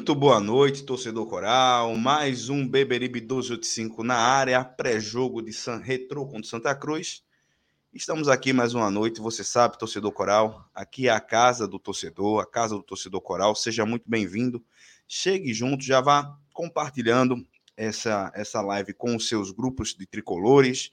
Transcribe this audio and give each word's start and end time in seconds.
Muito 0.00 0.14
boa 0.14 0.40
noite, 0.40 0.82
torcedor 0.82 1.26
coral. 1.26 1.94
Mais 1.94 2.48
um 2.48 2.66
Beberibe 2.66 3.20
1285 3.20 4.02
na 4.02 4.14
área, 4.14 4.64
pré-jogo 4.64 5.42
de 5.42 5.52
San 5.52 5.76
Retro 5.76 6.24
contra 6.24 6.48
Santa 6.48 6.74
Cruz. 6.74 7.22
Estamos 7.92 8.26
aqui 8.26 8.50
mais 8.50 8.72
uma 8.72 8.90
noite, 8.90 9.20
você 9.20 9.44
sabe, 9.44 9.78
torcedor 9.78 10.10
coral. 10.10 10.66
Aqui 10.74 11.06
é 11.06 11.10
a 11.10 11.20
casa 11.20 11.68
do 11.68 11.78
torcedor, 11.78 12.40
a 12.40 12.46
casa 12.46 12.74
do 12.74 12.82
torcedor 12.82 13.20
coral. 13.20 13.54
Seja 13.54 13.84
muito 13.84 14.04
bem-vindo. 14.08 14.64
Chegue 15.06 15.52
junto, 15.52 15.84
já 15.84 16.00
vá 16.00 16.34
compartilhando 16.50 17.46
essa, 17.76 18.32
essa 18.34 18.62
live 18.62 18.94
com 18.94 19.14
os 19.14 19.28
seus 19.28 19.50
grupos 19.50 19.94
de 19.94 20.06
tricolores. 20.06 20.92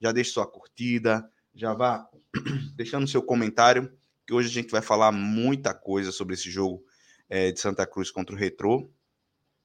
Já 0.00 0.12
deixe 0.12 0.30
sua 0.30 0.46
curtida, 0.46 1.30
já 1.54 1.74
vá 1.74 2.08
deixando 2.74 3.06
seu 3.06 3.22
comentário, 3.22 3.92
que 4.26 4.32
hoje 4.32 4.48
a 4.48 4.52
gente 4.52 4.70
vai 4.70 4.80
falar 4.80 5.12
muita 5.12 5.74
coisa 5.74 6.10
sobre 6.10 6.32
esse 6.32 6.50
jogo 6.50 6.82
é, 7.28 7.52
de 7.52 7.60
Santa 7.60 7.86
Cruz 7.86 8.10
contra 8.10 8.34
o 8.34 8.38
Retrô. 8.38 8.90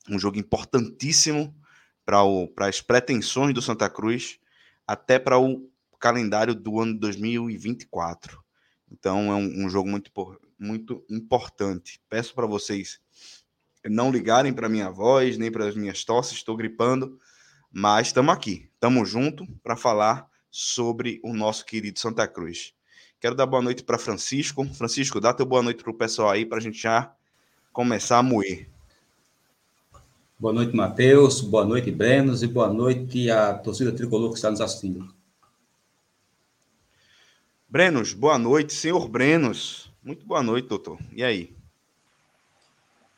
Um 0.09 0.17
jogo 0.17 0.37
importantíssimo 0.37 1.55
para 2.05 2.67
as 2.67 2.81
pretensões 2.81 3.53
do 3.53 3.61
Santa 3.61 3.89
Cruz, 3.89 4.39
até 4.85 5.19
para 5.19 5.37
o 5.37 5.69
calendário 5.99 6.55
do 6.55 6.79
ano 6.79 6.97
2024. 6.99 8.43
Então 8.91 9.31
é 9.31 9.35
um, 9.35 9.65
um 9.65 9.69
jogo 9.69 9.89
muito, 9.89 10.11
muito 10.59 11.05
importante. 11.09 12.01
Peço 12.09 12.33
para 12.33 12.47
vocês 12.47 12.99
não 13.85 14.11
ligarem 14.11 14.53
para 14.53 14.69
minha 14.69 14.89
voz, 14.89 15.37
nem 15.37 15.51
para 15.51 15.67
as 15.67 15.75
minhas 15.75 16.03
tosses, 16.03 16.33
estou 16.33 16.55
gripando, 16.55 17.19
mas 17.71 18.07
estamos 18.07 18.33
aqui, 18.33 18.69
estamos 18.73 19.09
junto 19.09 19.47
para 19.63 19.75
falar 19.75 20.29
sobre 20.51 21.19
o 21.23 21.33
nosso 21.33 21.65
querido 21.65 21.97
Santa 21.97 22.27
Cruz. 22.27 22.73
Quero 23.19 23.35
dar 23.35 23.45
boa 23.45 23.61
noite 23.61 23.83
para 23.83 23.97
Francisco. 23.97 24.65
Francisco, 24.73 25.19
dá 25.19 25.33
teu 25.33 25.45
boa 25.45 25.63
noite 25.63 25.81
para 25.81 25.91
o 25.91 25.97
pessoal 25.97 26.31
aí, 26.31 26.45
para 26.45 26.57
a 26.57 26.61
gente 26.61 26.81
já 26.81 27.15
começar 27.71 28.19
a 28.19 28.23
moer. 28.23 28.69
Boa 30.39 30.53
noite, 30.53 30.75
Matheus. 30.75 31.41
Boa 31.41 31.63
noite, 31.63 31.91
Brenos. 31.91 32.41
E 32.41 32.47
boa 32.47 32.71
noite 32.71 33.29
à 33.29 33.53
torcida 33.53 33.91
tricolor 33.91 34.29
que 34.29 34.35
está 34.35 34.49
nos 34.49 34.61
assistindo. 34.61 35.13
Brenos, 37.69 38.13
boa 38.13 38.37
noite. 38.37 38.73
Senhor 38.73 39.07
Brenos, 39.07 39.91
muito 40.03 40.25
boa 40.25 40.43
noite, 40.43 40.67
doutor. 40.67 40.99
E 41.13 41.23
aí? 41.23 41.55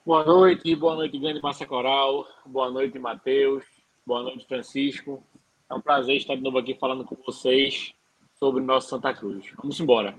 Boa 0.05 0.25
noite, 0.25 0.75
boa 0.75 0.95
noite, 0.95 1.17
grande 1.17 1.41
massa 1.41 1.65
coral. 1.65 2.27
Boa 2.45 2.69
noite, 2.69 2.99
Matheus. 2.99 3.63
Boa 4.05 4.21
noite, 4.21 4.45
Francisco. 4.45 5.23
É 5.71 5.73
um 5.73 5.81
prazer 5.81 6.17
estar 6.17 6.35
de 6.35 6.41
novo 6.41 6.57
aqui 6.57 6.75
falando 6.75 7.05
com 7.05 7.15
vocês 7.25 7.93
sobre 8.37 8.61
o 8.61 8.65
nosso 8.65 8.89
Santa 8.89 9.13
Cruz. 9.13 9.45
Vamos 9.57 9.79
embora. 9.79 10.13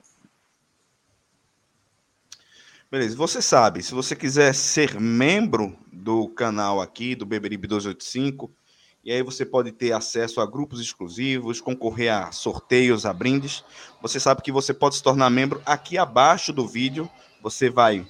Beleza, 2.94 3.16
você 3.16 3.42
sabe, 3.42 3.82
se 3.82 3.92
você 3.92 4.14
quiser 4.14 4.54
ser 4.54 5.00
membro 5.00 5.76
do 5.92 6.28
canal 6.28 6.80
aqui, 6.80 7.16
do 7.16 7.26
Beberibe 7.26 7.66
285, 7.66 8.54
e 9.02 9.10
aí 9.10 9.20
você 9.20 9.44
pode 9.44 9.72
ter 9.72 9.90
acesso 9.90 10.40
a 10.40 10.46
grupos 10.46 10.80
exclusivos, 10.80 11.60
concorrer 11.60 12.12
a 12.12 12.30
sorteios, 12.30 13.04
a 13.04 13.12
brindes. 13.12 13.64
Você 14.00 14.20
sabe 14.20 14.42
que 14.42 14.52
você 14.52 14.72
pode 14.72 14.94
se 14.94 15.02
tornar 15.02 15.28
membro 15.28 15.60
aqui 15.66 15.98
abaixo 15.98 16.52
do 16.52 16.68
vídeo. 16.68 17.10
Você 17.42 17.68
vai. 17.68 18.06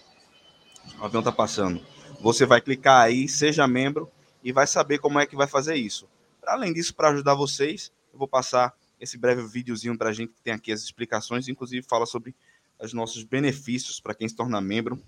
O 1.01 1.05
avião 1.07 1.23
tá 1.23 1.33
passando. 1.33 1.81
Você 2.21 2.45
vai 2.45 2.61
clicar 2.61 3.01
aí, 3.01 3.27
seja 3.27 3.67
membro, 3.67 4.11
e 4.43 4.53
vai 4.53 4.67
saber 4.67 4.99
como 4.99 5.19
é 5.19 5.25
que 5.25 5.35
vai 5.35 5.47
fazer 5.47 5.77
isso. 5.77 6.07
Além 6.47 6.75
disso, 6.75 6.95
para 6.95 7.09
ajudar 7.09 7.33
vocês, 7.33 7.91
eu 8.13 8.19
vou 8.19 8.29
passar 8.29 8.75
esse 9.01 9.17
breve 9.17 9.47
videozinho 9.47 9.97
para 9.97 10.11
a 10.11 10.13
gente 10.13 10.35
que 10.35 10.43
tem 10.43 10.53
aqui 10.53 10.71
as 10.71 10.83
explicações, 10.83 11.49
inclusive 11.49 11.87
fala 11.89 12.05
sobre 12.05 12.35
os 12.81 12.93
nossos 12.93 13.23
benefícios 13.23 14.01
para 14.01 14.15
quem 14.15 14.29
se 14.29 14.37
torna 14.37 14.61
membro 14.61 15.03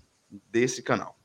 desse 0.51 0.81
canal. 0.81 1.17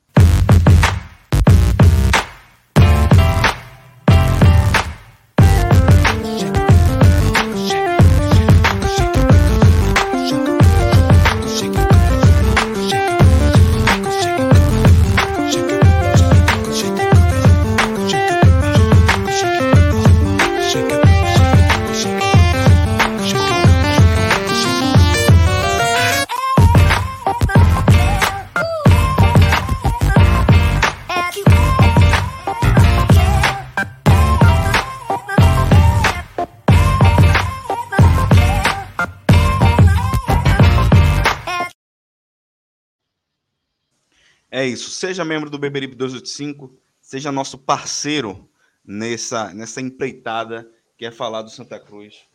Isso. 44.83 44.91
Seja 44.91 45.25
membro 45.25 45.49
do 45.49 45.59
Beberibe 45.59 45.95
285, 45.95 46.77
seja 47.01 47.31
nosso 47.31 47.57
parceiro 47.57 48.49
nessa, 48.85 49.55
nessa 49.55 49.81
empreitada 49.81 50.69
que 50.97 51.07
é 51.07 51.11
falar 51.11 51.43
do 51.43 51.51
Santa 51.51 51.79
Cruz 51.79 52.27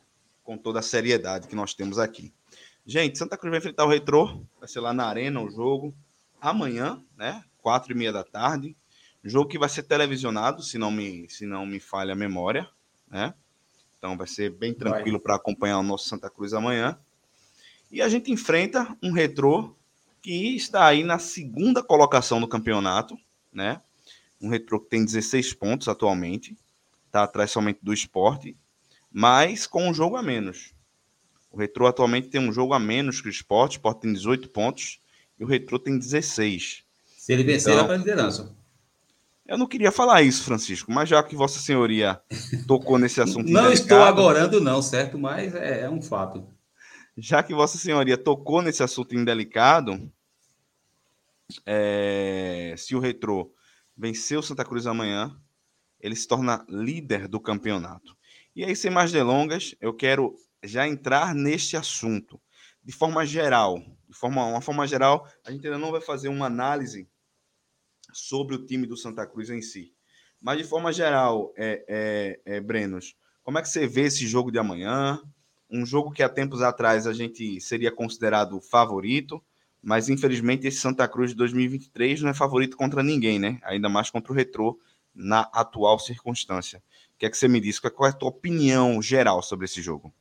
com 0.44 0.57
toda 0.57 0.79
a 0.79 0.81
seriedade 0.81 1.47
que 1.47 1.55
nós 1.55 1.73
temos 1.73 1.99
aqui. 1.99 2.33
Gente, 2.85 3.17
Santa 3.17 3.38
Cruz 3.38 3.51
vai 3.51 3.59
enfrentar 3.59 3.83
o 3.83 3.89
Retrô, 3.89 4.45
vai 4.59 4.67
ser 4.67 4.79
lá 4.79 4.94
na 4.94 5.05
Arena 5.05 5.41
o 5.41 5.49
jogo, 5.49 5.94
amanhã, 6.39 7.03
né? 7.17 7.44
Quatro 7.57 7.91
e 7.91 7.95
meia 7.95 8.13
da 8.13 8.23
tarde. 8.23 8.75
Jogo 9.21 9.49
que 9.49 9.59
vai 9.59 9.67
ser 9.67 9.83
televisionado, 9.83 10.63
se 10.63 10.77
não 10.77 10.89
me, 10.89 11.29
se 11.29 11.45
não 11.45 11.65
me 11.65 11.81
falha 11.81 12.13
a 12.13 12.15
memória, 12.15 12.69
né? 13.09 13.33
Então 13.97 14.15
vai 14.15 14.27
ser 14.27 14.51
bem 14.51 14.73
tranquilo 14.73 15.19
para 15.19 15.35
acompanhar 15.35 15.79
o 15.79 15.83
nosso 15.83 16.07
Santa 16.07 16.29
Cruz 16.29 16.53
amanhã. 16.53 16.97
E 17.91 18.01
a 18.01 18.07
gente 18.07 18.31
enfrenta 18.31 18.95
um 19.03 19.11
retrô 19.11 19.76
que 20.27 20.57
está 20.57 20.85
aí 20.85 21.06
na 21.06 21.19
segunda 21.19 21.81
colocação 21.81 22.41
do 22.41 22.50
campeonato, 22.50 23.18
né? 23.50 23.79
Um 24.41 24.50
Retro 24.50 24.77
que 24.77 24.89
tem 24.89 25.06
16 25.06 25.53
pontos 25.53 25.88
atualmente, 25.88 26.53
está 27.06 27.24
atrás 27.24 27.50
somente 27.50 27.79
do 27.81 27.94
esporte, 27.94 28.53
mas 29.09 29.65
com 29.65 29.88
um 29.88 29.94
jogo 29.94 30.18
a 30.18 30.21
menos. 30.21 30.74
O 31.50 31.57
Retro 31.57 31.88
atualmente 31.88 32.27
tem 32.27 32.41
um 32.41 32.51
jogo 32.51 32.74
a 32.74 32.79
menos 32.79 33.21
que 33.21 33.29
o 33.29 33.31
esporte, 33.31 33.75
o 33.75 33.77
esporte 33.77 34.01
tem 34.01 34.12
18 34.12 34.50
pontos 34.50 35.00
e 35.39 35.45
o 35.45 35.47
Retro 35.47 35.79
tem 35.79 35.97
16. 35.97 36.83
Se 37.18 37.31
ele 37.31 37.45
vencer, 37.45 37.71
então, 37.71 37.88
vai 37.88 37.95
para 37.95 37.95
a 37.95 38.00
liderança. 38.00 38.53
Eu 39.47 39.57
não 39.57 39.65
queria 39.65 39.94
falar 39.94 40.23
isso, 40.23 40.44
Francisco, 40.44 40.91
mas 40.91 41.07
já 41.07 41.23
que 41.23 41.38
Vossa 41.38 41.62
Senhoria 41.62 42.19
tocou 42.68 43.00
nesse 43.00 43.21
assunto. 43.21 43.47
não 43.50 43.71
estou 43.71 44.03
agorando, 44.03 44.59
não, 44.59 44.81
certo? 44.81 45.18
Mas 45.18 45.56
é, 45.56 45.83
é, 45.83 45.89
um 45.89 46.01
fato. 46.01 46.45
Já 47.18 47.41
que 47.41 47.53
Vossa 47.53 47.77
Senhoria 47.77 48.18
tocou 48.18 48.62
nesse 48.62 48.83
assunto 48.83 49.15
indelicado, 49.15 50.12
é, 51.65 52.75
se 52.77 52.95
o 52.95 52.99
Retrô 52.99 53.53
vencer 53.95 54.38
o 54.38 54.44
Santa 54.44 54.65
Cruz 54.65 54.85
amanhã, 54.85 55.39
ele 55.99 56.15
se 56.15 56.27
torna 56.27 56.65
líder 56.69 57.27
do 57.27 57.39
campeonato. 57.39 58.15
E 58.55 58.63
aí, 58.63 58.75
sem 58.75 58.91
mais 58.91 59.11
delongas, 59.11 59.75
eu 59.79 59.94
quero 59.94 60.35
já 60.63 60.88
entrar 60.88 61.33
neste 61.33 61.77
assunto. 61.77 62.41
De 62.83 62.91
forma 62.91 63.25
geral, 63.25 63.79
de 64.07 64.17
forma, 64.17 64.45
uma 64.45 64.61
forma 64.61 64.88
geral, 64.88 65.27
a 65.45 65.51
gente 65.51 65.65
ainda 65.65 65.77
não 65.77 65.91
vai 65.91 66.01
fazer 66.01 66.29
uma 66.29 66.45
análise 66.45 67.09
sobre 68.13 68.55
o 68.55 68.65
time 68.65 68.88
do 68.88 68.95
Santa 68.95 69.27
Cruz 69.27 69.49
em 69.49 69.61
si. 69.61 69.94
Mas 70.39 70.59
de 70.59 70.63
forma 70.63 70.94
geral, 70.94 71.51
é, 71.57 71.83
é, 72.45 72.55
é, 72.55 72.61
Brenos, 72.61 73.15
como 73.44 73.57
é 73.57 73.61
que 73.61 73.69
você 73.69 73.88
vê 73.88 74.03
esse 74.03 74.25
jogo 74.27 74.51
de 74.51 74.59
amanhã? 74.59 75.21
Um 75.69 75.85
jogo 75.85 76.11
que 76.11 76.23
há 76.23 76.29
tempos 76.29 76.61
atrás 76.61 77.07
a 77.07 77.13
gente 77.13 77.59
seria 77.59 77.91
considerado 77.91 78.61
favorito, 78.61 79.44
mas 79.81 80.09
infelizmente 80.09 80.68
esse 80.68 80.79
Santa 80.79 81.07
Cruz 81.07 81.31
de 81.31 81.38
2023 81.38 82.21
não 82.21 82.29
é 82.29 82.33
favorito 82.33 82.77
contra 82.77 83.03
ninguém, 83.03 83.39
né? 83.39 83.59
Ainda 83.63 83.89
mais 83.89 84.09
contra 84.09 84.31
o 84.31 84.35
Retrô 84.35 84.79
na 85.13 85.41
atual 85.53 85.97
circunstância. 86.00 86.79
O 87.15 87.18
que 87.18 87.25
é 87.25 87.29
que 87.29 87.38
você 87.38 87.47
me 87.47 87.59
diz? 87.59 87.79
Qual 87.79 88.07
é 88.07 88.12
a 88.12 88.15
tua 88.15 88.29
opinião 88.29 89.01
geral 89.01 89.41
sobre 89.41 89.65
esse 89.65 89.81
jogo? 89.81 90.13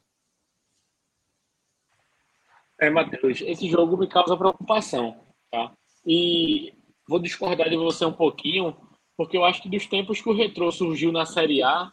É, 2.79 2.91
Matheus, 2.91 3.41
esse 3.41 3.69
jogo 3.69 3.97
me 3.97 4.07
causa 4.07 4.37
preocupação, 4.37 5.19
tá? 5.51 5.73
E 6.07 6.75
vou 7.09 7.19
discordar 7.19 7.69
de 7.69 7.77
você 7.77 8.05
um 8.05 8.13
pouquinho, 8.13 8.77
porque 9.17 9.37
eu 9.37 9.45
acho 9.45 9.63
que 9.63 9.69
dos 9.69 9.87
tempos 9.87 10.21
que 10.21 10.29
o 10.29 10.35
Retrô 10.35 10.71
surgiu 10.71 11.11
na 11.11 11.25
Série 11.25 11.63
A, 11.63 11.91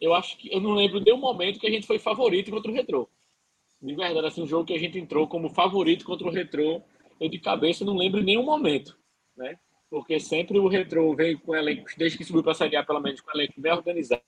eu 0.00 0.14
acho 0.14 0.36
que 0.36 0.52
eu 0.52 0.60
não 0.60 0.72
lembro 0.72 1.00
nenhum 1.00 1.18
momento 1.18 1.58
que 1.58 1.66
a 1.66 1.70
gente 1.70 1.86
foi 1.86 1.98
favorito 1.98 2.50
contra 2.50 2.70
o 2.70 2.74
Retrô. 2.74 3.08
De 3.84 3.94
verdade, 3.94 4.26
assim, 4.26 4.42
um 4.42 4.46
jogo 4.46 4.64
que 4.64 4.72
a 4.72 4.78
gente 4.78 4.98
entrou 4.98 5.28
como 5.28 5.50
favorito 5.50 6.06
contra 6.06 6.26
o 6.26 6.30
Retrô, 6.30 6.82
eu 7.20 7.28
de 7.28 7.38
cabeça 7.38 7.84
não 7.84 7.96
lembro 7.96 8.22
nenhum 8.22 8.42
momento, 8.42 8.96
né? 9.36 9.58
Porque 9.90 10.18
sempre 10.18 10.58
o 10.58 10.68
Retrô 10.68 11.14
vem 11.14 11.36
com 11.36 11.54
elencos, 11.54 11.94
desde 11.96 12.16
que 12.16 12.24
subiu 12.24 12.42
para 12.42 12.52
a 12.52 12.54
Série 12.54 12.76
A, 12.76 12.82
pelo 12.82 13.00
menos, 13.00 13.20
com 13.20 13.30
elencos 13.32 13.58
bem 13.58 13.72
organizados, 13.72 14.22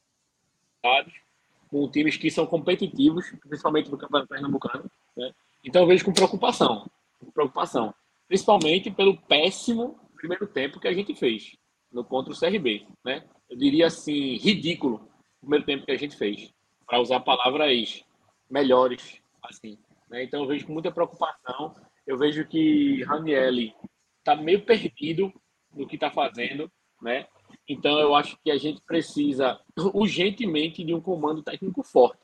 com 1.69 1.91
times 1.91 2.19
que 2.19 2.31
são 2.31 2.47
competitivos, 2.47 3.25
principalmente 3.49 3.91
no 3.91 3.97
Campeonato 3.97 4.29
Pernambucano, 4.29 4.91
né? 5.17 5.33
Então 5.65 5.83
eu 5.83 5.89
vejo 5.89 6.05
com 6.05 6.13
preocupação, 6.13 6.89
com 7.19 7.31
preocupação 7.31 7.95
principalmente 8.29 8.91
pelo 8.91 9.17
péssimo 9.17 9.99
primeiro 10.17 10.47
tempo 10.47 10.81
que 10.81 10.89
a 10.89 10.93
gente 10.93 11.15
fez 11.15 11.57
no 11.93 12.05
contra 12.05 12.33
o 12.33 12.39
CRB, 12.39 12.87
né? 13.05 13.25
Eu 13.49 13.57
diria 13.57 13.87
assim, 13.87 14.37
ridículo 14.37 15.09
o 15.37 15.41
primeiro 15.41 15.65
tempo 15.65 15.87
que 15.87 15.93
a 15.93 15.97
gente 15.97 16.17
fez, 16.17 16.53
para 16.87 17.01
usar 17.01 17.21
palavras 17.21 18.05
melhores, 18.51 19.21
assim. 19.49 19.79
Né? 20.09 20.25
Então 20.25 20.43
eu 20.43 20.47
vejo 20.47 20.67
com 20.67 20.73
muita 20.73 20.91
preocupação, 20.91 21.75
eu 22.07 22.17
vejo 22.17 22.47
que 22.47 23.03
Ranielli 23.05 23.75
está 24.19 24.37
meio 24.37 24.65
perdido 24.65 25.33
no 25.75 25.87
que 25.87 25.97
está 25.97 26.11
fazendo, 26.11 26.71
né? 27.03 27.27
Então 27.69 27.99
eu 27.99 28.15
acho 28.15 28.39
que 28.43 28.51
a 28.51 28.57
gente 28.57 28.81
precisa 28.83 29.61
urgentemente 29.93 30.85
de 30.85 30.95
um 30.95 31.01
comando 31.01 31.43
técnico 31.43 31.83
forte, 31.83 32.23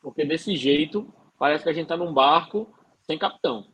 porque 0.00 0.24
desse 0.24 0.56
jeito 0.56 1.12
parece 1.38 1.64
que 1.64 1.70
a 1.70 1.72
gente 1.72 1.84
está 1.84 1.96
num 1.96 2.12
barco 2.12 2.72
sem 3.02 3.18
capitão. 3.18 3.72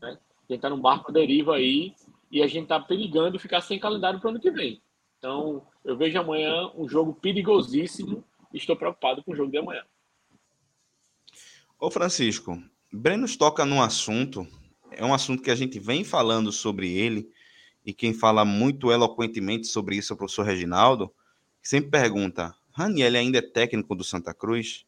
Né? 0.00 0.10
A 0.10 0.52
gente 0.52 0.58
está 0.58 0.70
num 0.70 0.80
barco 0.80 1.10
à 1.10 1.14
deriva 1.14 1.56
aí 1.56 1.94
e 2.30 2.42
a 2.42 2.46
gente 2.46 2.64
está 2.64 2.80
perigando 2.80 3.38
ficar 3.38 3.60
sem 3.60 3.78
calendário 3.78 4.20
para 4.20 4.28
o 4.28 4.30
ano 4.30 4.40
que 4.40 4.50
vem. 4.50 4.82
Então, 5.18 5.66
eu 5.84 5.96
vejo 5.96 6.18
amanhã 6.18 6.70
um 6.74 6.88
jogo 6.88 7.14
perigosíssimo 7.14 8.24
e 8.52 8.56
estou 8.56 8.76
preocupado 8.76 9.22
com 9.24 9.32
o 9.32 9.36
jogo 9.36 9.50
de 9.50 9.58
amanhã. 9.58 9.82
Ô 11.78 11.90
Francisco, 11.90 12.58
Brenos 12.90 13.36
toca 13.36 13.66
num 13.66 13.82
assunto, 13.82 14.48
é 14.90 15.04
um 15.04 15.12
assunto 15.12 15.42
que 15.42 15.50
a 15.50 15.54
gente 15.54 15.78
vem 15.78 16.04
falando 16.04 16.50
sobre 16.50 16.90
ele, 16.90 17.28
e 17.84 17.92
quem 17.92 18.14
fala 18.14 18.46
muito 18.46 18.90
eloquentemente 18.90 19.66
sobre 19.66 19.96
isso 19.96 20.10
é 20.10 20.14
o 20.14 20.16
professor 20.16 20.46
Reginaldo, 20.46 21.12
que 21.62 21.68
sempre 21.68 21.90
pergunta: 21.90 22.54
Raniel 22.72 23.14
ainda 23.16 23.38
é 23.38 23.42
técnico 23.42 23.94
do 23.94 24.02
Santa 24.02 24.32
Cruz? 24.32 24.86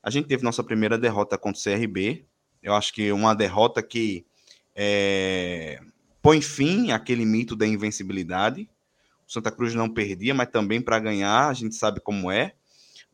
A 0.00 0.10
gente 0.10 0.28
teve 0.28 0.44
nossa 0.44 0.62
primeira 0.62 0.96
derrota 0.96 1.36
contra 1.36 1.60
o 1.60 1.64
CRB. 1.64 2.24
Eu 2.62 2.74
acho 2.74 2.92
que 2.92 3.10
uma 3.10 3.34
derrota 3.34 3.82
que 3.82 4.24
é, 4.76 5.80
põe 6.22 6.40
fim 6.40 6.92
àquele 6.92 7.24
mito 7.24 7.56
da 7.56 7.66
invencibilidade. 7.66 8.70
O 9.26 9.32
Santa 9.32 9.50
Cruz 9.50 9.74
não 9.74 9.88
perdia, 9.88 10.32
mas 10.32 10.50
também 10.50 10.80
para 10.80 11.00
ganhar, 11.00 11.48
a 11.48 11.52
gente 11.52 11.74
sabe 11.74 12.00
como 12.00 12.30
é. 12.30 12.54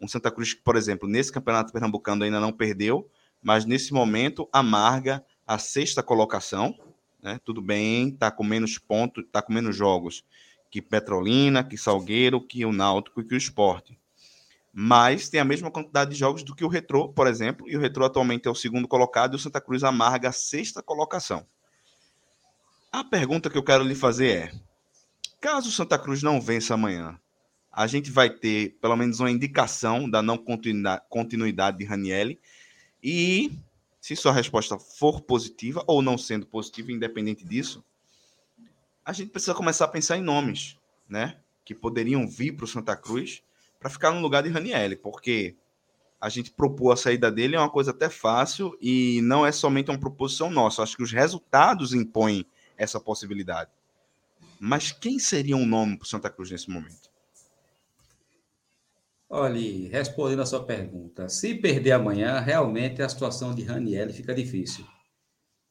Um 0.00 0.06
Santa 0.06 0.30
Cruz 0.30 0.54
que, 0.54 0.62
por 0.62 0.76
exemplo, 0.76 1.08
nesse 1.08 1.32
campeonato 1.32 1.72
pernambucano 1.72 2.24
ainda 2.24 2.40
não 2.40 2.52
perdeu, 2.52 3.10
mas 3.42 3.64
nesse 3.64 3.92
momento 3.92 4.48
amarga 4.52 5.24
a 5.46 5.58
sexta 5.58 6.02
colocação. 6.02 6.78
Né? 7.22 7.40
Tudo 7.44 7.60
bem, 7.60 8.10
está 8.10 8.30
com 8.30 8.44
menos 8.44 8.78
pontos, 8.78 9.24
está 9.24 9.42
com 9.42 9.52
menos 9.52 9.74
jogos 9.74 10.24
que 10.70 10.82
Petrolina, 10.82 11.64
que 11.64 11.76
Salgueiro, 11.76 12.40
que 12.40 12.64
o 12.64 12.72
Náutico 12.72 13.20
e 13.20 13.24
que 13.24 13.34
o 13.34 13.38
Esporte. 13.38 13.98
Mas 14.72 15.28
tem 15.28 15.40
a 15.40 15.44
mesma 15.44 15.70
quantidade 15.70 16.10
de 16.10 16.16
jogos 16.16 16.42
do 16.42 16.54
que 16.54 16.64
o 16.64 16.68
Retrô, 16.68 17.08
por 17.08 17.26
exemplo, 17.26 17.68
e 17.68 17.76
o 17.76 17.80
Retrô 17.80 18.04
atualmente 18.04 18.46
é 18.46 18.50
o 18.50 18.54
segundo 18.54 18.86
colocado 18.86 19.32
e 19.32 19.36
o 19.36 19.38
Santa 19.38 19.60
Cruz 19.60 19.82
amarga 19.82 20.28
a 20.28 20.32
sexta 20.32 20.82
colocação. 20.82 21.46
A 22.92 23.02
pergunta 23.02 23.50
que 23.50 23.58
eu 23.58 23.64
quero 23.64 23.82
lhe 23.82 23.94
fazer 23.94 24.30
é: 24.30 24.52
caso 25.40 25.68
o 25.68 25.72
Santa 25.72 25.98
Cruz 25.98 26.22
não 26.22 26.40
vença 26.40 26.74
amanhã, 26.74 27.18
a 27.78 27.86
gente 27.86 28.10
vai 28.10 28.28
ter 28.28 28.76
pelo 28.80 28.96
menos 28.96 29.20
uma 29.20 29.30
indicação 29.30 30.10
da 30.10 30.20
não 30.20 30.36
continuidade 31.08 31.78
de 31.78 31.84
Ranielli. 31.84 32.36
E 33.00 33.52
se 34.00 34.16
sua 34.16 34.32
resposta 34.32 34.76
for 34.80 35.20
positiva 35.20 35.84
ou 35.86 36.02
não 36.02 36.18
sendo 36.18 36.44
positiva, 36.44 36.90
independente 36.90 37.44
disso, 37.44 37.84
a 39.04 39.12
gente 39.12 39.30
precisa 39.30 39.54
começar 39.54 39.84
a 39.84 39.88
pensar 39.88 40.18
em 40.18 40.22
nomes, 40.22 40.76
né? 41.08 41.36
Que 41.64 41.72
poderiam 41.72 42.26
vir 42.26 42.56
para 42.56 42.64
o 42.64 42.66
Santa 42.66 42.96
Cruz 42.96 43.44
para 43.78 43.88
ficar 43.88 44.10
no 44.10 44.20
lugar 44.20 44.42
de 44.42 44.48
Ranielli, 44.48 44.96
porque 44.96 45.54
a 46.20 46.28
gente 46.28 46.50
propor 46.50 46.90
a 46.90 46.96
saída 46.96 47.30
dele 47.30 47.54
é 47.54 47.60
uma 47.60 47.70
coisa 47.70 47.92
até 47.92 48.10
fácil 48.10 48.76
e 48.82 49.20
não 49.22 49.46
é 49.46 49.52
somente 49.52 49.88
uma 49.88 50.00
proposição 50.00 50.50
nossa. 50.50 50.82
Acho 50.82 50.96
que 50.96 51.04
os 51.04 51.12
resultados 51.12 51.94
impõem 51.94 52.44
essa 52.76 52.98
possibilidade. 52.98 53.70
Mas 54.58 54.90
quem 54.90 55.20
seria 55.20 55.56
um 55.56 55.64
nome 55.64 55.96
para 55.96 56.08
Santa 56.08 56.28
Cruz 56.28 56.50
nesse 56.50 56.68
momento? 56.68 57.07
Olha, 59.30 59.88
respondendo 59.90 60.40
a 60.40 60.46
sua 60.46 60.64
pergunta, 60.64 61.28
se 61.28 61.54
perder 61.54 61.92
amanhã, 61.92 62.40
realmente 62.40 63.02
a 63.02 63.08
situação 63.08 63.54
de 63.54 63.62
Raniel 63.62 64.10
fica 64.10 64.34
difícil. 64.34 64.86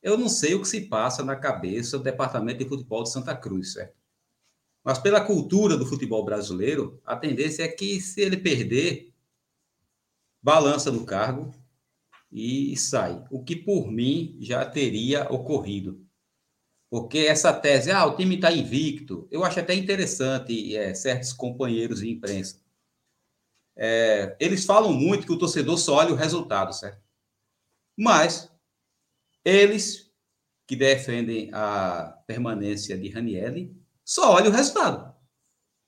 Eu 0.01 0.15
não 0.15 0.29
sei 0.29 0.53
o 0.53 0.61
que 0.61 0.67
se 0.67 0.81
passa 0.81 1.23
na 1.23 1.35
cabeça 1.35 1.97
do 1.97 2.03
departamento 2.03 2.59
de 2.59 2.69
futebol 2.69 3.01
de 3.01 3.11
Santa 3.11 3.35
Cruz, 3.35 3.73
certo? 3.73 3.97
Mas 4.83 4.99
pela 4.99 5.19
cultura 5.19 5.75
do 5.75 5.87
futebol 5.87 6.23
brasileiro, 6.23 7.01
a 7.03 7.15
tendência 7.15 7.63
é 7.63 7.67
que 7.67 7.99
se 7.99 8.21
ele 8.21 8.37
perder, 8.37 9.11
balança 10.41 10.91
no 10.91 11.03
cargo 11.03 11.51
e 12.31 12.77
sai. 12.77 13.23
O 13.31 13.43
que 13.43 13.55
por 13.55 13.91
mim 13.91 14.37
já 14.39 14.65
teria 14.65 15.23
ocorrido. 15.31 16.05
Porque 16.89 17.19
essa 17.19 17.51
tese, 17.51 17.91
ah, 17.91 18.05
o 18.05 18.15
time 18.15 18.35
está 18.35 18.51
invicto, 18.51 19.27
eu 19.31 19.43
acho 19.43 19.59
até 19.59 19.73
interessante 19.73 20.75
é, 20.75 20.93
certos 20.93 21.33
companheiros 21.33 21.99
de 21.99 22.09
imprensa. 22.09 22.66
É, 23.77 24.35
eles 24.39 24.65
falam 24.65 24.91
muito 24.91 25.25
que 25.25 25.31
o 25.31 25.37
torcedor 25.37 25.77
só 25.77 25.95
olha 25.97 26.13
o 26.13 26.17
resultado, 26.17 26.73
certo? 26.73 27.01
Mas 27.95 28.51
eles 29.45 30.11
que 30.67 30.75
defendem 30.75 31.49
a 31.53 32.21
permanência 32.27 32.97
de 32.97 33.09
Ranielli 33.09 33.75
só 34.03 34.33
olham 34.33 34.51
o 34.51 34.55
resultado. 34.55 35.15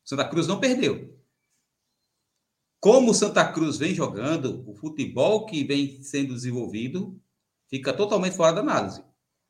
Santa 0.05 0.27
Cruz 0.27 0.48
não 0.48 0.60
perdeu. 0.60 1.17
Como 2.79 3.13
Santa 3.13 3.51
Cruz 3.51 3.77
vem 3.77 3.93
jogando, 3.93 4.63
o 4.69 4.74
futebol 4.74 5.46
que 5.46 5.63
vem 5.63 6.01
sendo 6.01 6.34
desenvolvido 6.34 7.19
fica 7.67 7.91
totalmente 7.91 8.38
fora 8.38 8.53
da 8.53 8.62
análise 8.62 9.03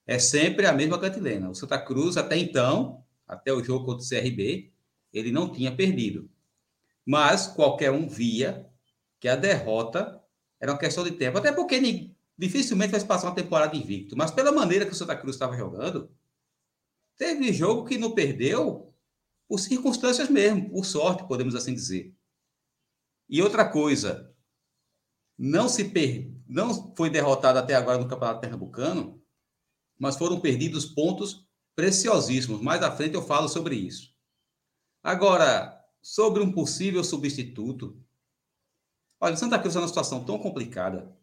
é 0.10 0.18
sempre 0.18 0.66
a 0.66 0.74
mesma 0.74 0.98
cantilena. 1.00 1.52
O 1.52 1.54
Santa 1.54 1.80
Cruz, 1.80 2.18
até 2.18 2.36
então, 2.36 3.06
até 3.28 3.54
o 3.54 3.64
jogo 3.64 3.86
contra 3.86 4.04
o 4.04 4.10
CRB, 4.10 4.74
ele 5.14 5.32
não 5.32 5.52
tinha 5.52 5.72
perdido. 5.72 6.28
Mas 7.10 7.48
qualquer 7.48 7.90
um 7.90 8.08
via 8.08 8.70
que 9.20 9.28
a 9.28 9.36
derrota 9.36 10.24
era 10.62 10.72
uma 10.72 10.78
questão 10.78 11.04
de 11.04 11.10
tempo. 11.10 11.40
Até 11.40 11.52
porque 11.52 12.14
dificilmente 12.38 12.92
vai 12.92 13.04
passar 13.04 13.30
uma 13.30 13.36
temporada 13.36 13.76
invicto. 13.76 14.16
Mas 14.16 14.30
pela 14.30 14.52
maneira 14.52 14.86
que 14.86 14.92
o 14.92 14.96
Santa 14.96 15.16
Cruz 15.16 15.36
estava 15.36 15.58
jogando, 15.58 16.16
teve 17.18 17.52
jogo 17.52 17.86
que 17.86 17.98
não 17.98 18.12
perdeu 18.12 18.94
por 19.48 19.60
circunstâncias 19.60 20.30
mesmo, 20.30 20.70
por 20.70 20.86
sorte, 20.86 21.28
podemos 21.28 21.56
assim 21.56 21.74
dizer. 21.74 22.14
E 23.28 23.42
outra 23.42 23.68
coisa, 23.68 24.32
não 25.36 25.68
se 25.68 25.86
per... 25.86 26.32
não 26.48 26.94
foi 26.96 27.10
derrotado 27.10 27.58
até 27.58 27.74
agora 27.74 27.98
no 27.98 28.08
Campeonato 28.08 28.42
Pernambucano 28.42 29.20
mas 29.98 30.16
foram 30.16 30.40
perdidos 30.40 30.86
pontos 30.86 31.46
preciosíssimos. 31.76 32.62
Mais 32.62 32.84
à 32.84 32.90
frente 32.90 33.16
eu 33.16 33.22
falo 33.22 33.50
sobre 33.50 33.76
isso. 33.76 34.14
Agora, 35.04 35.79
sobre 36.02 36.42
um 36.42 36.52
possível 36.52 37.04
substituto, 37.04 38.02
olha, 39.20 39.36
Santa 39.36 39.60
Cruz 39.60 39.76
é 39.76 39.80
uma 39.80 39.88
situação 39.88 40.24
tão 40.24 40.40
complicada 40.40 41.16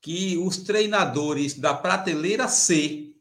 que 0.00 0.38
os 0.38 0.58
treinadores 0.58 1.58
da 1.58 1.74
prateleira 1.74 2.48
C 2.48 3.14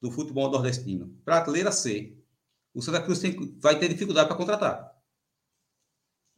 do 0.00 0.10
futebol 0.10 0.50
nordestino, 0.50 1.08
prateleira 1.24 1.70
C, 1.70 2.18
o 2.74 2.82
Santa 2.82 3.02
Cruz 3.02 3.20
tem, 3.20 3.58
vai 3.58 3.78
ter 3.78 3.88
dificuldade 3.88 4.28
para 4.28 4.36
contratar. 4.36 4.94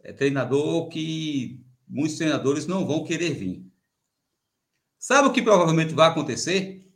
É 0.01 0.13
treinador 0.13 0.89
que 0.89 1.65
muitos 1.89 2.17
treinadores 2.17 2.67
não 2.67 2.87
vão 2.87 3.05
querer 3.05 3.33
vir. 3.35 3.67
Sabe 4.99 5.29
o 5.29 5.33
que 5.33 5.43
provavelmente 5.43 5.95
vai 5.95 6.09
acontecer? 6.09 6.87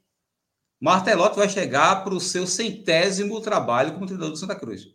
Martelotti 0.80 1.36
vai 1.36 1.48
chegar 1.48 2.02
para 2.02 2.14
o 2.14 2.20
seu 2.20 2.46
centésimo 2.46 3.40
trabalho 3.40 3.94
como 3.94 4.06
treinador 4.06 4.32
do 4.32 4.38
Santa 4.38 4.58
Cruz. 4.58 4.94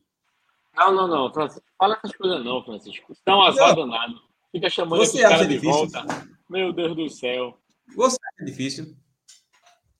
Não, 0.75 0.93
não, 0.93 1.07
não. 1.07 1.33
Francisco, 1.33 1.65
fala 1.77 1.95
essas 2.03 2.15
coisas 2.15 2.43
não, 2.43 2.63
Francisco. 2.63 3.13
Você 3.13 3.21
é 3.25 3.33
um 3.33 3.41
azar 3.41 3.75
danado. 3.75 4.21
Fica 4.51 4.69
chamando 4.69 4.99
Você 4.99 5.17
esse 5.17 5.27
cara 5.27 5.45
de 5.45 5.53
difícil? 5.55 5.71
volta. 5.71 6.05
Meu 6.49 6.71
Deus 6.71 6.95
do 6.95 7.09
céu. 7.09 7.59
Você 7.95 8.17
acha 8.33 8.45
difícil? 8.45 8.95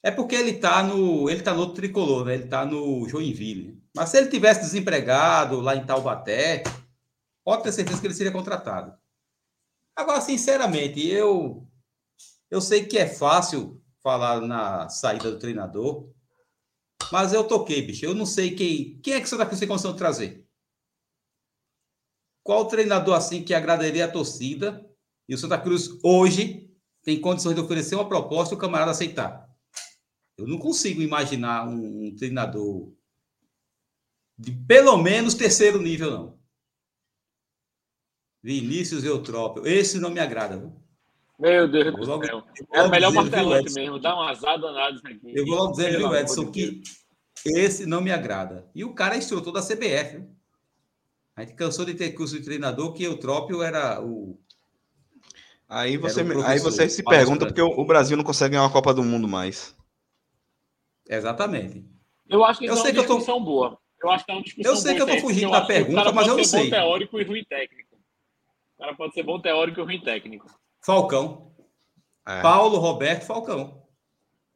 É 0.02 0.12
porque 0.12 0.36
ele 0.36 0.52
está 0.52 0.84
no, 0.84 1.30
ele 1.30 1.42
tá 1.42 1.54
no 1.54 1.62
outro 1.62 1.76
tricolor, 1.76 2.26
né? 2.26 2.36
Ele 2.36 2.44
está 2.44 2.66
no 2.66 3.08
Joinville. 3.10 3.82
Mas 3.96 4.10
se 4.10 4.18
ele 4.18 4.30
tivesse 4.30 4.62
desempregado 4.62 5.60
lá 5.62 5.76
em 5.76 5.86
Taubaté, 5.86 6.64
pode 7.44 7.64
ter 7.64 7.72
certeza 7.72 8.00
que 8.00 8.08
ele 8.08 8.14
seria 8.14 8.32
contratado. 8.32 8.94
Agora, 9.96 10.22
sinceramente, 10.22 11.06
eu 11.08 11.68
eu 12.52 12.62
sei 12.62 12.86
que 12.86 12.98
é 12.98 13.08
fácil 13.08 13.82
falar 14.04 14.40
na 14.42 14.88
saída 14.90 15.32
do 15.32 15.40
treinador, 15.40 16.08
mas 17.12 17.34
eu 17.34 17.44
toquei, 17.44 17.82
bicho. 17.82 18.06
Eu 18.06 18.14
não 18.14 18.26
sei 18.26 18.56
quem, 18.56 19.00
quem 19.02 19.14
é 19.16 19.20
que 19.20 19.26
o 19.26 19.30
Santa 19.30 19.46
Cruz 19.46 19.60
tem 19.60 19.68
condição 19.68 19.92
de 19.92 19.98
trazer. 19.98 20.45
Qual 22.46 22.68
treinador 22.68 23.16
assim 23.16 23.44
que 23.44 23.56
agradaria 23.56 24.06
a 24.06 24.12
torcida 24.12 24.88
e 25.28 25.34
o 25.34 25.38
Santa 25.38 25.58
Cruz 25.60 25.90
hoje 26.04 26.72
tem 27.04 27.20
condições 27.20 27.56
de 27.56 27.62
oferecer 27.62 27.96
uma 27.96 28.08
proposta 28.08 28.54
e 28.54 28.58
o 28.58 28.60
camarada 28.60 28.92
aceitar? 28.92 29.50
Eu 30.38 30.46
não 30.46 30.60
consigo 30.60 31.02
imaginar 31.02 31.68
um, 31.68 32.06
um 32.10 32.16
treinador 32.16 32.94
de 34.38 34.52
pelo 34.52 34.96
menos 34.98 35.34
terceiro 35.34 35.82
nível, 35.82 36.12
não. 36.12 36.40
Vinícius 38.44 39.04
Eutrópio. 39.04 39.66
Esse 39.66 39.98
não 40.00 40.12
me 40.12 40.20
agrada. 40.20 40.60
Viu? 40.60 40.74
Meu 41.40 41.68
Deus 41.68 41.86
Eu 41.88 41.94
do 41.94 42.06
logo- 42.06 42.26
céu. 42.26 42.44
É 42.74 42.88
melhor 42.88 43.12
Edson? 43.60 43.80
mesmo. 43.80 44.00
Dá 44.00 44.16
um 44.16 44.22
azar 44.22 44.60
danado 44.62 44.98
isso 44.98 45.08
aqui. 45.08 45.34
Eu 45.36 45.46
vou 45.48 45.56
logo 45.56 45.72
dizer, 45.72 45.98
viu, 45.98 46.14
Edson, 46.16 46.52
que 46.52 46.84
esse 47.44 47.88
não 47.88 48.02
me 48.02 48.12
agrada. 48.12 48.70
E 48.76 48.84
o 48.84 48.94
cara 48.94 49.16
é 49.16 49.18
instrutor 49.18 49.52
da 49.52 49.62
CBF. 49.64 50.18
viu? 50.20 50.36
A 51.36 51.42
gente 51.44 51.56
cansou 51.56 51.84
de 51.86 51.94
ter 51.94 52.12
curso 52.14 52.38
de 52.40 52.46
treinador 52.46 52.94
que 52.94 53.04
Eutrópio 53.04 53.62
era 53.62 54.02
o. 54.02 54.40
Aí 55.68 55.98
você, 55.98 56.22
Era 56.22 56.38
o 56.40 56.44
aí 56.46 56.60
você 56.60 56.88
se 56.90 57.04
pergunta 57.04 57.46
porque 57.48 57.62
o 57.62 57.86
Brasil 57.86 58.16
não 58.16 58.24
consegue 58.24 58.52
ganhar 58.52 58.64
uma 58.64 58.72
Copa 58.72 58.94
do 58.94 59.04
Mundo 59.04 59.28
mais. 59.28 59.76
Exatamente. 61.08 61.86
Eu 62.30 62.44
acho 62.44 62.60
que 62.60 62.66
Eu 62.68 62.74
isso 62.74 62.82
sei 62.84 62.92
é 62.92 62.94
que 62.94 63.00
uma 63.00 63.04
eu 63.04 63.08
tô- 63.08 63.16
discussão 63.18 63.44
boa. 63.44 63.78
Eu 64.02 64.12
acho 64.12 64.26
que 64.26 64.32
é 64.32 64.34
uma 64.36 64.44
discussão 64.44 64.72
Eu 64.72 64.78
sei 64.78 64.94
boa 64.94 64.96
que 64.96 65.02
eu 65.02 65.06
tô 65.08 65.14
isso 65.18 65.26
aí, 65.28 65.34
fugindo 65.34 65.50
porque 65.50 65.52
da 65.52 65.58
acho 65.58 65.68
que 65.68 65.74
o 65.74 65.76
pergunta, 65.76 66.04
cara 66.04 66.12
mas 66.16 66.16
pode 66.16 66.30
eu 66.30 66.38
não 66.38 66.44
ser 66.44 66.50
sei. 66.50 66.64
bom 66.64 66.70
teórico 66.76 67.20
e 67.20 67.24
ruim 67.24 67.44
técnico. 67.46 67.96
O 67.96 68.82
cara 68.82 68.96
pode 68.96 69.14
ser 69.14 69.24
bom 69.24 69.42
teórico 69.42 69.80
e 69.80 69.84
ruim 69.84 70.02
técnico. 70.02 70.48
Falcão. 70.82 71.52
É. 72.28 72.42
Paulo 72.42 72.78
Roberto 72.78 73.24
Falcão. 73.26 73.84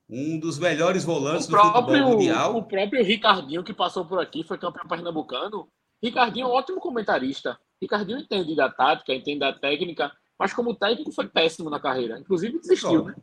Um 0.09 0.39
dos 0.39 0.57
melhores 0.57 1.03
volantes 1.03 1.45
O 1.47 1.51
do 1.51 1.57
futebol 1.57 1.83
próprio, 1.83 2.05
o 2.05 2.09
mundial. 2.11 2.63
próprio 2.65 3.03
Ricardinho, 3.03 3.63
que 3.63 3.73
passou 3.73 4.05
por 4.05 4.19
aqui, 4.19 4.43
foi 4.43 4.57
campeão 4.57 4.87
pernambucano. 4.87 5.67
Ricardinho 6.01 6.45
é 6.45 6.49
um 6.49 6.53
ótimo 6.53 6.79
comentarista. 6.79 7.59
Ricardinho 7.81 8.19
entende 8.19 8.55
da 8.55 8.69
tática, 8.69 9.13
entende 9.13 9.39
da 9.39 9.53
técnica, 9.53 10.11
mas 10.37 10.53
como 10.53 10.75
técnico 10.75 11.11
foi 11.11 11.27
péssimo 11.27 11.69
na 11.69 11.79
carreira. 11.79 12.19
Inclusive 12.19 12.59
desistiu, 12.59 13.05
né? 13.05 13.15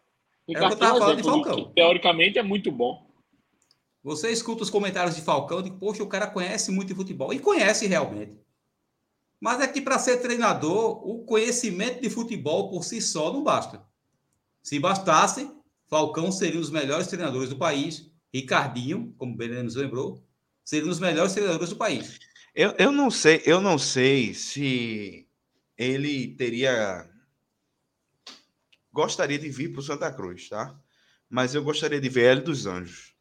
é 0.48 0.64
o 0.64 0.68
que 0.68 0.74
eu 0.74 0.78
tava 0.78 0.96
um 0.96 0.98
falando 0.98 1.14
de 1.16 1.22
exemplo 1.22 1.44
Falcão. 1.44 1.64
que, 1.64 1.74
teoricamente 1.74 2.38
é 2.38 2.42
muito 2.42 2.70
bom. 2.70 3.06
Você 4.02 4.30
escuta 4.30 4.62
os 4.62 4.70
comentários 4.70 5.16
de 5.16 5.22
Falcão 5.22 5.60
de, 5.60 5.70
poxa, 5.70 6.02
o 6.02 6.08
cara 6.08 6.28
conhece 6.28 6.70
muito 6.70 6.88
de 6.88 6.94
futebol. 6.94 7.32
E 7.32 7.38
conhece 7.38 7.86
realmente. 7.86 8.38
Mas 9.40 9.60
é 9.60 9.66
que 9.66 9.80
para 9.80 9.98
ser 9.98 10.18
treinador, 10.18 11.06
o 11.06 11.24
conhecimento 11.24 12.00
de 12.00 12.08
futebol 12.08 12.70
por 12.70 12.84
si 12.84 13.00
só 13.00 13.32
não 13.32 13.42
basta. 13.42 13.84
Se 14.62 14.78
bastasse, 14.78 15.50
Falcão 15.88 16.30
seria 16.30 16.58
um 16.58 16.60
dos 16.60 16.70
melhores 16.70 17.06
treinadores 17.06 17.50
do 17.50 17.56
país. 17.56 18.10
Ricardinho, 18.32 19.14
como 19.18 19.34
o 19.34 19.36
Benê 19.36 19.62
nos 19.62 19.74
lembrou, 19.74 20.22
seria 20.64 20.86
um 20.86 20.90
dos 20.90 21.00
melhores 21.00 21.32
treinadores 21.32 21.70
do 21.70 21.76
país. 21.76 22.18
Eu, 22.56 22.74
eu 22.78 22.90
não 22.90 23.10
sei, 23.10 23.42
eu 23.44 23.60
não 23.60 23.76
sei 23.76 24.32
se 24.32 25.28
ele 25.76 26.28
teria 26.36 27.06
gostaria 28.90 29.38
de 29.38 29.50
vir 29.50 29.70
para 29.70 29.80
o 29.80 29.82
Santa 29.82 30.10
Cruz, 30.10 30.48
tá? 30.48 30.74
Mas 31.28 31.54
eu 31.54 31.62
gostaria 31.62 32.00
de 32.00 32.08
ver 32.08 32.30
Hélio 32.30 32.44
dos 32.44 32.64
Anjos 32.64 33.14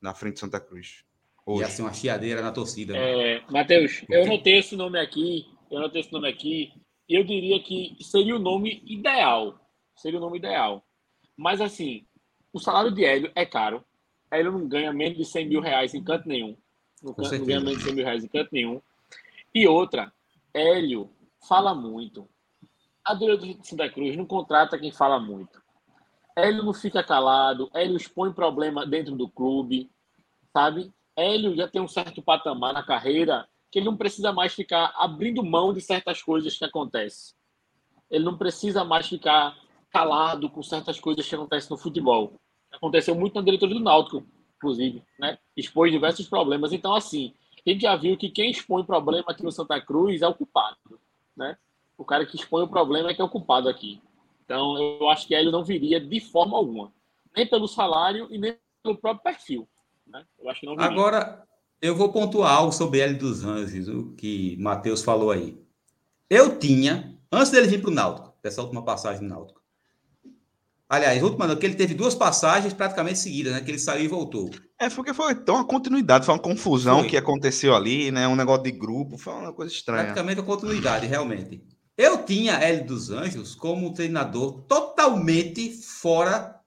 na 0.00 0.12
frente 0.14 0.34
de 0.34 0.40
Santa 0.40 0.58
Cruz. 0.58 1.04
Hoje. 1.46 1.62
Ia 1.62 1.68
ser 1.68 1.82
uma 1.82 1.94
chiadeira 1.94 2.42
na 2.42 2.50
torcida. 2.50 2.92
né? 2.92 3.36
É, 3.36 3.44
Matheus, 3.48 4.02
eu 4.10 4.26
notei 4.26 4.58
esse 4.58 4.74
nome 4.74 4.98
aqui, 4.98 5.46
eu 5.70 5.78
notei 5.78 6.00
esse 6.00 6.12
nome 6.12 6.28
aqui, 6.28 6.72
eu 7.08 7.22
diria 7.22 7.62
que 7.62 7.96
seria 8.02 8.34
o 8.34 8.40
nome 8.40 8.82
ideal. 8.84 9.64
Seria 9.94 10.18
o 10.18 10.20
nome 10.20 10.38
ideal. 10.38 10.84
Mas 11.36 11.60
assim, 11.60 12.04
o 12.52 12.58
salário 12.58 12.90
de 12.90 13.04
Hélio 13.04 13.30
é 13.36 13.46
caro. 13.46 13.84
Hélio 14.28 14.50
não 14.50 14.66
ganha 14.66 14.92
menos 14.92 15.16
de 15.16 15.24
100 15.24 15.48
mil 15.48 15.60
reais 15.60 15.94
em 15.94 16.02
canto 16.02 16.28
nenhum. 16.28 16.56
Não, 17.02 17.14
Com 17.14 17.22
não 17.22 17.44
ganha 17.44 17.60
menos 17.60 17.78
de 17.78 17.84
100 17.84 17.94
mil 17.94 18.04
reais 18.04 18.24
em 18.24 18.28
canto 18.28 18.50
nenhum. 18.52 18.80
E 19.54 19.66
outra, 19.66 20.12
Hélio 20.52 21.10
fala 21.48 21.74
muito. 21.74 22.28
A 23.04 23.14
diretora 23.14 23.54
de 23.54 23.66
Santa 23.66 23.88
Cruz 23.88 24.16
não 24.16 24.26
contrata 24.26 24.78
quem 24.78 24.92
fala 24.92 25.18
muito. 25.18 25.62
Hélio 26.36 26.62
não 26.62 26.74
fica 26.74 27.02
calado, 27.02 27.70
Hélio 27.74 27.96
expõe 27.96 28.32
problema 28.32 28.86
dentro 28.86 29.16
do 29.16 29.28
clube, 29.28 29.90
sabe? 30.52 30.92
Hélio 31.16 31.56
já 31.56 31.66
tem 31.66 31.80
um 31.80 31.88
certo 31.88 32.22
patamar 32.22 32.72
na 32.72 32.82
carreira 32.82 33.48
que 33.70 33.78
ele 33.78 33.86
não 33.86 33.96
precisa 33.96 34.32
mais 34.32 34.54
ficar 34.54 34.94
abrindo 34.96 35.42
mão 35.44 35.72
de 35.72 35.80
certas 35.80 36.22
coisas 36.22 36.56
que 36.56 36.64
acontecem. 36.64 37.34
Ele 38.10 38.24
não 38.24 38.38
precisa 38.38 38.84
mais 38.84 39.06
ficar 39.08 39.56
calado 39.90 40.48
com 40.48 40.62
certas 40.62 40.98
coisas 41.00 41.28
que 41.28 41.34
acontecem 41.34 41.70
no 41.70 41.76
futebol. 41.76 42.40
Aconteceu 42.72 43.14
muito 43.14 43.34
na 43.34 43.42
diretoria 43.42 43.74
do 43.74 43.82
Náutico, 43.82 44.24
inclusive, 44.58 45.02
né? 45.18 45.38
Expôs 45.56 45.90
diversos 45.90 46.28
problemas. 46.28 46.72
Então, 46.72 46.94
assim, 46.94 47.32
a 47.64 47.70
gente 47.70 47.82
já 47.82 47.96
viu 47.96 48.16
que 48.16 48.28
quem 48.28 48.50
expõe 48.50 48.84
problema 48.84 49.24
aqui 49.28 49.42
no 49.42 49.52
Santa 49.52 49.80
Cruz 49.80 50.20
é 50.20 50.28
o 50.28 50.34
culpado, 50.34 50.76
né? 51.36 51.56
O 51.96 52.04
cara 52.04 52.26
que 52.26 52.36
expõe 52.36 52.62
o 52.62 52.68
problema 52.68 53.10
é 53.10 53.14
que 53.14 53.20
é 53.20 53.24
o 53.24 53.28
culpado 53.28 53.68
aqui. 53.68 54.00
Então, 54.44 54.78
eu 54.78 55.08
acho 55.08 55.26
que 55.26 55.34
Hélio 55.34 55.50
não 55.50 55.64
viria 55.64 56.00
de 56.00 56.20
forma 56.20 56.56
alguma. 56.56 56.92
Nem 57.36 57.46
pelo 57.46 57.66
salário 57.66 58.28
e 58.30 58.38
nem 58.38 58.56
pelo 58.82 58.96
próprio 58.96 59.24
perfil. 59.24 59.68
Né? 60.06 60.24
Eu 60.38 60.48
acho 60.48 60.60
que 60.60 60.66
não 60.66 60.74
viria. 60.74 60.90
Agora, 60.90 61.46
eu 61.82 61.94
vou 61.94 62.10
pontuar 62.10 62.52
algo 62.52 62.72
sobre 62.72 63.00
Hélio 63.00 63.18
dos 63.18 63.44
Anjos, 63.44 63.88
o 63.88 64.12
que 64.14 64.56
Matheus 64.58 65.02
falou 65.02 65.30
aí. 65.30 65.60
Eu 66.30 66.58
tinha, 66.58 67.18
antes 67.30 67.50
dele 67.50 67.66
vir 67.66 67.80
para 67.80 67.90
o 67.90 67.94
Náutico, 67.94 68.34
dessa 68.42 68.62
última 68.62 68.82
passagem 68.84 69.22
no 69.22 69.28
Náutico. 69.28 69.57
Aliás, 70.88 71.22
última 71.22 71.46
não, 71.46 71.54
que 71.54 71.66
ele 71.66 71.74
teve 71.74 71.92
duas 71.92 72.14
passagens 72.14 72.72
praticamente 72.72 73.18
seguidas, 73.18 73.52
né? 73.52 73.60
Que 73.60 73.70
ele 73.70 73.78
saiu 73.78 74.04
e 74.04 74.08
voltou. 74.08 74.50
É, 74.78 74.88
porque 74.88 75.12
foi 75.12 75.34
tão 75.34 75.56
uma 75.56 75.64
continuidade, 75.66 76.24
foi 76.24 76.34
uma 76.34 76.40
confusão 76.40 77.00
Foi. 77.00 77.08
que 77.08 77.16
aconteceu 77.16 77.74
ali, 77.74 78.10
né? 78.10 78.26
Um 78.26 78.36
negócio 78.36 78.62
de 78.62 78.72
grupo, 78.72 79.18
foi 79.18 79.34
uma 79.34 79.52
coisa 79.52 79.70
estranha. 79.72 80.04
Praticamente 80.04 80.40
a 80.40 80.44
continuidade, 80.44 81.06
realmente. 81.06 81.62
Eu 81.96 82.24
tinha 82.24 82.54
Hélio 82.54 82.86
dos 82.86 83.10
Anjos 83.10 83.54
como 83.54 83.88
um 83.88 83.92
treinador 83.92 84.62
totalmente 84.62 85.72
fora 85.82 86.58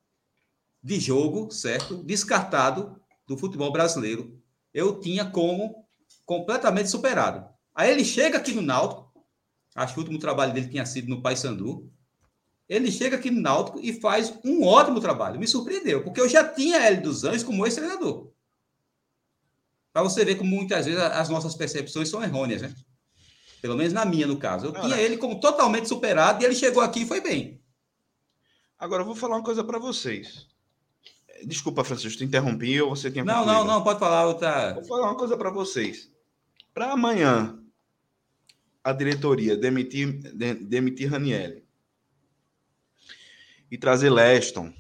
de 0.84 1.00
jogo, 1.00 1.50
certo? 1.50 2.04
Descartado 2.04 3.02
do 3.26 3.38
futebol 3.38 3.72
brasileiro. 3.72 4.38
Eu 4.74 5.00
tinha 5.00 5.26
como 5.26 5.88
completamente 6.26 6.90
superado. 6.90 7.46
Aí 7.74 7.90
ele 7.90 8.04
chega 8.04 8.38
aqui 8.38 8.54
no 8.54 8.62
Náutico, 8.62 9.10
acho 9.74 9.94
que 9.94 10.00
o 10.00 10.04
último 10.04 10.20
trabalho 10.20 10.54
dele 10.54 10.68
tinha 10.68 10.86
sido 10.86 11.08
no 11.08 11.22
Paysandu. 11.22 11.90
Ele 12.72 12.90
chega 12.90 13.18
aqui 13.18 13.30
no 13.30 13.42
Náutico 13.42 13.82
e 13.84 13.92
faz 14.00 14.34
um 14.46 14.64
ótimo 14.64 15.02
trabalho. 15.02 15.38
Me 15.38 15.46
surpreendeu, 15.46 16.06
porque 16.06 16.22
eu 16.22 16.30
já 16.30 16.42
tinha 16.48 16.78
Hélio 16.78 17.04
dos 17.04 17.26
Anjos 17.26 17.44
como 17.44 17.66
ex-treinador. 17.66 18.32
Para 19.92 20.04
você 20.04 20.24
ver 20.24 20.36
como 20.36 20.50
muitas 20.56 20.86
vezes 20.86 21.02
as 21.02 21.28
nossas 21.28 21.54
percepções 21.54 22.08
são 22.08 22.24
errôneas, 22.24 22.62
né? 22.62 22.74
Pelo 23.62 23.76
menos 23.76 23.92
na 23.92 24.06
minha, 24.06 24.26
no 24.26 24.38
caso. 24.38 24.68
Eu 24.68 24.72
tinha 24.72 24.96
ele 24.96 25.18
como 25.18 25.38
totalmente 25.38 25.90
superado 25.90 26.42
e 26.42 26.46
ele 26.46 26.56
chegou 26.56 26.82
aqui 26.82 27.02
e 27.02 27.06
foi 27.06 27.20
bem. 27.20 27.62
Agora 28.80 29.02
eu 29.02 29.06
vou 29.06 29.16
falar 29.16 29.36
uma 29.36 29.44
coisa 29.44 29.66
para 29.66 29.78
vocês. 29.78 30.48
Desculpa, 31.44 31.84
Francisco, 31.84 32.20
te 32.20 32.24
interrompi 32.24 32.82
ou 32.82 32.96
você 32.96 33.12
tinha 33.12 33.26
Não, 33.26 33.46
não, 33.46 33.66
não, 33.66 33.84
pode 33.84 34.00
falar 34.00 34.26
outra. 34.26 34.76
Vou 34.76 34.86
falar 34.86 35.08
uma 35.10 35.18
coisa 35.18 35.36
para 35.36 35.50
vocês. 35.50 36.10
Para 36.74 36.94
amanhã, 36.94 37.60
a 38.82 38.94
diretoria 38.94 39.58
demitir, 39.58 40.08
de- 40.34 40.54
demitir 40.54 41.12
Ranielli 41.12 41.61
e 43.72 43.78
trazer 43.78 44.10
Leston, 44.10 44.74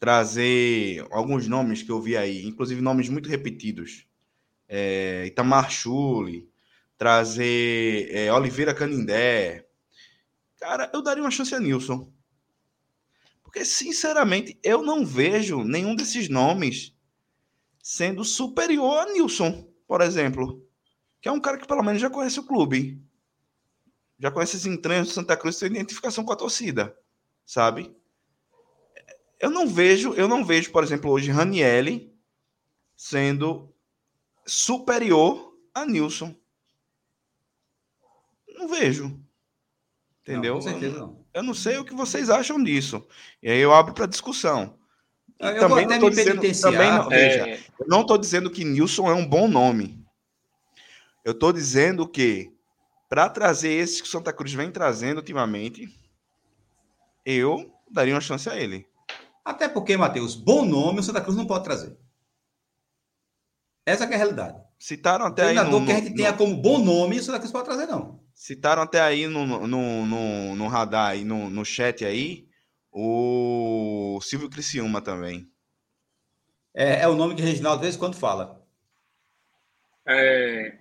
trazer 0.00 1.06
alguns 1.10 1.46
nomes 1.46 1.82
que 1.82 1.90
eu 1.90 2.02
vi 2.02 2.16
aí, 2.16 2.44
inclusive 2.44 2.80
nomes 2.80 3.08
muito 3.08 3.28
repetidos. 3.28 4.04
é, 4.68 5.24
Itamar 5.26 5.70
Chuli, 5.70 6.46
trazer 6.98 8.10
é, 8.14 8.32
Oliveira 8.32 8.74
Canindé. 8.74 9.66
Cara, 10.58 10.90
eu 10.92 11.00
daria 11.00 11.22
uma 11.22 11.30
chance 11.30 11.54
a 11.54 11.60
Nilson. 11.60 12.12
Porque, 13.42 13.64
sinceramente, 13.64 14.58
eu 14.62 14.82
não 14.82 15.06
vejo 15.06 15.64
nenhum 15.64 15.96
desses 15.96 16.28
nomes 16.28 16.94
sendo 17.82 18.24
superior 18.24 18.98
a 18.98 19.12
Nilson, 19.12 19.66
por 19.86 20.02
exemplo. 20.02 20.62
Que 21.20 21.28
é 21.28 21.32
um 21.32 21.40
cara 21.40 21.56
que 21.56 21.66
pelo 21.66 21.82
menos 21.82 22.00
já 22.00 22.10
conhece 22.10 22.38
o 22.38 22.46
clube. 22.46 23.00
Já 24.18 24.30
conhece 24.30 24.56
os 24.56 24.66
entranhos 24.66 25.08
do 25.08 25.14
Santa 25.14 25.36
Cruz, 25.36 25.56
tem 25.58 25.70
identificação 25.70 26.24
com 26.24 26.32
a 26.32 26.36
torcida, 26.36 26.94
sabe? 27.48 27.96
Eu 29.40 29.48
não 29.48 29.66
vejo, 29.66 30.12
eu 30.12 30.28
não 30.28 30.44
vejo, 30.44 30.70
por 30.70 30.84
exemplo, 30.84 31.10
hoje 31.10 31.30
Ranielli 31.30 32.14
sendo 32.94 33.74
superior 34.46 35.56
a 35.72 35.86
Nilson. 35.86 36.36
Não 38.54 38.68
vejo. 38.68 39.18
Entendeu? 40.20 40.56
Não, 40.56 40.60
com 40.60 40.68
certeza 40.68 40.98
não. 40.98 41.24
Eu 41.32 41.42
não 41.42 41.54
sei 41.54 41.78
o 41.78 41.84
que 41.84 41.94
vocês 41.94 42.28
acham 42.28 42.62
disso. 42.62 43.06
E 43.42 43.50
aí 43.50 43.60
eu 43.60 43.72
abro 43.72 43.94
para 43.94 44.04
discussão. 44.04 44.78
Eu 45.38 45.58
também 45.58 45.86
não 45.86 45.94
estou 45.94 46.10
dizendo, 46.10 46.60
também 46.60 46.90
não, 46.90 47.12
é... 47.12 47.28
veja, 47.28 47.64
eu 47.80 47.86
não 47.86 48.02
estou 48.02 48.18
dizendo 48.18 48.50
que 48.50 48.64
Nilson 48.64 49.08
é 49.08 49.14
um 49.14 49.26
bom 49.26 49.48
nome. 49.48 50.04
Eu 51.24 51.32
estou 51.32 51.52
dizendo 51.52 52.06
que 52.06 52.52
para 53.08 53.30
trazer 53.30 53.70
esse 53.70 54.02
que 54.02 54.08
o 54.08 54.10
Santa 54.10 54.34
Cruz 54.34 54.52
vem 54.52 54.70
trazendo 54.70 55.18
ultimamente, 55.18 55.88
eu 57.28 57.70
daria 57.90 58.14
uma 58.14 58.20
chance 58.20 58.48
a 58.48 58.56
ele. 58.56 58.86
Até 59.44 59.68
porque, 59.68 59.96
Matheus, 59.96 60.34
bom 60.34 60.64
nome 60.64 61.00
o 61.00 61.02
Santa 61.02 61.20
Cruz 61.20 61.36
não 61.36 61.46
pode 61.46 61.64
trazer. 61.64 61.96
Essa 63.84 64.04
é 64.04 64.14
a 64.14 64.16
realidade. 64.16 64.58
Citaram 64.78 65.26
até 65.26 65.44
o 65.44 65.48
aí. 65.48 65.70
No, 65.70 65.84
que 65.84 65.92
a 65.92 65.96
gente 65.96 66.10
no... 66.10 66.16
tenha 66.16 66.32
como 66.32 66.56
bom 66.56 66.78
nome, 66.78 67.18
o 67.18 67.22
Santa 67.22 67.38
Cruz 67.38 67.52
pode 67.52 67.66
trazer, 67.66 67.86
não. 67.86 68.20
Citaram 68.34 68.82
até 68.82 69.00
aí 69.00 69.26
no, 69.26 69.46
no, 69.46 70.06
no, 70.06 70.56
no 70.56 70.68
radar 70.68 71.16
e 71.16 71.24
no, 71.24 71.50
no 71.50 71.64
chat 71.64 72.04
aí 72.04 72.48
o 72.90 74.18
Silvio 74.22 74.48
Criciúma 74.48 75.00
também. 75.00 75.50
É, 76.74 77.02
é 77.02 77.08
o 77.08 77.14
nome 77.14 77.34
que 77.34 77.42
o 77.42 77.44
Reginaldo 77.44 77.80
de 77.80 77.86
vez 77.86 77.96
quando 77.96 78.14
fala. 78.14 78.64
É... 80.06 80.78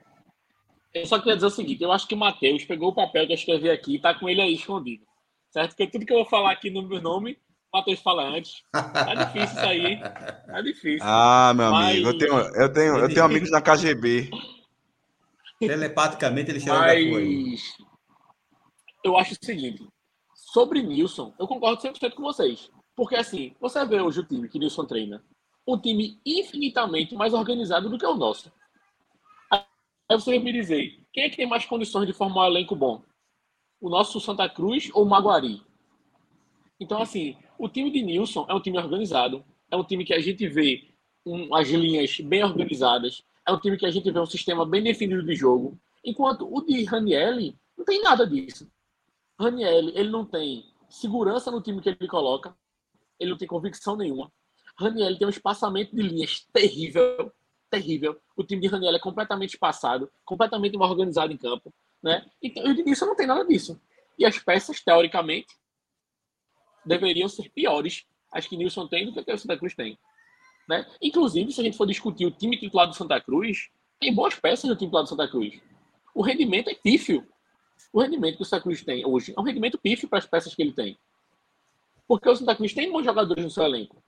Eu 0.93 1.05
só 1.05 1.19
queria 1.19 1.35
dizer 1.35 1.47
o 1.47 1.51
seguinte: 1.51 1.83
eu 1.83 1.91
acho 1.91 2.07
que 2.07 2.15
o 2.15 2.17
Matheus 2.17 2.63
pegou 2.63 2.89
o 2.89 2.95
papel 2.95 3.25
que 3.25 3.33
eu 3.33 3.37
escrevi 3.37 3.69
aqui 3.69 3.95
e 3.95 4.01
tá 4.01 4.13
com 4.13 4.29
ele 4.29 4.41
aí 4.41 4.53
escondido. 4.53 5.05
Certo? 5.51 5.69
Porque 5.69 5.87
tudo 5.87 6.05
que 6.05 6.13
eu 6.13 6.17
vou 6.17 6.25
falar 6.25 6.51
aqui 6.51 6.69
no 6.69 6.87
meu 6.87 7.01
nome, 7.01 7.39
o 7.71 7.77
Matheus 7.77 7.99
fala 8.01 8.23
antes. 8.23 8.63
Tá 8.71 9.13
difícil 9.15 9.57
isso 9.57 9.59
aí, 9.59 9.85
hein? 9.85 9.99
Tá 10.01 10.61
difícil. 10.61 10.99
Ah, 11.01 11.53
meu 11.55 11.71
Mas... 11.71 11.95
amigo, 11.95 12.09
eu 12.09 12.17
tenho, 12.17 12.33
eu 12.33 12.73
tenho, 12.73 12.97
eu 12.97 13.07
tenho 13.07 13.25
amigos 13.25 13.51
na 13.51 13.61
KGB. 13.61 14.29
Telepaticamente 15.59 16.51
ele 16.51 16.59
chama 16.59 16.79
Mas... 16.81 17.77
Eu 19.03 19.17
acho 19.17 19.33
o 19.33 19.45
seguinte: 19.45 19.87
sobre 20.33 20.81
Nilson, 20.81 21.33
eu 21.39 21.47
concordo 21.47 21.81
100% 21.81 22.13
com 22.13 22.23
vocês. 22.23 22.69
Porque 22.95 23.15
assim, 23.15 23.55
você 23.59 23.85
vê 23.85 24.01
hoje 24.01 24.19
o 24.19 24.25
time 24.25 24.49
que 24.49 24.59
Nilson 24.59 24.85
treina, 24.85 25.23
um 25.67 25.79
time 25.79 26.19
infinitamente 26.25 27.15
mais 27.15 27.33
organizado 27.33 27.89
do 27.89 27.97
que 27.97 28.05
o 28.05 28.15
nosso. 28.15 28.51
Aí 29.51 29.61
você 30.09 30.31
vai 30.31 30.39
me 30.39 30.53
dizer, 30.53 30.99
quem 31.11 31.25
é 31.25 31.29
que 31.29 31.37
tem 31.37 31.47
mais 31.47 31.65
condições 31.65 32.07
de 32.07 32.13
formar 32.13 32.43
um 32.43 32.47
elenco 32.47 32.75
bom? 32.75 33.03
O 33.79 33.89
nosso 33.89 34.19
Santa 34.19 34.49
Cruz 34.49 34.89
ou 34.93 35.05
Maguari? 35.05 35.61
Então, 36.79 36.99
assim, 36.99 37.37
o 37.59 37.69
time 37.69 37.91
de 37.91 38.01
Nilson 38.01 38.45
é 38.49 38.53
um 38.53 38.59
time 38.59 38.77
organizado, 38.77 39.45
é 39.69 39.75
um 39.75 39.83
time 39.83 40.03
que 40.03 40.13
a 40.13 40.19
gente 40.19 40.47
vê 40.47 40.87
um, 41.25 41.53
as 41.53 41.67
linhas 41.69 42.19
bem 42.19 42.43
organizadas, 42.43 43.23
é 43.45 43.51
um 43.51 43.59
time 43.59 43.77
que 43.77 43.85
a 43.85 43.91
gente 43.91 44.09
vê 44.09 44.19
um 44.19 44.25
sistema 44.25 44.65
bem 44.65 44.81
definido 44.81 45.23
de 45.23 45.35
jogo, 45.35 45.77
enquanto 46.03 46.47
o 46.51 46.61
de 46.61 46.83
Ranielli 46.85 47.55
não 47.77 47.85
tem 47.85 48.01
nada 48.01 48.25
disso. 48.25 48.67
Ranielli, 49.39 49.91
ele 49.95 50.09
não 50.09 50.25
tem 50.25 50.65
segurança 50.89 51.51
no 51.51 51.61
time 51.61 51.79
que 51.79 51.89
ele 51.89 52.07
coloca, 52.07 52.55
ele 53.19 53.31
não 53.31 53.37
tem 53.37 53.47
convicção 53.47 53.95
nenhuma. 53.95 54.31
Ranielli 54.75 55.19
tem 55.19 55.27
um 55.27 55.31
espaçamento 55.31 55.95
de 55.95 56.01
linhas 56.01 56.47
terrível, 56.51 57.31
terrível. 57.69 58.19
O 58.35 58.43
time 58.43 58.61
de 58.61 58.67
Ranielli 58.67 58.97
é 58.97 58.99
completamente 58.99 59.53
espaçado, 59.53 60.09
completamente 60.25 60.77
mal 60.77 60.89
organizado 60.89 61.31
em 61.31 61.37
campo, 61.37 61.71
né? 62.07 62.25
Então, 62.41 62.63
o 62.63 62.73
Denilson 62.73 63.05
não 63.05 63.15
tem 63.15 63.27
nada 63.27 63.45
disso. 63.45 63.79
E 64.17 64.25
as 64.25 64.39
peças, 64.39 64.81
teoricamente, 64.81 65.47
deveriam 66.85 67.27
ser 67.27 67.49
piores 67.49 68.05
as 68.31 68.45
que 68.45 68.57
Nilson 68.57 68.87
tem 68.87 69.05
do 69.05 69.23
que 69.23 69.31
o 69.31 69.37
Santa 69.37 69.57
Cruz 69.57 69.75
tem. 69.75 69.97
Né? 70.67 70.85
Inclusive, 71.01 71.51
se 71.51 71.61
a 71.61 71.63
gente 71.63 71.77
for 71.77 71.85
discutir 71.85 72.25
o 72.25 72.31
time 72.31 72.57
titular 72.57 72.87
do 72.87 72.93
Santa 72.93 73.21
Cruz, 73.21 73.69
tem 73.99 74.13
boas 74.13 74.35
peças 74.35 74.69
no 74.69 74.75
time 74.75 74.87
titular 74.87 75.03
do 75.03 75.09
Santa 75.09 75.27
Cruz. 75.27 75.61
O 76.13 76.21
rendimento 76.21 76.69
é 76.69 76.73
pífio 76.73 77.25
o 77.93 78.01
rendimento 78.01 78.37
que 78.37 78.41
o 78.41 78.45
Santa 78.45 78.63
Cruz 78.63 78.83
tem 78.83 79.05
hoje 79.05 79.33
é 79.35 79.39
um 79.39 79.43
rendimento 79.43 79.77
pífio 79.77 80.07
para 80.07 80.19
as 80.19 80.25
peças 80.25 80.53
que 80.53 80.61
ele 80.61 80.73
tem. 80.73 80.97
Porque 82.07 82.29
o 82.29 82.35
Santa 82.35 82.55
Cruz 82.55 82.73
tem 82.73 82.91
bons 82.91 83.03
jogadores 83.03 83.43
no 83.43 83.51
seu 83.51 83.63
elenco. 83.63 84.03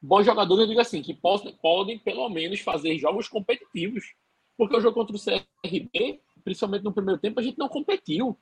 Bons 0.00 0.24
jogadores, 0.24 0.62
eu 0.62 0.68
digo 0.68 0.80
assim, 0.80 1.02
que 1.02 1.14
podem, 1.14 1.54
podem 1.56 1.98
pelo 1.98 2.28
menos 2.28 2.60
fazer 2.60 2.98
jogos 2.98 3.28
competitivos. 3.28 4.14
Porque 4.56 4.76
o 4.76 4.80
jogo 4.80 4.94
contra 4.94 5.14
o 5.14 5.20
CRB, 5.20 6.20
principalmente 6.48 6.82
no 6.82 6.92
primeiro 6.92 7.20
tempo, 7.20 7.38
a 7.38 7.42
gente 7.42 7.58
não 7.58 7.68
competiu. 7.68 8.34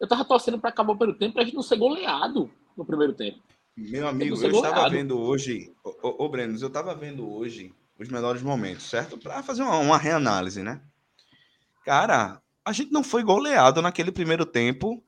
Eu 0.00 0.08
tava 0.08 0.24
torcendo 0.24 0.58
para 0.58 0.70
acabar 0.70 0.94
o 0.94 0.96
primeiro 0.96 1.18
tempo 1.18 1.34
para 1.34 1.42
a 1.42 1.44
gente 1.44 1.54
não 1.54 1.62
ser 1.62 1.76
goleado 1.76 2.50
no 2.76 2.84
primeiro 2.84 3.12
tempo. 3.12 3.38
Meu 3.76 4.08
amigo, 4.08 4.36
eu 4.42 4.50
estava 4.50 4.88
vendo 4.90 5.16
hoje, 5.16 5.72
ô, 5.84 6.24
ô, 6.24 6.28
Breno, 6.28 6.58
eu 6.58 6.66
estava 6.66 6.92
vendo 6.92 7.30
hoje 7.30 7.72
os 7.96 8.08
melhores 8.08 8.42
momentos, 8.42 8.84
certo? 8.84 9.16
Para 9.16 9.44
fazer 9.44 9.62
uma, 9.62 9.78
uma 9.78 9.96
reanálise, 9.96 10.60
né? 10.60 10.82
Cara, 11.84 12.42
a 12.64 12.72
gente 12.72 12.90
não 12.90 13.04
foi 13.04 13.22
goleado 13.22 13.80
naquele 13.80 14.10
primeiro 14.10 14.44
tempo. 14.44 15.00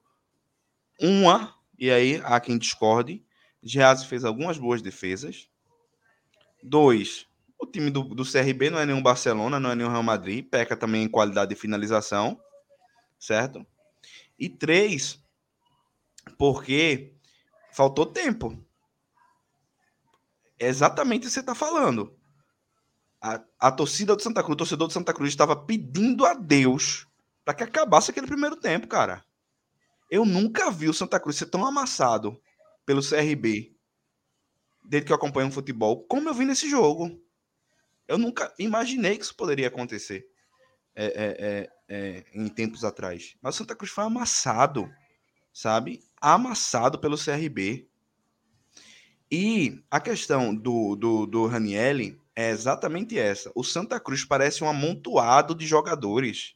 Uma, 1.00 1.56
e 1.76 1.90
aí 1.90 2.22
há 2.24 2.38
quem 2.38 2.56
discorde, 2.56 3.24
Geazi 3.60 4.06
fez 4.06 4.24
algumas 4.24 4.58
boas 4.58 4.80
defesas. 4.80 5.48
Dois, 6.62 7.26
o 7.62 7.66
time 7.66 7.90
do, 7.90 8.02
do 8.02 8.24
CRB 8.24 8.70
não 8.70 8.78
é 8.78 8.84
nenhum 8.84 9.02
Barcelona, 9.02 9.60
não 9.60 9.70
é 9.70 9.74
nenhum 9.74 9.90
Real 9.90 10.02
Madrid, 10.02 10.44
peca 10.48 10.76
também 10.76 11.04
em 11.04 11.08
qualidade 11.08 11.50
de 11.50 11.60
finalização, 11.60 12.40
certo? 13.18 13.64
E 14.36 14.48
três, 14.48 15.22
porque 16.36 17.14
faltou 17.72 18.04
tempo. 18.04 18.58
É 20.58 20.66
exatamente 20.66 21.22
o 21.22 21.26
que 21.28 21.30
você 21.30 21.40
está 21.40 21.54
falando. 21.54 22.18
A, 23.20 23.40
a 23.60 23.70
torcida 23.70 24.16
do 24.16 24.22
Santa 24.22 24.42
Cruz, 24.42 24.54
o 24.54 24.58
torcedor 24.58 24.88
do 24.88 24.92
Santa 24.92 25.14
Cruz 25.14 25.30
estava 25.30 25.54
pedindo 25.54 26.26
a 26.26 26.34
Deus 26.34 27.06
para 27.44 27.54
que 27.54 27.62
acabasse 27.62 28.10
aquele 28.10 28.26
primeiro 28.26 28.56
tempo, 28.56 28.88
cara. 28.88 29.24
Eu 30.10 30.24
nunca 30.24 30.70
vi 30.70 30.88
o 30.88 30.94
Santa 30.94 31.20
Cruz 31.20 31.36
ser 31.36 31.46
tão 31.46 31.64
amassado 31.64 32.40
pelo 32.84 33.00
CRB 33.00 33.72
desde 34.84 35.06
que 35.06 35.12
eu 35.12 35.16
acompanho 35.16 35.48
o 35.48 35.52
futebol, 35.52 36.04
como 36.08 36.28
eu 36.28 36.34
vi 36.34 36.44
nesse 36.44 36.68
jogo. 36.68 37.21
Eu 38.06 38.18
nunca 38.18 38.52
imaginei 38.58 39.16
que 39.16 39.24
isso 39.24 39.36
poderia 39.36 39.68
acontecer 39.68 40.26
é, 40.94 41.06
é, 41.06 41.36
é, 41.38 41.72
é 41.88 42.24
em 42.34 42.48
tempos 42.48 42.84
atrás. 42.84 43.36
Mas 43.40 43.54
o 43.54 43.58
Santa 43.58 43.74
Cruz 43.74 43.90
foi 43.90 44.04
amassado, 44.04 44.90
sabe? 45.52 46.00
Amassado 46.20 46.98
pelo 46.98 47.16
CRB. 47.16 47.88
E 49.30 49.82
a 49.90 50.00
questão 50.00 50.54
do, 50.54 50.94
do, 50.94 51.26
do 51.26 51.46
Ranielli 51.46 52.20
é 52.36 52.50
exatamente 52.50 53.18
essa. 53.18 53.50
O 53.54 53.64
Santa 53.64 53.98
Cruz 53.98 54.24
parece 54.24 54.62
um 54.62 54.68
amontoado 54.68 55.54
de 55.54 55.66
jogadores 55.66 56.54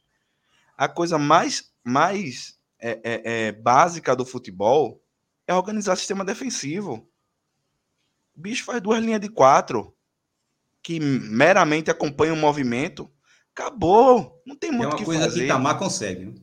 a 0.77 0.87
coisa 0.87 1.17
mais, 1.17 1.73
mais 1.83 2.59
é, 2.79 2.99
é, 3.03 3.51
básica 3.51 4.15
do 4.15 4.23
futebol 4.23 5.03
é 5.47 5.53
organizar 5.53 5.95
sistema 5.95 6.23
defensivo. 6.23 7.09
O 8.35 8.41
bicho 8.41 8.63
faz 8.63 8.79
duas 8.79 9.03
linhas 9.03 9.19
de 9.19 9.29
quatro 9.29 9.96
que 10.87 11.01
meramente 11.01 11.91
acompanham 11.91 12.33
o 12.33 12.39
movimento. 12.39 13.11
Acabou. 13.53 14.41
Não 14.45 14.55
tem 14.55 14.71
muito 14.71 14.93
o 14.93 14.95
que 14.95 15.03
fazer. 15.03 15.17
É 15.17 15.19
uma 15.19 15.25
coisa 15.25 15.37
que 15.37 15.45
Itamar 15.45 15.77
consegue. 15.77 16.25
Né? 16.27 16.33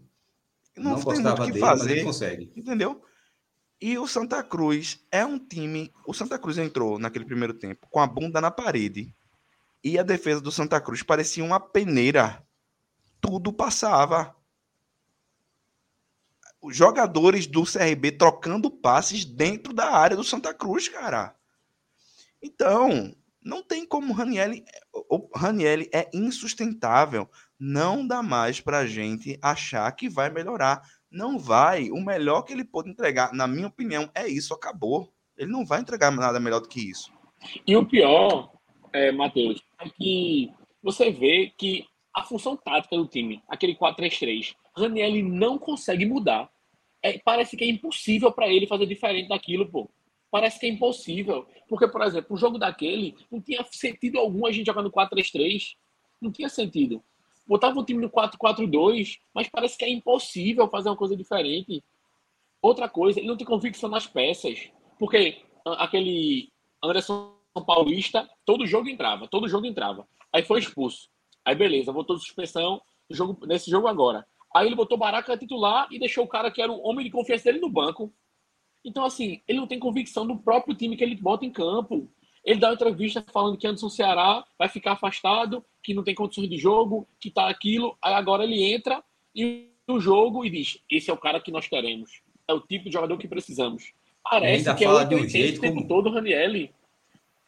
Não, 0.76 0.90
não 0.90 1.02
tem 1.02 1.22
muito 1.22 1.42
o 1.42 1.46
que 1.46 1.52
dele, 1.52 1.60
fazer. 1.60 2.04
consegue. 2.04 2.52
Entendeu? 2.54 3.02
E 3.80 3.96
o 3.96 4.06
Santa 4.06 4.42
Cruz 4.42 5.02
é 5.10 5.24
um 5.24 5.38
time. 5.38 5.90
O 6.06 6.12
Santa 6.12 6.38
Cruz 6.38 6.58
entrou 6.58 6.98
naquele 6.98 7.24
primeiro 7.24 7.54
tempo 7.54 7.88
com 7.90 8.00
a 8.00 8.06
bunda 8.06 8.38
na 8.38 8.50
parede. 8.50 9.16
E 9.82 9.98
a 9.98 10.02
defesa 10.02 10.42
do 10.42 10.52
Santa 10.52 10.78
Cruz 10.78 11.02
parecia 11.02 11.42
uma 11.42 11.58
peneira 11.58 12.46
tudo 13.22 13.50
passava. 13.50 14.36
Os 16.60 16.76
jogadores 16.76 17.46
do 17.46 17.64
CRB 17.64 18.12
trocando 18.12 18.70
passes 18.70 19.24
dentro 19.24 19.72
da 19.72 19.90
área 19.90 20.18
do 20.18 20.22
Santa 20.22 20.52
Cruz, 20.52 20.86
cara. 20.86 21.34
Então, 22.42 23.16
não 23.44 23.62
tem 23.62 23.86
como 23.86 24.12
o 24.12 24.16
Ranielli. 24.16 24.64
O 25.10 25.28
Ranielli 25.36 25.90
é 25.92 26.08
insustentável. 26.14 27.28
Não 27.60 28.06
dá 28.06 28.22
mais 28.22 28.60
pra 28.60 28.86
gente 28.86 29.38
achar 29.42 29.90
que 29.92 30.08
vai 30.08 30.30
melhorar. 30.30 30.82
Não 31.10 31.38
vai. 31.38 31.90
O 31.90 32.02
melhor 32.02 32.42
que 32.42 32.52
ele 32.52 32.64
pode 32.64 32.88
entregar, 32.88 33.32
na 33.34 33.46
minha 33.46 33.66
opinião, 33.66 34.10
é 34.14 34.26
isso. 34.26 34.54
Acabou. 34.54 35.12
Ele 35.36 35.50
não 35.50 35.64
vai 35.64 35.80
entregar 35.80 36.10
nada 36.10 36.40
melhor 36.40 36.60
do 36.60 36.68
que 36.68 36.90
isso. 36.90 37.12
E 37.66 37.76
o 37.76 37.84
pior, 37.84 38.50
é, 38.92 39.12
Matheus, 39.12 39.62
é 39.80 39.88
que 39.90 40.50
você 40.82 41.10
vê 41.10 41.52
que 41.58 41.84
a 42.14 42.22
função 42.22 42.56
tática 42.56 42.96
do 42.96 43.06
time, 43.06 43.42
aquele 43.48 43.76
4-3-3, 43.76 44.54
Raniel 44.76 45.22
não 45.24 45.58
consegue 45.58 46.06
mudar. 46.06 46.48
É, 47.02 47.18
parece 47.18 47.56
que 47.56 47.64
é 47.64 47.68
impossível 47.68 48.32
para 48.32 48.48
ele 48.48 48.66
fazer 48.66 48.86
diferente 48.86 49.28
daquilo, 49.28 49.68
pô. 49.70 49.90
Parece 50.34 50.58
que 50.58 50.66
é 50.66 50.68
impossível. 50.68 51.46
Porque, 51.68 51.86
por 51.86 52.02
exemplo, 52.02 52.34
o 52.34 52.36
jogo 52.36 52.58
daquele 52.58 53.14
não 53.30 53.40
tinha 53.40 53.64
sentido 53.70 54.18
algum 54.18 54.44
a 54.46 54.50
gente 54.50 54.66
jogar 54.66 54.82
no 54.82 54.90
4-3-3. 54.90 55.76
Não 56.20 56.32
tinha 56.32 56.48
sentido. 56.48 57.00
Botava 57.46 57.78
o 57.78 57.84
time 57.84 58.02
no 58.02 58.10
4-4-2, 58.10 59.20
mas 59.32 59.48
parece 59.48 59.78
que 59.78 59.84
é 59.84 59.88
impossível 59.88 60.68
fazer 60.68 60.88
uma 60.88 60.96
coisa 60.96 61.16
diferente. 61.16 61.84
Outra 62.60 62.88
coisa, 62.88 63.20
ele 63.20 63.28
não 63.28 63.36
tem 63.36 63.46
convicção 63.46 63.88
nas 63.88 64.08
peças. 64.08 64.72
Porque 64.98 65.40
aquele 65.64 66.50
Anderson 66.82 67.32
Paulista, 67.64 68.28
todo 68.44 68.66
jogo 68.66 68.88
entrava, 68.88 69.28
todo 69.28 69.48
jogo 69.48 69.66
entrava. 69.66 70.04
Aí 70.32 70.42
foi 70.42 70.58
expulso. 70.58 71.08
Aí 71.44 71.54
beleza, 71.54 71.92
voltou 71.92 72.16
de 72.16 72.22
suspensão 72.22 72.82
jogo, 73.08 73.46
nesse 73.46 73.70
jogo 73.70 73.86
agora. 73.86 74.26
Aí 74.52 74.66
ele 74.66 74.74
botou 74.74 74.98
Baraca 74.98 75.38
titular 75.38 75.86
e 75.92 75.98
deixou 76.00 76.24
o 76.24 76.28
cara 76.28 76.50
que 76.50 76.60
era 76.60 76.72
o 76.72 76.84
homem 76.84 77.04
de 77.04 77.12
confiança 77.12 77.44
dele 77.44 77.60
no 77.60 77.70
banco. 77.70 78.12
Então, 78.84 79.04
assim, 79.04 79.40
ele 79.48 79.58
não 79.58 79.66
tem 79.66 79.78
convicção 79.78 80.26
do 80.26 80.36
próprio 80.36 80.74
time 80.74 80.96
que 80.96 81.02
ele 81.02 81.16
bota 81.16 81.44
em 81.44 81.50
campo. 81.50 82.10
Ele 82.44 82.60
dá 82.60 82.68
uma 82.68 82.74
entrevista 82.74 83.24
falando 83.32 83.56
que 83.56 83.66
Anderson 83.66 83.88
Ceará 83.88 84.44
vai 84.58 84.68
ficar 84.68 84.92
afastado, 84.92 85.64
que 85.82 85.94
não 85.94 86.04
tem 86.04 86.14
condições 86.14 86.50
de 86.50 86.58
jogo, 86.58 87.08
que 87.18 87.30
tá 87.30 87.48
aquilo. 87.48 87.96
Aí 88.02 88.12
agora 88.12 88.44
ele 88.44 88.62
entra 88.62 89.02
e 89.34 89.70
no 89.88 89.98
jogo 89.98 90.44
e 90.44 90.50
diz: 90.50 90.78
esse 90.90 91.10
é 91.10 91.12
o 91.12 91.18
cara 91.18 91.40
que 91.40 91.50
nós 91.50 91.66
queremos. 91.66 92.22
É 92.46 92.52
o 92.52 92.60
tipo 92.60 92.84
de 92.84 92.92
jogador 92.92 93.16
que 93.16 93.26
precisamos. 93.26 93.92
Parece 94.22 94.74
que 94.74 94.84
é 94.84 94.90
880 94.90 95.54
um 95.54 95.56
o 95.56 95.60
tempo 95.60 95.74
como... 95.76 95.88
todo, 95.88 96.10
Ranielli. 96.10 96.70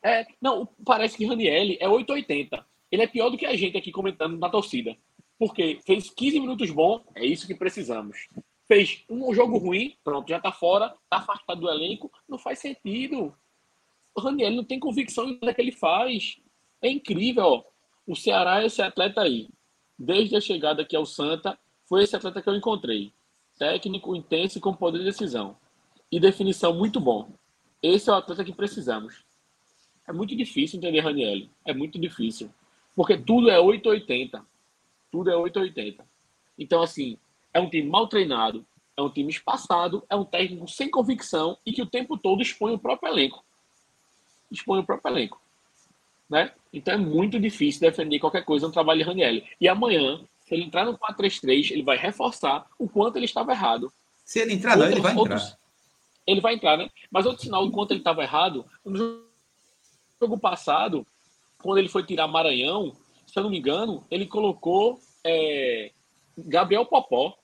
É, 0.03 0.27
não, 0.41 0.69
parece 0.85 1.17
que 1.17 1.27
Ranielli 1.27 1.77
é 1.81 1.89
880. 1.89 2.65
Ele 2.91 3.03
é 3.03 3.07
pior 3.07 3.29
do 3.29 3.37
que 3.37 3.47
a 3.47 3.57
gente 3.57 3.77
aqui 3.77 3.91
comentando 3.91 4.39
na 4.39 4.49
torcida. 4.49 4.97
Porque 5.39 5.79
fez 5.85 6.09
15 6.09 6.41
minutos 6.41 6.71
bom, 6.71 7.03
é 7.15 7.25
isso 7.25 7.47
que 7.47 7.55
precisamos. 7.55 8.29
Fez 8.69 9.05
um 9.09 9.33
jogo 9.33 9.59
ruim, 9.59 9.97
pronto, 10.03 10.29
já 10.29 10.41
tá 10.41 10.51
fora, 10.51 10.95
tá 11.09 11.19
afastado 11.19 11.61
do 11.61 11.71
elenco, 11.71 12.11
não 12.29 12.37
faz 12.37 12.59
sentido. 12.59 13.35
O 14.15 14.21
Raniel 14.21 14.51
não 14.51 14.65
tem 14.65 14.81
convicção 14.81 15.29
em 15.29 15.39
que 15.39 15.61
ele 15.61 15.73
faz. 15.73 16.41
É 16.83 16.89
incrível, 16.89 17.45
ó. 17.45 17.65
O 18.07 18.17
Ceará 18.17 18.63
é 18.63 18.67
esse 18.67 18.83
atleta 18.83 19.21
aí. 19.21 19.49
Desde 19.99 20.37
a 20.37 20.41
chegada 20.41 20.83
aqui 20.83 20.97
ao 20.97 21.07
Santa, 21.07 21.59
foi 21.89 22.03
esse 22.03 22.17
atleta 22.17 22.43
que 22.43 22.49
eu 22.49 22.57
encontrei. 22.57 23.13
Técnico, 23.59 24.15
intenso 24.15 24.59
e 24.59 24.61
com 24.61 24.75
poder 24.75 24.99
de 24.99 25.05
decisão. 25.05 25.57
E 26.11 26.19
definição 26.19 26.75
muito 26.75 27.01
bom. 27.01 27.33
Esse 27.83 28.11
é 28.11 28.13
o 28.13 28.17
atleta 28.17 28.45
que 28.45 28.53
precisamos. 28.53 29.25
É 30.09 30.13
muito 30.13 30.37
difícil 30.37 30.79
entender 30.79 31.01
Raniel. 31.01 31.49
É 31.65 31.73
muito 31.73 31.99
difícil. 31.99 32.51
Porque 32.95 33.17
tudo 33.17 33.51
é 33.51 33.59
880. 33.59 34.45
Tudo 35.11 35.31
é 35.31 35.37
880. 35.37 36.07
Então, 36.59 36.83
assim, 36.83 37.19
é 37.57 37.61
um 37.61 37.71
time 37.71 37.89
mal 37.89 38.07
treinado, 38.07 38.67
é 38.95 39.01
um 39.01 39.09
time 39.09 39.31
espaçado, 39.31 40.05
é 40.11 40.15
um 40.15 40.27
técnico 40.27 40.69
sem 40.69 40.91
convicção 40.91 41.57
e 41.65 41.73
que 41.73 41.81
o 41.81 41.87
tempo 41.87 42.19
todo 42.19 42.43
expõe 42.43 42.75
o 42.75 42.79
próprio 42.79 43.11
elenco. 43.11 43.43
Expõe 44.51 44.81
o 44.81 44.85
próprio 44.85 45.11
elenco. 45.11 45.41
Né? 46.29 46.53
Então 46.71 46.93
é 46.93 46.99
muito 46.99 47.41
difícil 47.41 47.81
defender 47.81 48.19
qualquer 48.19 48.45
coisa 48.45 48.67
no 48.67 48.73
trabalho 48.75 48.99
de 48.99 49.05
Raniel. 49.07 49.43
E 49.59 49.67
amanhã, 49.67 50.21
se 50.41 50.55
ele 50.55 50.65
entrar 50.65 50.85
no 50.85 50.99
4-3-3, 50.99 51.71
ele 51.71 51.83
vai 51.83 51.97
reforçar 51.97 52.67
o 52.79 52.87
quanto 52.87 53.17
ele 53.17 53.25
estava 53.25 53.53
errado. 53.53 53.91
Se 54.23 54.41
ele 54.41 54.53
entrar, 54.53 54.77
não, 54.77 54.87
ele 54.87 55.01
vai 55.01 55.17
outros, 55.17 55.43
entrar. 55.43 55.59
Ele 56.27 56.41
vai 56.43 56.55
entrar, 56.55 56.77
né? 56.77 56.91
Mas 57.11 57.25
outro 57.25 57.43
sinal 57.43 57.65
do 57.65 57.73
quanto 57.73 57.93
ele 57.93 58.01
estava 58.01 58.23
errado, 58.23 58.67
no 58.85 59.25
jogo 60.21 60.39
passado, 60.39 61.07
quando 61.63 61.79
ele 61.79 61.89
foi 61.89 62.05
tirar 62.05 62.29
Maranhão, 62.29 62.95
se 63.27 63.39
eu 63.39 63.45
não 63.45 63.51
me 63.51 63.59
engano, 63.59 64.05
ele 64.11 64.27
colocou 64.27 65.01
é, 65.25 65.93
Gabriel 66.37 66.85
Popó. 66.85 67.37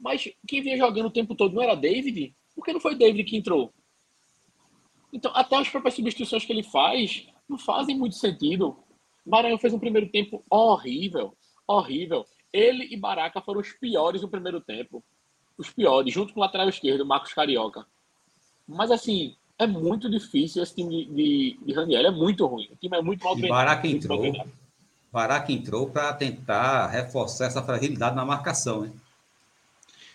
Mas 0.00 0.28
quem 0.48 0.62
vinha 0.62 0.78
jogando 0.78 1.06
o 1.06 1.10
tempo 1.10 1.34
todo 1.34 1.54
não 1.54 1.62
era 1.62 1.74
David? 1.74 2.34
Por 2.54 2.64
que 2.64 2.72
não 2.72 2.80
foi 2.80 2.94
David 2.94 3.24
que 3.24 3.36
entrou? 3.36 3.72
Então, 5.12 5.30
até 5.34 5.56
as 5.56 5.68
próprias 5.68 5.94
substituições 5.94 6.44
que 6.44 6.52
ele 6.52 6.62
faz 6.62 7.26
não 7.48 7.58
fazem 7.58 7.96
muito 7.96 8.16
sentido. 8.16 8.76
Maranhão 9.26 9.58
fez 9.58 9.74
um 9.74 9.78
primeiro 9.78 10.08
tempo 10.08 10.42
horrível, 10.48 11.36
horrível. 11.66 12.24
Ele 12.52 12.88
e 12.90 12.96
Baraca 12.96 13.40
foram 13.40 13.60
os 13.60 13.72
piores 13.72 14.22
no 14.22 14.28
primeiro 14.28 14.60
tempo. 14.60 15.04
Os 15.58 15.68
piores, 15.68 16.12
junto 16.12 16.32
com 16.32 16.40
o 16.40 16.42
lateral 16.42 16.68
esquerdo, 16.68 17.04
Marcos 17.04 17.34
Carioca. 17.34 17.84
Mas 18.66 18.90
assim, 18.90 19.36
é 19.58 19.66
muito 19.66 20.08
difícil 20.08 20.62
esse 20.62 20.74
time 20.74 21.04
de, 21.04 21.14
de, 21.14 21.58
de 21.66 21.72
Raniel, 21.74 22.06
é 22.06 22.10
muito 22.10 22.46
ruim. 22.46 22.68
O 22.72 22.76
time 22.76 22.96
é 22.96 23.02
muito 23.02 23.22
mal 23.22 23.34
treinado. 23.34 23.66
Baraca 23.66 23.86
entrou, 23.86 24.32
Baraca 25.12 25.52
entrou 25.52 25.90
para 25.90 26.12
tentar 26.14 26.86
reforçar 26.86 27.46
essa 27.46 27.62
fragilidade 27.62 28.16
na 28.16 28.24
marcação, 28.24 28.82
né? 28.82 28.92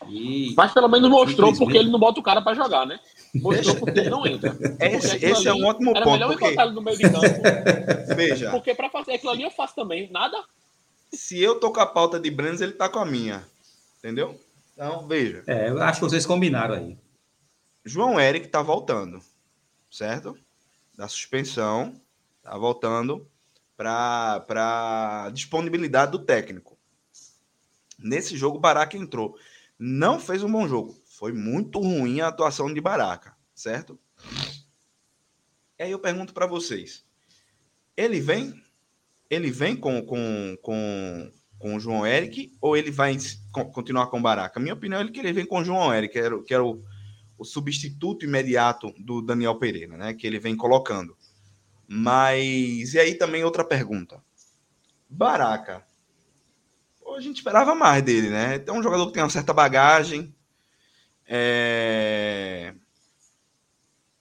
E, 0.10 0.54
Mas 0.56 0.72
pelo 0.72 0.88
menos 0.88 1.10
mostrou 1.10 1.56
porque 1.58 1.78
ele 1.78 1.90
não 1.90 2.00
bota 2.00 2.20
o 2.20 2.24
cara 2.24 2.42
para 2.42 2.56
jogar, 2.56 2.86
né? 2.86 3.00
Mostrou 3.34 3.76
porque 3.76 4.00
ele 4.00 4.10
não 4.10 4.26
entra. 4.26 4.56
Esse, 4.80 5.26
esse 5.26 5.48
é 5.48 5.54
um 5.54 5.66
ótimo 5.66 5.92
era 5.92 6.04
ponto. 6.04 6.16
Era 6.16 6.28
melhor 6.28 6.40
porque... 6.40 6.62
ele 6.62 6.72
no 6.72 6.82
meio 6.82 6.98
de 6.98 7.04
campo. 7.04 7.26
Veja. 8.16 8.52
Porque 8.52 8.74
para 8.74 8.90
fazer 8.90 9.14
aquilo 9.14 9.32
ali 9.32 9.44
eu 9.44 9.52
faço 9.52 9.76
também. 9.76 10.10
Nada. 10.12 10.38
Se 11.12 11.42
eu 11.42 11.60
tô 11.60 11.72
com 11.72 11.80
a 11.80 11.86
pauta 11.86 12.20
de 12.20 12.30
Brands, 12.30 12.62
ele 12.62 12.74
tá 12.74 12.88
com 12.88 13.00
a 13.00 13.06
minha. 13.06 13.44
Entendeu? 14.00 14.40
Então, 14.74 15.08
veja. 15.08 15.44
É, 15.48 15.70
eu 15.70 15.82
acho 15.82 16.00
que 16.00 16.06
vocês 16.06 16.26
combinaram 16.26 16.76
aí. 16.76 16.98
João 17.84 18.20
Eric 18.20 18.48
tá 18.48 18.62
voltando 18.62 19.22
certo? 19.96 20.38
Da 20.96 21.08
suspensão, 21.08 22.00
tá 22.44 22.58
voltando 22.58 23.28
para 23.78 25.30
disponibilidade 25.34 26.12
do 26.12 26.20
técnico. 26.20 26.78
Nesse 27.98 28.36
jogo, 28.36 28.60
Baraca 28.60 28.98
entrou. 28.98 29.38
Não 29.78 30.20
fez 30.20 30.44
um 30.44 30.52
bom 30.52 30.68
jogo. 30.68 30.96
Foi 31.06 31.32
muito 31.32 31.80
ruim 31.80 32.22
a 32.22 32.28
atuação 32.28 32.74
de 32.74 32.80
Baraca, 32.80 33.36
certo? 33.54 34.00
E 35.78 35.84
aí 35.84 35.92
eu 35.92 36.00
pergunto 36.00 36.34
para 36.34 36.48
vocês: 36.48 37.06
ele 37.96 38.20
vem? 38.20 38.54
Ele 39.30 39.52
vem 39.52 39.76
com, 39.76 40.06
com, 40.06 40.58
com, 40.62 41.32
com 41.58 41.76
o 41.76 41.80
João 41.80 42.06
Eric 42.06 42.56
ou 42.62 42.78
ele 42.78 42.92
vai 42.92 43.18
continuar 43.52 44.08
com 44.08 44.20
o 44.20 44.22
Baraca? 44.22 44.60
Minha 44.60 44.76
opinião 44.76 45.02
é 45.02 45.12
que 45.12 45.20
ele 45.20 45.34
vem 45.34 45.46
com 45.46 45.60
o 45.60 45.64
João 45.66 45.94
Eric, 45.94 46.14
que 46.14 46.20
era, 46.20 46.44
que 46.44 46.54
era 46.54 46.64
o 46.64 46.84
o 47.38 47.44
substituto 47.44 48.26
imediato 48.26 48.94
do 48.98 49.22
Daniel 49.22 49.56
Pereira, 49.56 49.98
né? 49.98 50.14
Que 50.14 50.26
ele 50.26 50.40
vem 50.40 50.56
colocando. 50.56 51.16
Mas 51.88 52.94
e 52.94 53.00
aí 53.00 53.16
também 53.16 53.44
outra 53.44 53.64
pergunta. 53.64 54.24
Baraca. 55.10 55.86
A 57.08 57.22
gente 57.22 57.38
esperava 57.38 57.74
mais 57.74 58.04
dele, 58.04 58.30
né? 58.30 58.64
É 58.66 58.72
um 58.72 58.84
jogador 58.84 59.08
que 59.08 59.14
tem 59.14 59.24
uma 59.24 59.30
certa 59.30 59.54
bagagem. 59.54 60.36
É... 61.28 62.74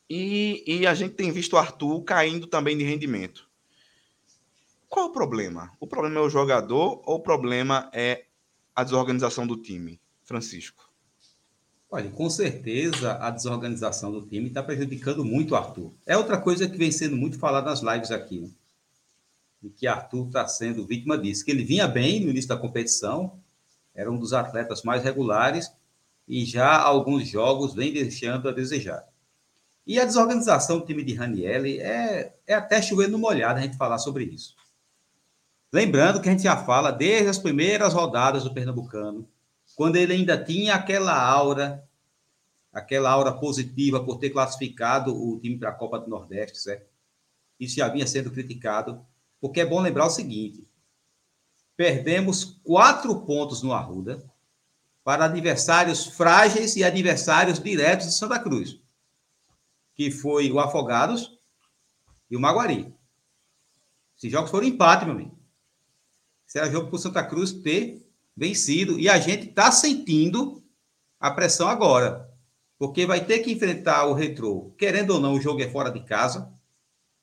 E, 0.09 0.63
e 0.67 0.87
a 0.87 0.95
gente 0.95 1.15
tem 1.15 1.33
visto 1.33 1.55
o 1.55 1.59
Arthur 1.59 2.03
caindo 2.03 2.47
também 2.47 2.77
de 2.77 2.85
rendimento. 2.85 3.49
Qual 4.89 5.07
o 5.07 5.13
problema? 5.13 5.73
O 5.81 5.87
problema 5.87 6.21
é 6.21 6.23
o 6.23 6.31
jogador 6.31 7.03
ou 7.05 7.17
o 7.17 7.21
problema 7.21 7.91
é 7.93 8.27
a 8.77 8.85
desorganização 8.85 9.47
do 9.47 9.57
time, 9.57 10.01
Francisco? 10.23 10.89
Olha, 11.91 12.11
com 12.11 12.29
certeza 12.31 13.19
a 13.19 13.31
desorganização 13.31 14.13
do 14.13 14.27
time 14.27 14.49
está 14.49 14.63
prejudicando 14.63 15.25
muito 15.25 15.53
o 15.53 15.57
Arthur. 15.57 15.93
É 16.07 16.17
outra 16.17 16.41
coisa 16.41 16.69
que 16.69 16.77
vem 16.77 16.91
sendo 16.91 17.17
muito 17.17 17.39
falada 17.39 17.71
nas 17.71 17.83
lives 17.83 18.11
aqui, 18.11 18.41
né? 18.41 18.51
Que 19.71 19.87
Arthur 19.87 20.27
está 20.27 20.47
sendo 20.47 20.87
vítima 20.87 21.17
disso. 21.17 21.45
Que 21.45 21.51
ele 21.51 21.65
vinha 21.65 21.87
bem 21.87 22.21
no 22.21 22.31
início 22.31 22.49
da 22.49 22.57
competição, 22.57 23.39
era 23.95 24.11
um 24.11 24.19
dos 24.19 24.33
atletas 24.33 24.83
mais 24.83 25.03
regulares, 25.03 25.73
e 26.27 26.45
já 26.45 26.79
alguns 26.79 27.29
jogos 27.29 27.75
vem 27.75 27.93
deixando 27.93 28.49
a 28.49 28.53
desejar. 28.53 29.07
E 29.87 30.01
a 30.01 30.05
desorganização 30.05 30.79
do 30.79 30.87
time 30.87 31.05
de 31.05 31.15
Ranielli 31.15 31.79
é, 31.79 32.35
é 32.47 32.55
até 32.55 32.81
chover 32.81 33.09
no 33.09 33.19
molhado 33.19 33.59
a 33.59 33.63
gente 33.63 33.77
falar 33.77 33.99
sobre 33.99 34.25
isso. 34.25 34.57
Lembrando 35.71 36.21
que 36.21 36.29
a 36.29 36.33
gente 36.33 36.45
já 36.45 36.57
fala 36.57 36.91
desde 36.91 37.29
as 37.29 37.39
primeiras 37.39 37.93
rodadas 37.93 38.45
do 38.45 38.55
Pernambucano, 38.55 39.29
quando 39.77 39.97
ele 39.97 40.13
ainda 40.13 40.43
tinha 40.43 40.75
aquela 40.75 41.21
aura, 41.21 41.85
aquela 42.73 43.11
aura 43.11 43.33
positiva 43.33 44.03
por 44.03 44.19
ter 44.19 44.31
classificado 44.31 45.15
o 45.15 45.39
time 45.41 45.59
para 45.59 45.71
a 45.71 45.75
Copa 45.75 45.99
do 45.99 46.09
Nordeste, 46.09 46.59
certo? 46.59 46.87
Isso 47.59 47.77
já 47.77 47.89
vinha 47.89 48.07
sendo 48.07 48.31
criticado, 48.31 49.05
porque 49.45 49.61
é 49.61 49.67
bom 49.67 49.79
lembrar 49.79 50.07
o 50.07 50.11
seguinte: 50.11 50.67
perdemos 51.77 52.59
quatro 52.65 53.27
pontos 53.27 53.63
no 53.63 53.75
Arruda 53.75 54.25
para 55.05 55.27
adversários 55.27 56.07
frágeis 56.07 56.77
e 56.77 56.83
adversários 56.83 57.59
diretos 57.59 58.07
de 58.07 58.15
Santa 58.15 58.39
Cruz, 58.39 58.81
que 59.95 60.11
foi 60.11 60.51
o 60.51 60.59
Afogados 60.59 61.39
e 62.31 62.39
o 62.39 62.41
Maguari. 62.41 62.91
Esses 64.17 64.33
jogos 64.33 64.51
foram 64.51 64.67
empate, 64.67 65.05
meu 65.05 65.13
amigo. 65.13 65.39
Era 66.55 66.71
jogo 66.71 66.89
para 66.89 66.97
o 66.97 67.01
Santa 67.01 67.23
Cruz 67.23 67.53
ter 67.53 68.03
vencido 68.35 68.99
e 68.99 69.11
a 69.11 69.19
gente 69.19 69.51
está 69.51 69.71
sentindo 69.71 70.65
a 71.21 71.31
pressão 71.31 71.69
agora, 71.69 72.33
porque 72.79 73.05
vai 73.05 73.23
ter 73.23 73.41
que 73.41 73.53
enfrentar 73.53 74.07
o 74.07 74.15
retrô. 74.15 74.75
Querendo 74.79 75.11
ou 75.11 75.21
não, 75.21 75.35
o 75.35 75.41
jogo 75.41 75.61
é 75.61 75.69
fora 75.69 75.91
de 75.91 76.03
casa. 76.03 76.51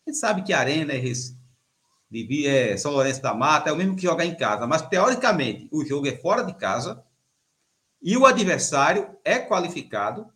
A 0.05 0.11
gente 0.11 0.19
sabe 0.19 0.43
que 0.43 0.53
a 0.53 0.59
Arena 0.59 0.93
é, 0.93 1.01
de 2.11 2.45
é, 2.45 2.75
São 2.75 2.91
Lourenço 2.91 3.21
da 3.21 3.33
Mata, 3.33 3.69
é 3.69 3.73
o 3.73 3.77
mesmo 3.77 3.95
que 3.95 4.01
jogar 4.01 4.25
em 4.25 4.35
casa. 4.35 4.67
Mas, 4.67 4.81
teoricamente, 4.81 5.69
o 5.71 5.85
jogo 5.85 6.07
é 6.07 6.17
fora 6.17 6.43
de 6.43 6.53
casa 6.53 7.01
e 8.01 8.17
o 8.17 8.25
adversário 8.25 9.17
é 9.23 9.39
qualificado. 9.39 10.27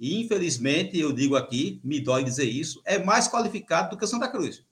E, 0.00 0.20
infelizmente, 0.20 0.98
eu 0.98 1.12
digo 1.12 1.36
aqui, 1.36 1.80
me 1.84 2.00
dói 2.00 2.24
dizer 2.24 2.44
isso, 2.44 2.82
é 2.84 2.98
mais 2.98 3.28
qualificado 3.28 3.90
do 3.90 3.96
que 3.96 4.04
o 4.04 4.08
Santa 4.08 4.28
Cruz. 4.28 4.64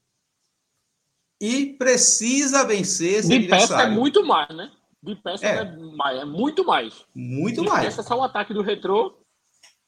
E 1.41 1.75
precisa 1.75 2.65
vencer 2.65 3.21
esse 3.21 3.29
de 3.29 3.35
adversário. 3.35 3.77
peça 3.77 3.83
é 3.83 3.91
muito 3.91 4.25
mais, 4.25 4.49
né? 4.57 4.73
De 5.03 5.15
peça 5.15 5.47
é, 5.47 5.59
é, 5.59 5.77
mais, 5.97 6.19
é 6.19 6.25
muito 6.25 6.65
mais. 6.65 7.05
Muito 7.15 7.63
de 7.63 7.69
mais. 7.69 7.85
Peça 7.85 8.03
só 8.03 8.19
o 8.19 8.23
ataque 8.23 8.55
do 8.55 8.63
retrô. 8.63 9.21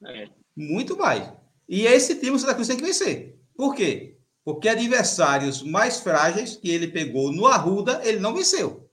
É. 0.05 0.29
Muito 0.55 0.97
mais. 0.97 1.33
E 1.69 1.87
esse 1.87 2.21
time 2.21 2.33
o 2.33 2.39
Santa 2.39 2.55
Cruz 2.55 2.69
tem 2.69 2.77
que 2.77 2.85
vencer. 2.85 3.41
Por 3.57 3.75
quê? 3.75 4.18
Porque 4.49 4.67
adversários 4.67 5.63
mais 5.63 6.01
frágeis 6.01 6.57
que 6.57 6.71
ele 6.71 6.89
pegou 6.89 7.31
no 7.31 7.47
Arruda, 7.47 8.01
ele 8.03 8.19
não 8.19 8.33
venceu. 8.33 8.91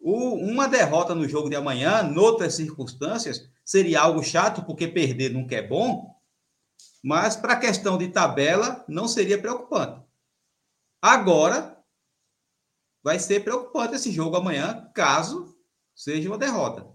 O, 0.00 0.36
uma 0.36 0.66
derrota 0.66 1.14
no 1.14 1.28
jogo 1.28 1.50
de 1.50 1.56
amanhã, 1.56 2.02
noutras 2.02 2.54
circunstâncias, 2.54 3.46
seria 3.62 4.00
algo 4.00 4.22
chato, 4.22 4.64
porque 4.64 4.88
perder 4.88 5.34
nunca 5.34 5.54
é 5.54 5.60
bom, 5.60 6.18
mas 7.02 7.36
para 7.36 7.52
a 7.52 7.60
questão 7.60 7.98
de 7.98 8.08
tabela, 8.08 8.86
não 8.88 9.06
seria 9.06 9.38
preocupante. 9.38 10.02
Agora, 11.02 11.78
vai 13.02 13.18
ser 13.18 13.44
preocupante 13.44 13.96
esse 13.96 14.10
jogo 14.10 14.34
amanhã, 14.34 14.90
caso 14.94 15.54
seja 15.94 16.26
uma 16.30 16.38
derrota. 16.38 16.88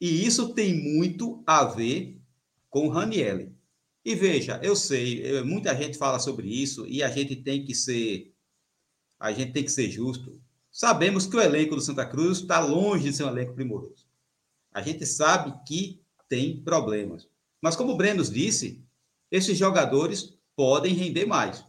E 0.00 0.24
isso 0.24 0.54
tem 0.54 0.80
muito 0.96 1.42
a 1.44 1.64
ver 1.64 2.22
com 2.70 2.86
o 2.86 2.90
Ranielli. 2.90 3.53
E 4.04 4.14
veja, 4.14 4.60
eu 4.62 4.76
sei, 4.76 5.42
muita 5.42 5.74
gente 5.74 5.96
fala 5.96 6.18
sobre 6.18 6.48
isso 6.48 6.86
e 6.86 7.02
a 7.02 7.08
gente 7.08 7.36
tem 7.36 7.64
que 7.64 7.74
ser 7.74 8.34
a 9.18 9.32
gente 9.32 9.52
tem 9.52 9.64
que 9.64 9.72
ser 9.72 9.90
justo. 9.90 10.38
Sabemos 10.70 11.26
que 11.26 11.36
o 11.36 11.40
elenco 11.40 11.74
do 11.74 11.80
Santa 11.80 12.04
Cruz 12.04 12.38
está 12.40 12.60
longe 12.60 13.04
de 13.04 13.16
ser 13.16 13.24
um 13.24 13.28
elenco 13.28 13.54
primoroso. 13.54 14.06
A 14.72 14.82
gente 14.82 15.06
sabe 15.06 15.54
que 15.66 16.02
tem 16.28 16.60
problemas. 16.60 17.28
Mas 17.62 17.76
como 17.76 17.92
o 17.92 17.96
Breno 17.96 18.22
disse, 18.22 18.84
esses 19.30 19.56
jogadores 19.56 20.36
podem 20.54 20.92
render 20.92 21.24
mais. 21.24 21.64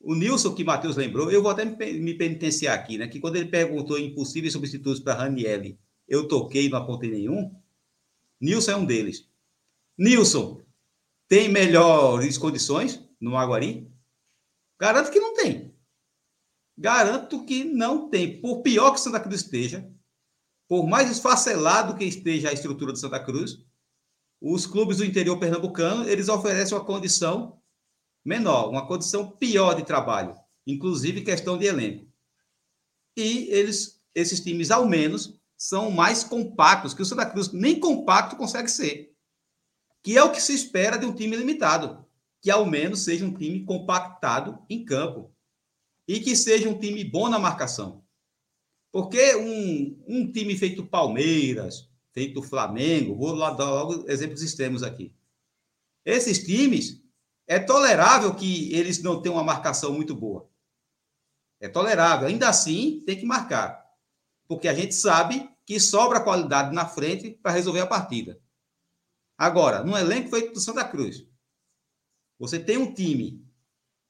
O 0.00 0.14
Nilson, 0.14 0.54
que 0.54 0.64
Matheus 0.64 0.96
lembrou, 0.96 1.30
eu 1.30 1.42
vou 1.42 1.50
até 1.50 1.64
me 1.64 2.14
penitenciar 2.14 2.78
aqui, 2.78 2.96
né? 2.96 3.08
Que 3.08 3.20
quando 3.20 3.36
ele 3.36 3.48
perguntou 3.48 3.98
em 3.98 4.14
possíveis 4.14 4.52
substitutos 4.52 5.00
para 5.00 5.14
Ranielli, 5.14 5.78
eu 6.06 6.28
toquei 6.28 6.68
não 6.68 6.78
apontei 6.78 7.10
nenhum. 7.10 7.54
Nilson 8.40 8.70
é 8.70 8.76
um 8.76 8.86
deles. 8.86 9.28
Nilson, 9.98 10.62
tem 11.28 11.48
melhores 11.48 12.38
condições 12.38 13.06
no 13.20 13.32
Maguari? 13.32 13.86
Garanto 14.80 15.10
que 15.10 15.20
não 15.20 15.34
tem. 15.34 15.76
Garanto 16.76 17.44
que 17.44 17.64
não 17.64 18.08
tem. 18.08 18.40
Por 18.40 18.62
pior 18.62 18.92
que 18.92 19.00
Santa 19.00 19.20
Cruz 19.20 19.42
esteja, 19.42 19.92
por 20.66 20.86
mais 20.86 21.10
esfacelado 21.10 21.96
que 21.96 22.04
esteja 22.04 22.48
a 22.48 22.52
estrutura 22.52 22.92
do 22.92 22.98
Santa 22.98 23.22
Cruz, 23.22 23.64
os 24.40 24.66
clubes 24.66 24.98
do 24.98 25.04
interior 25.04 25.38
pernambucano, 25.38 26.08
eles 26.08 26.28
oferecem 26.28 26.76
uma 26.76 26.84
condição 26.84 27.60
menor, 28.24 28.70
uma 28.70 28.86
condição 28.86 29.30
pior 29.30 29.74
de 29.74 29.84
trabalho, 29.84 30.34
inclusive 30.66 31.22
questão 31.22 31.58
de 31.58 31.66
elenco. 31.66 32.06
E 33.16 33.48
eles, 33.50 34.00
esses 34.14 34.40
times, 34.40 34.70
ao 34.70 34.86
menos, 34.86 35.40
são 35.56 35.90
mais 35.90 36.22
compactos, 36.22 36.94
que 36.94 37.02
o 37.02 37.04
Santa 37.04 37.26
Cruz 37.26 37.52
nem 37.52 37.80
compacto 37.80 38.36
consegue 38.36 38.68
ser 38.68 39.17
que 40.08 40.16
é 40.16 40.22
o 40.22 40.32
que 40.32 40.40
se 40.40 40.54
espera 40.54 40.96
de 40.96 41.04
um 41.04 41.12
time 41.12 41.36
limitado, 41.36 42.02
que 42.40 42.50
ao 42.50 42.64
menos 42.64 43.04
seja 43.04 43.26
um 43.26 43.34
time 43.34 43.62
compactado 43.62 44.58
em 44.66 44.82
campo 44.82 45.30
e 46.08 46.18
que 46.18 46.34
seja 46.34 46.66
um 46.66 46.78
time 46.78 47.04
bom 47.04 47.28
na 47.28 47.38
marcação. 47.38 48.02
Porque 48.90 49.36
um, 49.36 50.02
um 50.08 50.32
time 50.32 50.56
feito 50.56 50.86
Palmeiras, 50.86 51.90
feito 52.14 52.42
Flamengo, 52.42 53.16
vou 53.16 53.34
lá 53.34 53.50
dar 53.50 53.68
logo 53.68 54.10
exemplos 54.10 54.40
extremos 54.40 54.82
aqui. 54.82 55.14
Esses 56.06 56.42
times, 56.42 57.02
é 57.46 57.58
tolerável 57.58 58.34
que 58.34 58.72
eles 58.74 59.02
não 59.02 59.20
tenham 59.20 59.36
uma 59.36 59.44
marcação 59.44 59.92
muito 59.92 60.14
boa. 60.14 60.48
É 61.60 61.68
tolerável. 61.68 62.28
Ainda 62.28 62.48
assim, 62.48 63.02
tem 63.04 63.18
que 63.18 63.26
marcar. 63.26 63.84
Porque 64.46 64.68
a 64.68 64.74
gente 64.74 64.94
sabe 64.94 65.50
que 65.66 65.78
sobra 65.78 66.24
qualidade 66.24 66.74
na 66.74 66.86
frente 66.86 67.32
para 67.42 67.52
resolver 67.52 67.80
a 67.80 67.86
partida. 67.86 68.40
Agora, 69.38 69.84
no 69.84 69.96
elenco 69.96 70.30
feito 70.30 70.52
do 70.52 70.60
Santa 70.60 70.84
Cruz, 70.84 71.24
você 72.36 72.58
tem 72.58 72.76
um 72.76 72.92
time 72.92 73.46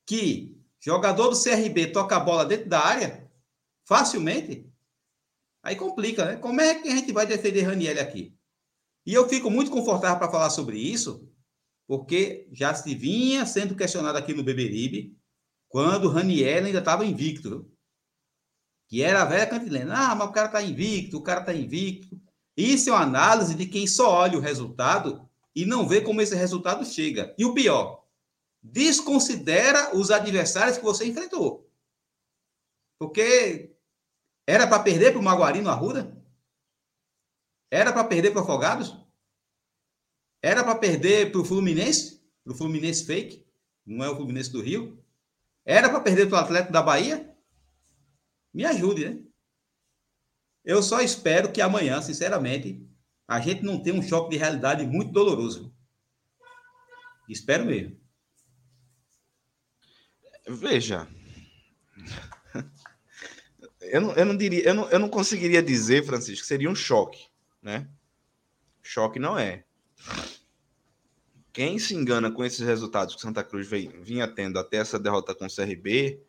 que 0.06 0.58
jogador 0.80 1.28
do 1.28 1.40
CRB 1.40 1.88
toca 1.92 2.16
a 2.16 2.20
bola 2.20 2.46
dentro 2.46 2.66
da 2.66 2.80
área 2.80 3.30
facilmente, 3.86 4.66
aí 5.62 5.76
complica, 5.76 6.24
né? 6.24 6.36
Como 6.36 6.60
é 6.60 6.80
que 6.80 6.88
a 6.88 6.96
gente 6.96 7.12
vai 7.12 7.26
defender 7.26 7.62
Raniel 7.62 8.00
aqui? 8.00 8.34
E 9.04 9.12
eu 9.12 9.28
fico 9.28 9.50
muito 9.50 9.70
confortável 9.70 10.18
para 10.18 10.30
falar 10.30 10.50
sobre 10.50 10.78
isso, 10.78 11.30
porque 11.86 12.48
já 12.52 12.74
se 12.74 12.94
vinha 12.94 13.44
sendo 13.44 13.76
questionado 13.76 14.16
aqui 14.16 14.32
no 14.32 14.44
Beberibe, 14.44 15.18
quando 15.68 16.08
Raniel 16.08 16.64
ainda 16.64 16.78
estava 16.78 17.04
invicto, 17.04 17.70
que 18.88 19.02
era 19.02 19.22
a 19.22 19.24
velha 19.26 19.46
cantilena. 19.46 19.94
Ah, 19.94 20.14
mas 20.14 20.28
o 20.28 20.32
cara 20.32 20.46
está 20.46 20.62
invicto, 20.62 21.18
o 21.18 21.22
cara 21.22 21.40
está 21.40 21.54
invicto. 21.54 22.18
Isso 22.58 22.90
é 22.90 22.92
uma 22.92 23.02
análise 23.02 23.54
de 23.54 23.66
quem 23.66 23.86
só 23.86 24.10
olha 24.10 24.36
o 24.36 24.40
resultado 24.40 25.30
e 25.54 25.64
não 25.64 25.86
vê 25.86 26.00
como 26.00 26.20
esse 26.20 26.34
resultado 26.34 26.84
chega. 26.84 27.32
E 27.38 27.44
o 27.44 27.54
pior, 27.54 28.04
desconsidera 28.60 29.96
os 29.96 30.10
adversários 30.10 30.76
que 30.76 30.82
você 30.82 31.06
enfrentou. 31.06 31.70
Porque 32.98 33.76
era 34.44 34.66
para 34.66 34.82
perder 34.82 35.12
para 35.12 35.20
o 35.20 35.22
Maguari 35.22 35.60
no 35.60 35.70
Arruda? 35.70 36.20
Era 37.70 37.92
para 37.92 38.02
perder 38.02 38.32
para 38.32 38.40
o 38.40 38.42
Afogados? 38.42 38.92
Era 40.42 40.64
para 40.64 40.74
perder 40.74 41.30
para 41.30 41.40
o 41.40 41.44
Fluminense? 41.44 42.20
Para 42.42 42.54
o 42.54 42.56
Fluminense 42.56 43.04
fake? 43.04 43.46
Não 43.86 44.04
é 44.04 44.10
o 44.10 44.16
Fluminense 44.16 44.50
do 44.50 44.60
Rio? 44.60 45.00
Era 45.64 45.88
para 45.88 46.00
perder 46.00 46.28
para 46.28 46.38
o 46.38 46.40
Atlético 46.40 46.72
da 46.72 46.82
Bahia? 46.82 47.38
Me 48.52 48.64
ajude, 48.64 49.08
né? 49.08 49.27
Eu 50.68 50.82
só 50.82 51.00
espero 51.00 51.50
que 51.50 51.62
amanhã, 51.62 52.02
sinceramente, 52.02 52.86
a 53.26 53.40
gente 53.40 53.62
não 53.62 53.82
tenha 53.82 53.96
um 53.96 54.02
choque 54.02 54.32
de 54.32 54.36
realidade 54.36 54.86
muito 54.86 55.10
doloroso. 55.10 55.74
Espero 57.26 57.64
mesmo. 57.64 57.98
Veja. 60.46 61.08
Eu 63.80 64.02
não, 64.02 64.12
eu 64.12 64.26
não 64.26 64.36
diria, 64.36 64.62
eu 64.64 64.74
não, 64.74 64.90
eu 64.90 64.98
não 64.98 65.08
conseguiria 65.08 65.62
dizer, 65.62 66.04
Francisco, 66.04 66.44
seria 66.44 66.68
um 66.68 66.74
choque, 66.74 67.28
né? 67.62 67.88
Choque 68.82 69.18
não 69.18 69.38
é. 69.38 69.64
Quem 71.50 71.78
se 71.78 71.94
engana 71.94 72.30
com 72.30 72.44
esses 72.44 72.60
resultados 72.60 73.14
que 73.14 73.22
Santa 73.22 73.42
Cruz 73.42 73.66
vinha 73.66 74.28
tendo 74.28 74.58
até 74.58 74.76
essa 74.76 74.98
derrota 74.98 75.34
com 75.34 75.46
o 75.46 75.48
CRB, 75.48 76.22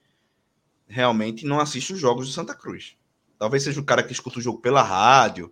realmente 0.87 1.45
não 1.45 1.59
assiste 1.59 1.91
os 1.91 1.99
jogos 1.99 2.27
do 2.27 2.33
Santa 2.33 2.55
Cruz. 2.55 2.97
Talvez 3.39 3.63
seja 3.63 3.79
o 3.79 3.85
cara 3.85 4.03
que 4.03 4.11
escuta 4.11 4.37
o 4.37 4.41
jogo 4.41 4.59
pela 4.59 4.83
rádio, 4.83 5.51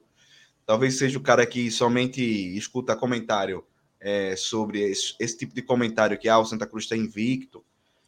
talvez 0.65 0.97
seja 0.97 1.17
o 1.17 1.21
cara 1.21 1.45
que 1.45 1.71
somente 1.71 2.21
escuta 2.58 2.97
comentário 2.97 3.65
é, 4.00 4.36
sobre 4.36 4.82
esse, 4.82 5.15
esse, 5.19 5.38
tipo 5.38 5.56
de 5.56 5.62
comentário 5.62 6.19
que 6.19 6.28
ah, 6.28 6.38
o 6.38 6.45
Santa 6.45 6.67
Cruz 6.67 6.84
está 6.84 6.97
invicto. 6.97 7.63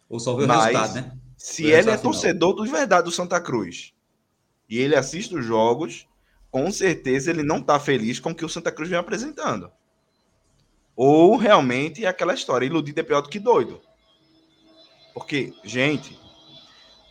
Ou 0.09 0.19
só 0.19 0.35
vê 0.35 0.43
o 0.43 0.47
resultado, 0.47 0.95
né? 0.95 1.17
Se 1.37 1.67
ele 1.67 1.89
é 1.89 1.95
torcedor 1.95 2.53
do 2.53 2.65
verdade 2.65 3.05
do 3.05 3.11
Santa 3.11 3.39
Cruz 3.39 3.93
e 4.69 4.77
ele 4.77 4.95
assiste 4.95 5.33
os 5.33 5.45
jogos, 5.45 6.05
com 6.51 6.69
certeza 6.69 7.31
ele 7.31 7.43
não 7.43 7.59
está 7.59 7.79
feliz 7.79 8.19
com 8.19 8.31
o 8.31 8.35
que 8.35 8.43
o 8.43 8.49
Santa 8.49 8.73
Cruz 8.73 8.89
vem 8.89 8.99
apresentando. 8.99 9.71
Ou 10.93 11.37
realmente 11.37 12.03
é 12.03 12.09
aquela 12.09 12.33
história, 12.33 12.65
iludido 12.65 12.99
é 12.99 13.03
pior 13.03 13.21
do 13.21 13.29
que 13.29 13.39
doido. 13.39 13.79
Porque, 15.13 15.53
gente, 15.63 16.19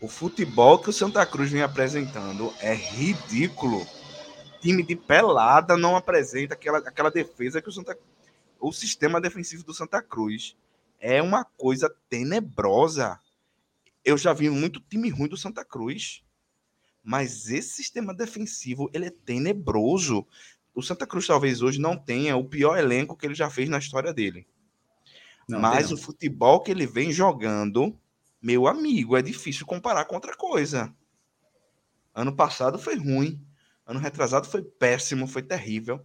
o 0.00 0.08
futebol 0.08 0.78
que 0.78 0.90
o 0.90 0.92
Santa 0.92 1.24
Cruz 1.26 1.50
vem 1.50 1.62
apresentando 1.62 2.52
é 2.60 2.74
ridículo. 2.74 3.86
Time 4.60 4.82
de 4.82 4.96
pelada 4.96 5.76
não 5.76 5.96
apresenta 5.96 6.54
aquela, 6.54 6.78
aquela 6.78 7.10
defesa 7.10 7.60
que 7.60 7.68
o 7.68 7.72
Santa 7.72 7.96
o 8.60 8.72
sistema 8.72 9.20
defensivo 9.20 9.62
do 9.62 9.72
Santa 9.72 10.02
Cruz 10.02 10.56
é 10.98 11.22
uma 11.22 11.44
coisa 11.44 11.94
tenebrosa. 12.08 13.20
Eu 14.04 14.18
já 14.18 14.32
vi 14.32 14.50
muito 14.50 14.80
time 14.80 15.08
ruim 15.10 15.28
do 15.28 15.36
Santa 15.36 15.64
Cruz, 15.64 16.24
mas 17.02 17.48
esse 17.50 17.76
sistema 17.76 18.12
defensivo 18.12 18.90
ele 18.92 19.06
é 19.06 19.10
tenebroso. 19.10 20.26
O 20.74 20.82
Santa 20.82 21.06
Cruz 21.06 21.26
talvez 21.26 21.62
hoje 21.62 21.80
não 21.80 21.96
tenha 21.96 22.36
o 22.36 22.44
pior 22.44 22.76
elenco 22.76 23.16
que 23.16 23.26
ele 23.26 23.34
já 23.34 23.48
fez 23.48 23.68
na 23.68 23.78
história 23.78 24.12
dele. 24.12 24.46
Não, 25.48 25.60
mas 25.60 25.92
o 25.92 25.96
futebol 25.96 26.60
que 26.60 26.70
ele 26.70 26.86
vem 26.86 27.12
jogando 27.12 27.96
meu 28.40 28.66
amigo, 28.66 29.16
é 29.16 29.22
difícil 29.22 29.66
comparar 29.66 30.04
com 30.04 30.14
outra 30.14 30.36
coisa. 30.36 30.94
Ano 32.14 32.34
passado 32.34 32.78
foi 32.78 32.96
ruim, 32.96 33.44
ano 33.86 34.00
retrasado 34.00 34.46
foi 34.46 34.62
péssimo, 34.62 35.26
foi 35.26 35.42
terrível. 35.42 36.04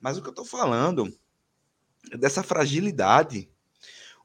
Mas 0.00 0.18
o 0.18 0.22
que 0.22 0.28
eu 0.28 0.34
tô 0.34 0.44
falando 0.44 1.12
é 2.10 2.16
dessa 2.16 2.42
fragilidade. 2.42 3.48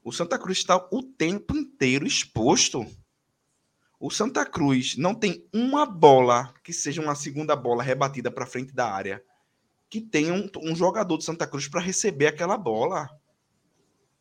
O 0.02 0.12
Santa 0.12 0.38
Cruz 0.38 0.58
está 0.58 0.76
o 0.90 1.02
tempo 1.02 1.56
inteiro 1.56 2.06
exposto. 2.06 2.86
O 4.00 4.10
Santa 4.10 4.46
Cruz 4.46 4.96
não 4.96 5.14
tem 5.14 5.46
uma 5.52 5.84
bola 5.84 6.54
que 6.62 6.72
seja 6.72 7.02
uma 7.02 7.14
segunda 7.14 7.56
bola 7.56 7.82
rebatida 7.82 8.30
para 8.30 8.46
frente 8.46 8.72
da 8.72 8.90
área 8.90 9.22
que 9.90 10.00
tenha 10.00 10.34
um, 10.34 10.48
um 10.62 10.76
jogador 10.76 11.16
do 11.16 11.24
Santa 11.24 11.46
Cruz 11.46 11.66
para 11.66 11.80
receber 11.80 12.26
aquela 12.26 12.56
bola. 12.56 13.08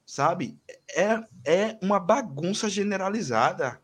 Sabe? 0.08 0.58
É, 0.90 1.22
é 1.46 1.80
uma 1.82 2.00
bagunça 2.00 2.70
generalizada. 2.70 3.82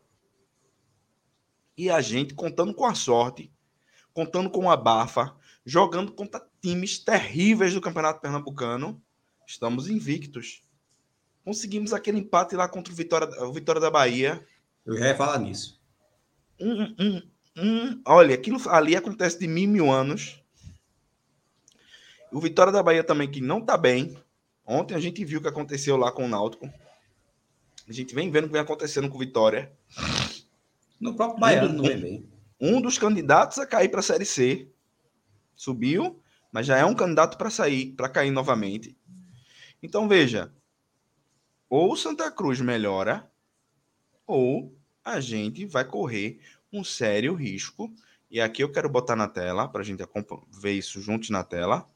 E 1.76 1.90
a 1.90 2.00
gente 2.00 2.32
contando 2.32 2.72
com 2.72 2.86
a 2.86 2.94
sorte, 2.94 3.52
contando 4.14 4.48
com 4.48 4.70
a 4.70 4.76
bafa, 4.76 5.36
jogando 5.66 6.12
contra 6.12 6.42
times 6.62 6.98
terríveis 6.98 7.74
do 7.74 7.80
Campeonato 7.80 8.22
Pernambucano, 8.22 9.02
estamos 9.46 9.86
invictos. 9.86 10.62
Conseguimos 11.44 11.92
aquele 11.92 12.20
empate 12.20 12.56
lá 12.56 12.66
contra 12.68 12.90
o 12.90 12.96
Vitória, 12.96 13.28
o 13.44 13.52
Vitória 13.52 13.80
da 13.80 13.90
Bahia. 13.90 14.42
Eu 14.86 14.96
já 14.96 15.08
ia 15.08 15.14
falar 15.14 15.38
nisso. 15.38 15.78
Um, 16.58 16.94
um, 16.98 17.22
um, 17.58 18.02
olha, 18.06 18.34
aquilo 18.34 18.58
ali 18.70 18.96
acontece 18.96 19.38
de 19.38 19.46
mil 19.46 19.68
mil 19.68 19.92
anos. 19.92 20.42
O 22.32 22.40
Vitória 22.40 22.72
da 22.72 22.82
Bahia 22.82 23.04
também, 23.04 23.30
que 23.30 23.42
não 23.42 23.60
tá 23.60 23.76
bem. 23.76 24.16
Ontem 24.66 24.94
a 24.94 25.00
gente 25.00 25.24
viu 25.24 25.38
o 25.38 25.42
que 25.42 25.48
aconteceu 25.48 25.96
lá 25.96 26.10
com 26.10 26.24
o 26.24 26.28
Náutico. 26.28 26.70
A 27.86 27.92
gente 27.92 28.14
vem 28.14 28.30
vendo 28.30 28.44
o 28.44 28.46
que 28.46 28.52
vem 28.52 28.62
acontecendo 28.62 29.08
com 29.08 29.16
o 29.16 29.20
Vitória. 29.20 29.72
No 30.98 31.14
próprio 31.14 31.38
Baiano 31.38 31.82
um, 31.82 31.86
vem 31.86 32.00
bem. 32.00 32.28
Um 32.58 32.80
dos 32.80 32.96
candidatos 32.96 33.58
a 33.58 33.66
cair 33.66 33.90
para 33.90 34.00
a 34.00 34.02
Série 34.02 34.24
C. 34.24 34.68
Subiu, 35.54 36.20
mas 36.50 36.66
já 36.66 36.78
é 36.78 36.84
um 36.84 36.94
candidato 36.94 37.36
para 37.36 37.50
sair, 37.50 37.92
para 37.92 38.08
cair 38.08 38.30
novamente. 38.30 38.96
Então 39.82 40.08
veja, 40.08 40.52
ou 41.68 41.94
Santa 41.96 42.30
Cruz 42.30 42.60
melhora, 42.60 43.30
ou 44.26 44.74
a 45.04 45.20
gente 45.20 45.66
vai 45.66 45.84
correr 45.84 46.40
um 46.72 46.82
sério 46.82 47.34
risco. 47.34 47.92
E 48.30 48.40
aqui 48.40 48.62
eu 48.62 48.72
quero 48.72 48.88
botar 48.88 49.14
na 49.14 49.28
tela, 49.28 49.68
para 49.68 49.82
a 49.82 49.84
gente 49.84 50.02
ver 50.50 50.72
isso 50.72 51.00
juntos 51.00 51.30
na 51.30 51.44
tela, 51.44 51.88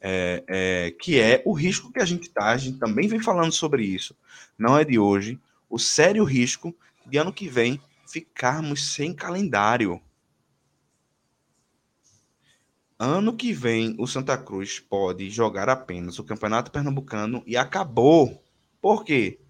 é, 0.00 0.44
é, 0.48 0.90
que 0.92 1.20
é 1.20 1.42
o 1.44 1.52
risco 1.52 1.92
que 1.92 2.00
a 2.00 2.04
gente 2.04 2.28
está. 2.28 2.46
A 2.46 2.56
gente 2.56 2.78
também 2.78 3.06
vem 3.06 3.20
falando 3.20 3.52
sobre 3.52 3.84
isso, 3.84 4.16
não 4.58 4.78
é 4.78 4.84
de 4.84 4.98
hoje. 4.98 5.38
O 5.68 5.78
sério 5.78 6.24
risco 6.24 6.74
de 7.06 7.18
ano 7.18 7.32
que 7.32 7.48
vem 7.48 7.80
ficarmos 8.06 8.92
sem 8.92 9.14
calendário. 9.14 10.00
Ano 12.98 13.34
que 13.34 13.52
vem, 13.52 13.96
o 13.98 14.06
Santa 14.06 14.36
Cruz 14.36 14.78
pode 14.78 15.30
jogar 15.30 15.68
apenas 15.68 16.18
o 16.18 16.24
Campeonato 16.24 16.70
Pernambucano 16.70 17.42
e 17.46 17.56
acabou. 17.56 18.42
Por 18.80 19.04
quê? 19.04 19.40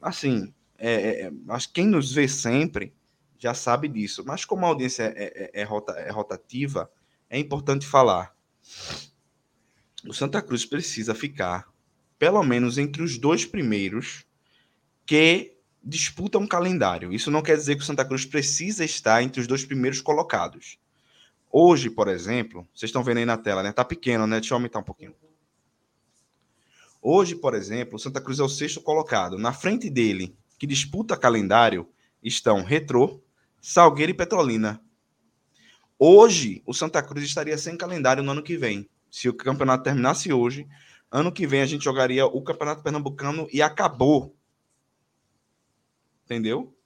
Assim, 0.00 0.52
é, 0.76 0.92
é, 0.92 1.22
é 1.22 1.32
acho 1.48 1.68
que 1.68 1.74
quem 1.74 1.86
nos 1.86 2.12
vê 2.12 2.28
sempre 2.28 2.92
já 3.38 3.54
sabe 3.54 3.88
disso, 3.88 4.22
mas 4.26 4.44
como 4.44 4.66
a 4.66 4.68
audiência 4.68 5.14
é, 5.16 5.50
é, 5.54 5.64
rota, 5.64 5.92
é 5.92 6.10
rotativa, 6.10 6.90
é 7.30 7.38
importante 7.38 7.86
falar. 7.86 8.36
O 10.06 10.14
Santa 10.14 10.40
Cruz 10.40 10.64
precisa 10.64 11.14
ficar, 11.14 11.68
pelo 12.18 12.42
menos, 12.42 12.78
entre 12.78 13.02
os 13.02 13.18
dois 13.18 13.44
primeiros 13.44 14.24
que 15.04 15.56
disputam 15.82 16.42
um 16.42 16.46
calendário. 16.46 17.12
Isso 17.12 17.30
não 17.30 17.42
quer 17.42 17.56
dizer 17.56 17.76
que 17.76 17.82
o 17.82 17.86
Santa 17.86 18.04
Cruz 18.04 18.24
precisa 18.24 18.84
estar 18.84 19.22
entre 19.22 19.40
os 19.40 19.46
dois 19.46 19.64
primeiros 19.64 20.00
colocados. 20.00 20.78
Hoje, 21.50 21.90
por 21.90 22.08
exemplo, 22.08 22.66
vocês 22.74 22.88
estão 22.88 23.02
vendo 23.02 23.18
aí 23.18 23.24
na 23.24 23.36
tela, 23.36 23.62
né? 23.62 23.72
Tá 23.72 23.84
pequeno, 23.84 24.26
né? 24.26 24.38
Deixa 24.38 24.54
eu 24.54 24.56
aumentar 24.56 24.78
um 24.78 24.84
pouquinho. 24.84 25.14
Hoje, 27.02 27.34
por 27.34 27.54
exemplo, 27.54 27.96
o 27.96 27.98
Santa 27.98 28.20
Cruz 28.20 28.38
é 28.38 28.42
o 28.42 28.48
sexto 28.48 28.80
colocado. 28.80 29.38
Na 29.38 29.52
frente 29.52 29.88
dele, 29.88 30.36
que 30.58 30.66
disputa 30.66 31.16
calendário, 31.16 31.88
estão 32.22 32.62
Retrô, 32.62 33.20
Salgueiro 33.60 34.12
e 34.12 34.14
Petrolina. 34.14 34.80
Hoje, 35.98 36.62
o 36.66 36.72
Santa 36.72 37.02
Cruz 37.02 37.24
estaria 37.24 37.56
sem 37.58 37.76
calendário 37.76 38.22
no 38.22 38.32
ano 38.32 38.42
que 38.42 38.56
vem. 38.56 38.88
Se 39.10 39.28
o 39.28 39.34
campeonato 39.34 39.84
terminasse 39.84 40.32
hoje, 40.32 40.68
ano 41.10 41.32
que 41.32 41.46
vem 41.46 41.62
a 41.62 41.66
gente 41.66 41.84
jogaria 41.84 42.26
o 42.26 42.42
Campeonato 42.42 42.82
Pernambucano 42.82 43.48
e 43.52 43.60
acabou. 43.60 44.36
Entendeu? 46.24 46.76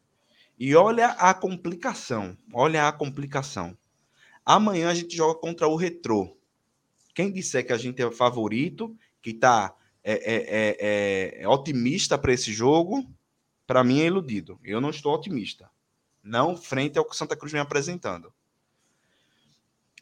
E 0.59 0.75
olha 0.75 1.09
a 1.09 1.35
complicação. 1.35 2.37
Olha 2.53 2.89
a 2.89 2.93
complicação. 2.93 3.77
Amanhã 4.45 4.89
a 4.89 4.95
gente 4.95 5.17
joga 5.17 5.39
contra 5.39 5.69
o 5.69 5.77
Retrô. 5.77 6.37
Quem 7.15 7.33
disser 7.33 7.67
que 7.67 7.73
a 7.73 7.77
gente 7.77 8.03
é 8.03 8.11
favorito, 8.11 8.97
que 9.23 9.31
está 9.31 9.75
é, 10.03 10.13
é, 10.13 11.37
é, 11.39 11.43
é, 11.43 11.49
otimista 11.49 12.19
para 12.19 12.33
esse 12.33 12.53
jogo, 12.53 13.09
para 13.67 13.85
mim 13.85 14.01
é 14.01 14.07
iludido. 14.07 14.59
Eu 14.63 14.81
não 14.81 14.91
estou 14.91 15.15
otimista. 15.15 15.71
Não 16.23 16.57
frente 16.57 16.99
ao 16.99 17.05
que 17.05 17.17
Santa 17.17 17.37
Cruz 17.37 17.53
vem 17.53 17.61
apresentando. 17.61 18.33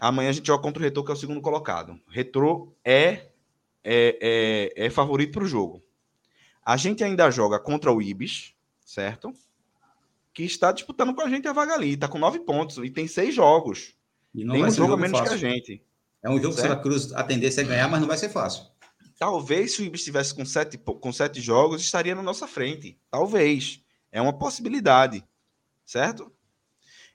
Amanhã 0.02 0.30
a 0.30 0.32
gente 0.32 0.48
joga 0.48 0.60
contra 0.60 0.82
o 0.82 0.84
Retrô, 0.84 1.04
que 1.04 1.12
é 1.12 1.14
o 1.14 1.16
segundo 1.16 1.40
colocado. 1.40 1.96
Retrô 2.08 2.74
é, 2.84 3.28
é, 3.84 4.72
é, 4.74 4.86
é 4.86 4.90
favorito 4.90 5.30
para 5.30 5.44
o 5.44 5.46
jogo. 5.46 5.80
A 6.64 6.76
gente 6.76 7.04
ainda 7.04 7.30
joga 7.30 7.60
contra 7.60 7.92
o 7.92 8.02
Ibis, 8.02 8.52
certo? 8.84 9.32
Que 10.34 10.42
está 10.42 10.72
disputando 10.72 11.14
com 11.14 11.22
a 11.22 11.28
gente 11.28 11.46
a 11.46 11.52
vaga 11.52 11.74
ali. 11.74 11.92
Está 11.92 12.08
com 12.08 12.18
nove 12.18 12.40
pontos 12.40 12.78
e 12.78 12.90
tem 12.90 13.06
seis 13.06 13.32
jogos. 13.32 13.94
E 14.34 14.44
não 14.44 14.56
tem 14.56 14.64
um 14.64 14.70
jogo, 14.72 14.88
jogo 14.88 15.00
menos 15.00 15.20
fácil. 15.20 15.38
que 15.38 15.46
a 15.46 15.50
gente. 15.50 15.82
É 16.20 16.28
um 16.28 16.42
jogo 16.42 16.52
certo? 16.52 16.56
que 16.56 16.68
Santa 16.68 16.82
Cruz 16.82 17.12
a 17.12 17.22
tendência 17.22 17.60
é 17.60 17.64
ganhar, 17.64 17.86
mas 17.86 18.00
não 18.00 18.08
vai 18.08 18.18
ser 18.18 18.28
fácil. 18.28 18.66
Talvez 19.16 19.76
se 19.76 19.82
o 19.82 19.84
Ibis 19.84 20.00
estivesse 20.00 20.34
com 20.34 20.44
sete, 20.44 20.76
com 20.78 21.12
sete 21.12 21.40
jogos, 21.40 21.80
estaria 21.80 22.16
na 22.16 22.24
nossa 22.24 22.48
frente. 22.48 22.98
Talvez. 23.08 23.80
É 24.10 24.20
uma 24.20 24.36
possibilidade. 24.36 25.24
Certo? 25.86 26.32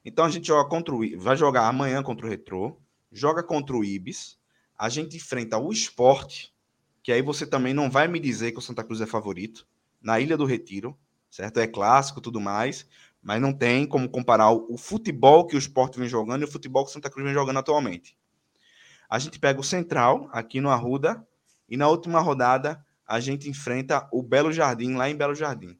Então 0.08 0.24
a 0.24 0.30
gente 0.30 0.48
joga 0.48 0.70
contra 0.70 0.96
o 0.96 1.20
vai 1.20 1.36
jogar 1.36 1.68
amanhã 1.68 2.02
contra 2.02 2.26
o 2.26 2.30
Retrô, 2.30 2.78
joga 3.12 3.44
contra 3.44 3.76
o 3.76 3.84
Ibis, 3.84 4.40
a 4.78 4.88
gente 4.88 5.18
enfrenta 5.18 5.58
o 5.58 5.70
Esporte, 5.70 6.56
que 7.04 7.12
aí 7.12 7.22
você 7.22 7.46
também 7.46 7.74
não 7.74 7.92
vai 7.92 8.08
me 8.08 8.18
dizer 8.18 8.54
que 8.54 8.58
o 8.58 8.62
Santa 8.62 8.86
Cruz 8.86 9.02
é 9.02 9.06
favorito, 9.06 9.68
na 10.02 10.18
Ilha 10.18 10.38
do 10.38 10.46
Retiro, 10.46 10.98
certo? 11.30 11.60
É 11.60 11.68
clássico, 11.68 12.22
tudo 12.22 12.40
mais, 12.40 12.88
mas 13.22 13.42
não 13.42 13.52
tem 13.52 13.86
como 13.86 14.08
comparar 14.08 14.50
o, 14.50 14.78
futebol 14.78 15.46
que 15.46 15.58
o 15.58 15.60
Esporte 15.60 16.00
vem 16.00 16.08
jogando 16.08 16.44
e 16.44 16.46
o 16.46 16.52
futebol 16.52 16.86
que 16.86 16.92
o 16.92 16.94
Santa 16.94 17.10
Cruz 17.10 17.26
vem 17.26 17.34
jogando 17.34 17.60
atualmente. 17.60 18.18
A 19.10 19.20
gente 19.20 19.38
pega 19.38 19.60
o 19.60 19.64
Central, 19.64 20.30
aqui 20.32 20.62
no 20.62 20.70
Arruda, 20.70 21.22
e 21.68 21.76
na 21.76 21.90
última 21.90 22.22
rodada 22.22 22.82
a 23.06 23.20
gente 23.20 23.50
enfrenta 23.50 24.08
o 24.14 24.24
Belo 24.24 24.54
Jardim, 24.54 24.96
lá 24.96 25.10
em 25.10 25.18
Belo 25.18 25.36
Jardim. 25.36 25.78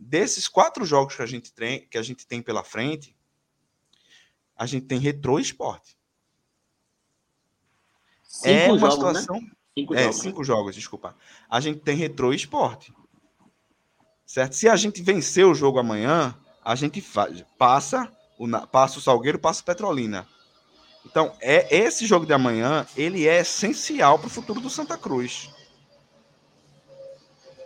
Desses 0.00 0.48
quatro 0.48 0.86
jogos 0.86 1.16
que 1.16 1.22
a 1.22 1.26
gente 1.26 1.52
tem, 1.52 1.86
que 1.86 1.98
a 1.98 2.02
gente 2.02 2.26
tem 2.26 2.40
pela 2.40 2.64
frente, 2.64 3.17
a 4.58 4.66
gente 4.66 4.86
tem 4.86 4.98
retrô 4.98 5.38
esporte. 5.38 5.96
Cinco 8.24 8.48
é 8.48 8.72
uma 8.72 8.78
jogos, 8.78 8.98
né? 8.98 9.20
situação. 9.20 9.40
Né? 9.40 9.50
Cinco 9.78 9.94
é, 9.94 10.02
jogos. 10.02 10.16
cinco 10.16 10.44
jogos, 10.44 10.74
desculpa. 10.74 11.16
A 11.48 11.60
gente 11.60 11.78
tem 11.78 11.96
retrô 11.96 12.32
esporte. 12.32 12.92
Certo? 14.26 14.54
Se 14.54 14.68
a 14.68 14.76
gente 14.76 15.00
vencer 15.00 15.46
o 15.46 15.54
jogo 15.54 15.78
amanhã, 15.78 16.36
a 16.62 16.74
gente 16.74 17.00
faz, 17.00 17.42
passa, 17.56 18.12
o, 18.36 18.46
passa 18.66 18.98
o 18.98 19.00
Salgueiro, 19.00 19.38
passa 19.38 19.62
o 19.62 19.64
Petrolina. 19.64 20.26
Então, 21.06 21.34
é 21.40 21.74
esse 21.74 22.04
jogo 22.04 22.26
de 22.26 22.34
amanhã, 22.34 22.86
ele 22.96 23.26
é 23.26 23.40
essencial 23.40 24.18
para 24.18 24.26
o 24.26 24.30
futuro 24.30 24.60
do 24.60 24.68
Santa 24.68 24.98
Cruz. 24.98 25.50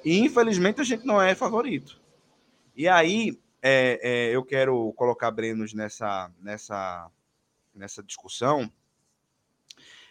E 0.05 0.19
infelizmente 0.19 0.81
a 0.81 0.85
gente 0.85 1.05
não 1.05 1.21
é 1.21 1.35
favorito. 1.35 2.01
E 2.77 2.89
aí, 2.89 3.42
é, 3.63 4.01
é, 4.03 4.35
eu 4.37 4.45
quero 4.45 4.93
colocar 4.95 5.31
Brenos 5.31 5.73
nessa, 5.73 6.31
nessa, 6.41 7.09
nessa 7.73 8.03
discussão. 8.03 8.71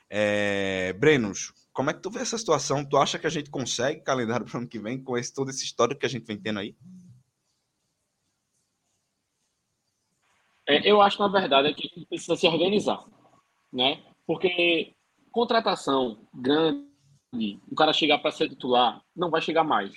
É, 0.09 0.93
Brenos, 0.93 1.53
como 1.73 1.89
é 1.89 1.93
que 1.93 1.99
tu 1.99 2.09
vê 2.09 2.21
essa 2.21 2.37
situação? 2.37 2.85
Tu 2.85 2.95
acha 2.95 3.19
que 3.19 3.27
a 3.27 3.29
gente 3.29 3.49
consegue 3.49 4.01
calendário 4.01 4.45
para 4.45 4.55
o 4.55 4.59
ano 4.59 4.67
que 4.69 4.79
vem 4.79 5.03
com 5.03 5.17
esse, 5.17 5.33
todo 5.33 5.49
esse 5.49 5.65
histórico 5.65 5.99
que 5.99 6.05
a 6.05 6.09
gente 6.09 6.25
vem 6.25 6.37
tendo 6.39 6.59
aí? 6.59 6.75
É, 10.67 10.89
eu 10.89 11.01
acho, 11.01 11.19
na 11.19 11.27
verdade, 11.27 11.73
que 11.73 11.87
a 11.87 11.95
gente 11.95 12.07
precisa 12.07 12.35
se 12.37 12.47
organizar, 12.47 13.03
né? 13.71 14.01
Porque 14.25 14.93
contratação 15.29 16.25
grande, 16.33 16.87
o 17.69 17.75
cara 17.75 17.91
chegar 17.91 18.19
para 18.19 18.31
ser 18.31 18.47
titular, 18.47 19.01
não 19.13 19.29
vai 19.29 19.41
chegar 19.41 19.63
mais. 19.63 19.93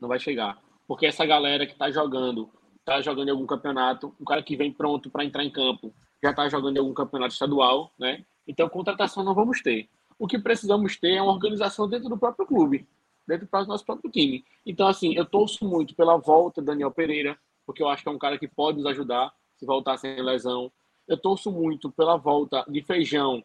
Não 0.00 0.08
vai 0.08 0.18
chegar. 0.18 0.60
Porque 0.86 1.06
essa 1.06 1.24
galera 1.24 1.66
que 1.66 1.72
está 1.72 1.90
jogando 1.90 2.50
está 2.86 3.02
jogando 3.02 3.28
em 3.28 3.32
algum 3.32 3.46
campeonato, 3.46 4.14
um 4.20 4.24
cara 4.24 4.40
que 4.42 4.56
vem 4.56 4.72
pronto 4.72 5.10
para 5.10 5.24
entrar 5.24 5.44
em 5.44 5.50
campo 5.50 5.92
já 6.22 6.30
está 6.30 6.48
jogando 6.48 6.76
em 6.76 6.78
algum 6.78 6.94
campeonato 6.94 7.34
estadual, 7.34 7.92
né? 7.98 8.24
Então, 8.46 8.68
contratação 8.68 9.24
não 9.24 9.34
vamos 9.34 9.60
ter. 9.60 9.88
O 10.18 10.26
que 10.26 10.38
precisamos 10.38 10.96
ter 10.96 11.14
é 11.14 11.22
uma 11.22 11.32
organização 11.32 11.88
dentro 11.88 12.08
do 12.08 12.16
próprio 12.16 12.46
clube, 12.46 12.86
dentro 13.26 13.46
do 13.46 13.66
nosso 13.66 13.84
próprio 13.84 14.10
time. 14.10 14.44
Então, 14.64 14.86
assim, 14.86 15.14
eu 15.14 15.26
torço 15.26 15.68
muito 15.68 15.94
pela 15.94 16.16
volta 16.16 16.62
do 16.62 16.66
Daniel 16.66 16.90
Pereira, 16.90 17.36
porque 17.66 17.82
eu 17.82 17.88
acho 17.88 18.02
que 18.02 18.08
é 18.08 18.12
um 18.12 18.18
cara 18.18 18.38
que 18.38 18.48
pode 18.48 18.78
nos 18.78 18.86
ajudar 18.86 19.34
se 19.56 19.66
voltar 19.66 19.98
sem 19.98 20.22
lesão. 20.22 20.70
Eu 21.08 21.16
torço 21.16 21.50
muito 21.50 21.90
pela 21.90 22.16
volta 22.16 22.64
de 22.68 22.82
Feijão 22.82 23.42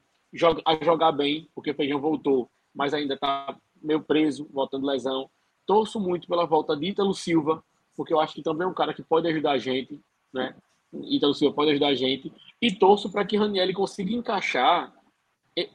a 0.66 0.86
jogar 0.86 1.12
bem, 1.12 1.50
porque 1.54 1.74
Feijão 1.74 2.00
voltou, 2.00 2.50
mas 2.74 2.94
ainda 2.94 3.16
está 3.16 3.58
meio 3.82 4.02
preso, 4.02 4.48
voltando 4.54 4.86
lesão 4.86 5.30
torço 5.72 6.00
muito 6.00 6.28
pela 6.28 6.46
volta 6.46 6.76
de 6.76 6.88
Ítalo 6.88 7.14
Silva, 7.14 7.64
porque 7.96 8.14
eu 8.14 8.20
acho 8.20 8.34
que 8.34 8.44
também 8.44 8.66
é 8.66 8.70
um 8.70 8.74
cara 8.74 8.94
que 8.94 9.04
pode 9.04 9.28
ajudar 9.28 9.52
a 9.52 9.58
gente, 9.58 10.00
né? 10.34 10.56
Ítalo 10.94 11.34
Silva 11.34 11.56
pode 11.56 11.72
ajudar 11.72 11.88
a 11.88 11.94
gente. 11.94 12.32
E 12.62 12.72
torço 12.72 13.10
para 13.10 13.26
que 13.26 13.38
Raniel 13.38 13.74
consiga 13.74 14.12
encaixar 14.12 14.94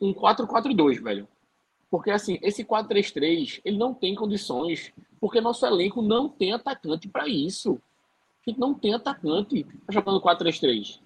um 0.00 0.12
4-4-2, 0.12 1.02
velho. 1.02 1.28
Porque, 1.90 2.10
assim, 2.10 2.38
esse 2.42 2.64
4-3-3, 2.64 3.60
ele 3.64 3.78
não 3.78 3.94
tem 3.94 4.14
condições, 4.14 4.92
porque 5.20 5.40
nosso 5.40 5.64
elenco 5.64 6.02
não 6.02 6.28
tem 6.28 6.52
atacante 6.52 7.08
para 7.08 7.28
isso. 7.28 7.80
A 8.46 8.50
gente 8.50 8.58
não 8.58 8.74
tem 8.74 8.94
atacante 8.94 9.66
jogando 9.88 10.20
4-3-3. 10.20 11.00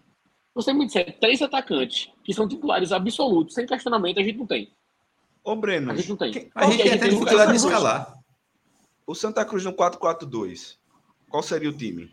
Você 0.54 0.72
me 0.72 0.86
disser 0.86 1.18
três 1.18 1.40
atacantes 1.42 2.10
que 2.24 2.34
são 2.34 2.48
titulares 2.48 2.92
absolutos, 2.92 3.54
sem 3.54 3.66
questionamento, 3.66 4.18
a 4.18 4.22
gente 4.22 4.38
não 4.38 4.46
tem. 4.46 4.72
Ô, 5.44 5.54
Breno, 5.54 5.92
a 5.92 5.94
gente 5.94 6.08
não 6.08 6.16
tem. 6.16 6.32
Que, 6.32 6.50
a 6.54 6.70
gente, 6.70 6.82
a 6.82 6.86
gente 6.86 7.00
tem 7.00 7.10
dificuldade 7.10 7.52
de 7.52 7.56
escalar. 7.56 8.18
O 9.06 9.14
Santa 9.14 9.44
Cruz 9.44 9.64
no 9.64 9.72
4-4-2, 9.72 10.76
qual 11.30 11.42
seria 11.42 11.70
o 11.70 11.76
time? 11.76 12.10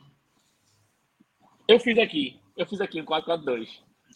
Eu 1.68 1.80
fiz 1.80 1.98
aqui. 1.98 2.40
Eu 2.56 2.66
fiz 2.66 2.80
aqui 2.80 3.02
um 3.02 3.06
4-4-2. 3.06 3.68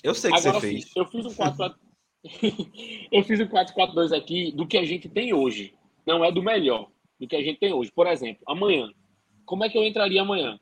Eu 0.03 0.13
sei 0.15 0.31
que 0.31 0.37
Agora, 0.37 0.59
você 0.59 0.67
fez. 0.67 0.91
Eu 0.95 1.05
fiz 1.07 1.25
um 1.25 1.29
4-4... 1.29 1.75
eu 3.11 3.23
fiz 3.23 3.39
um 3.39 3.47
4-4-2 3.47 4.15
aqui 4.15 4.51
do 4.51 4.67
que 4.67 4.77
a 4.77 4.85
gente 4.85 5.09
tem 5.09 5.33
hoje. 5.33 5.73
Não 6.05 6.23
é 6.23 6.31
do 6.31 6.41
melhor 6.41 6.89
do 7.19 7.27
que 7.27 7.35
a 7.35 7.41
gente 7.41 7.59
tem 7.59 7.73
hoje. 7.73 7.91
Por 7.91 8.07
exemplo, 8.07 8.43
amanhã. 8.47 8.89
Como 9.43 9.63
é 9.65 9.69
que 9.69 9.77
eu 9.77 9.83
entraria 9.83 10.21
amanhã? 10.21 10.57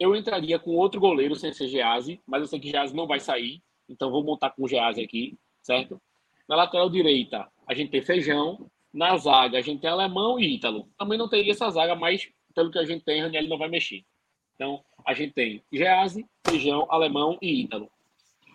Eu 0.00 0.16
entraria 0.16 0.58
com 0.58 0.72
outro 0.72 0.98
goleiro 0.98 1.36
sem 1.36 1.52
ser 1.52 1.68
Gease, 1.68 2.20
mas 2.26 2.40
eu 2.40 2.48
sei 2.48 2.58
que 2.58 2.70
Gease 2.70 2.96
não 2.96 3.06
vai 3.06 3.20
sair. 3.20 3.62
Então 3.88 4.10
vou 4.10 4.24
montar 4.24 4.50
com 4.50 4.64
o 4.64 4.68
Gease 4.68 5.02
aqui, 5.02 5.38
certo? 5.62 6.00
Na 6.48 6.56
lateral 6.56 6.88
direita, 6.90 7.46
a 7.66 7.74
gente 7.74 7.90
tem 7.90 8.02
Feijão. 8.02 8.70
Na 8.92 9.16
zaga, 9.16 9.56
a 9.56 9.62
gente 9.62 9.80
tem 9.80 9.88
Alemão 9.88 10.38
e 10.38 10.54
Ítalo. 10.54 10.86
Também 10.98 11.16
não 11.16 11.28
teria 11.28 11.52
essa 11.52 11.70
zaga, 11.70 11.94
mas 11.94 12.28
pelo 12.52 12.70
que 12.70 12.78
a 12.78 12.84
gente 12.84 13.04
tem, 13.04 13.20
Raniel 13.20 13.48
não 13.48 13.58
vai 13.58 13.68
mexer. 13.68 14.04
Então, 14.54 14.82
a 15.04 15.14
gente 15.14 15.32
tem 15.32 15.62
Gease, 15.72 16.26
Feijão, 16.46 16.86
Alemão 16.88 17.38
e 17.40 17.62
Ítalo. 17.62 17.90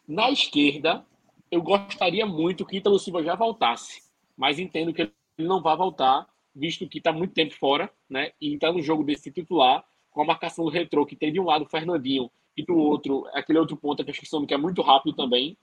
Na 0.07 0.29
esquerda, 0.29 1.05
eu 1.51 1.61
gostaria 1.61 2.25
muito 2.25 2.65
que 2.65 2.77
Ítalo 2.77 2.99
Silva 2.99 3.23
já 3.23 3.35
voltasse, 3.35 4.01
mas 4.37 4.59
entendo 4.59 4.93
que 4.93 5.01
ele 5.01 5.11
não 5.39 5.61
vai 5.61 5.75
voltar, 5.75 6.27
visto 6.55 6.87
que 6.87 6.97
está 6.99 7.11
muito 7.11 7.33
tempo 7.33 7.53
fora, 7.55 7.91
né? 8.09 8.31
E 8.39 8.53
está 8.53 8.71
no 8.71 8.81
jogo 8.81 9.03
desse 9.03 9.31
titular, 9.31 9.83
com 10.11 10.21
a 10.21 10.25
marcação 10.25 10.65
do 10.65 10.71
retrô, 10.71 11.05
que 11.05 11.15
tem 11.15 11.31
de 11.31 11.39
um 11.39 11.45
lado 11.45 11.65
o 11.65 11.69
Fernandinho 11.69 12.31
e 12.55 12.63
do 12.63 12.75
outro, 12.75 13.27
aquele 13.33 13.59
outro 13.59 13.77
ponto 13.77 14.03
que 14.03 14.09
eu 14.09 14.13
esqueci 14.13 14.45
que 14.45 14.53
é 14.53 14.57
muito 14.57 14.81
rápido 14.81 15.15
também. 15.15 15.57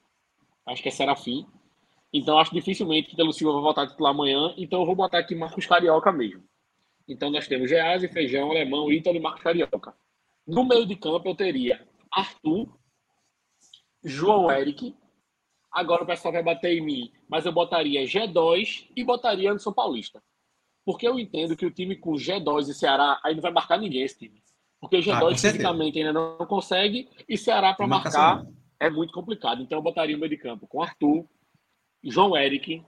Acho 0.66 0.82
que 0.82 0.89
é 0.89 0.93
Serafim. 0.93 1.47
Então, 2.12 2.39
acho 2.39 2.55
dificilmente 2.55 3.09
que 3.09 3.14
Ítalo 3.14 3.32
Silva 3.32 3.55
vai 3.55 3.62
voltar 3.62 3.89
titular 3.89 4.12
amanhã. 4.12 4.55
Então, 4.57 4.80
eu 4.80 4.87
vou 4.87 4.95
botar 4.95 5.18
aqui 5.18 5.35
Marcos 5.35 5.66
Carioca 5.66 6.12
mesmo. 6.12 6.45
Então, 7.09 7.30
nós 7.30 7.46
temos 7.46 7.68
Gease, 7.68 8.09
Feijão, 8.09 8.50
Alemão, 8.50 8.90
Ítalo 8.90 9.16
e 9.16 9.20
Marcos 9.20 9.42
Carioca. 9.42 9.94
No 10.46 10.64
meio 10.64 10.86
de 10.86 10.96
campo, 10.96 11.28
eu 11.28 11.34
teria 11.34 11.86
Arthur, 12.11 12.68
João 14.02 14.50
Eric, 14.50 14.94
Agora 15.74 16.05
o 16.05 16.07
pessoal 16.07 16.32
vai 16.32 16.42
bater 16.42 16.78
em 16.78 16.80
mim, 16.80 17.12
mas 17.28 17.44
eu 17.44 17.52
botaria 17.52 18.05
G2 18.05 18.86
e 18.94 19.02
botaria 19.02 19.50
Anderson 19.50 19.72
Paulista. 19.72 20.22
Porque 20.84 21.07
eu 21.09 21.18
entendo 21.18 21.57
que 21.57 21.66
o 21.66 21.70
time 21.70 21.96
com 21.96 22.12
G2 22.12 22.68
e 22.68 22.74
Ceará 22.74 23.18
aí 23.24 23.34
não 23.34 23.42
vai 23.42 23.50
marcar 23.50 23.76
ninguém 23.76 24.02
esse 24.02 24.16
time. 24.16 24.40
Porque 24.80 24.98
G2 24.98 25.32
ah, 25.32 25.36
fisicamente 25.36 25.98
ainda 25.98 26.12
não 26.12 26.46
consegue 26.46 27.09
e 27.28 27.36
Ceará 27.36 27.74
para 27.74 27.88
marcar 27.88 28.46
é 28.78 28.88
muito 28.88 29.12
complicado. 29.12 29.62
Então 29.62 29.78
eu 29.78 29.82
botaria 29.82 30.14
o 30.16 30.18
meio 30.20 30.30
de 30.30 30.36
campo 30.36 30.68
com 30.68 30.80
Arthur, 30.80 31.26
João 32.05 32.36
Eric, 32.36 32.84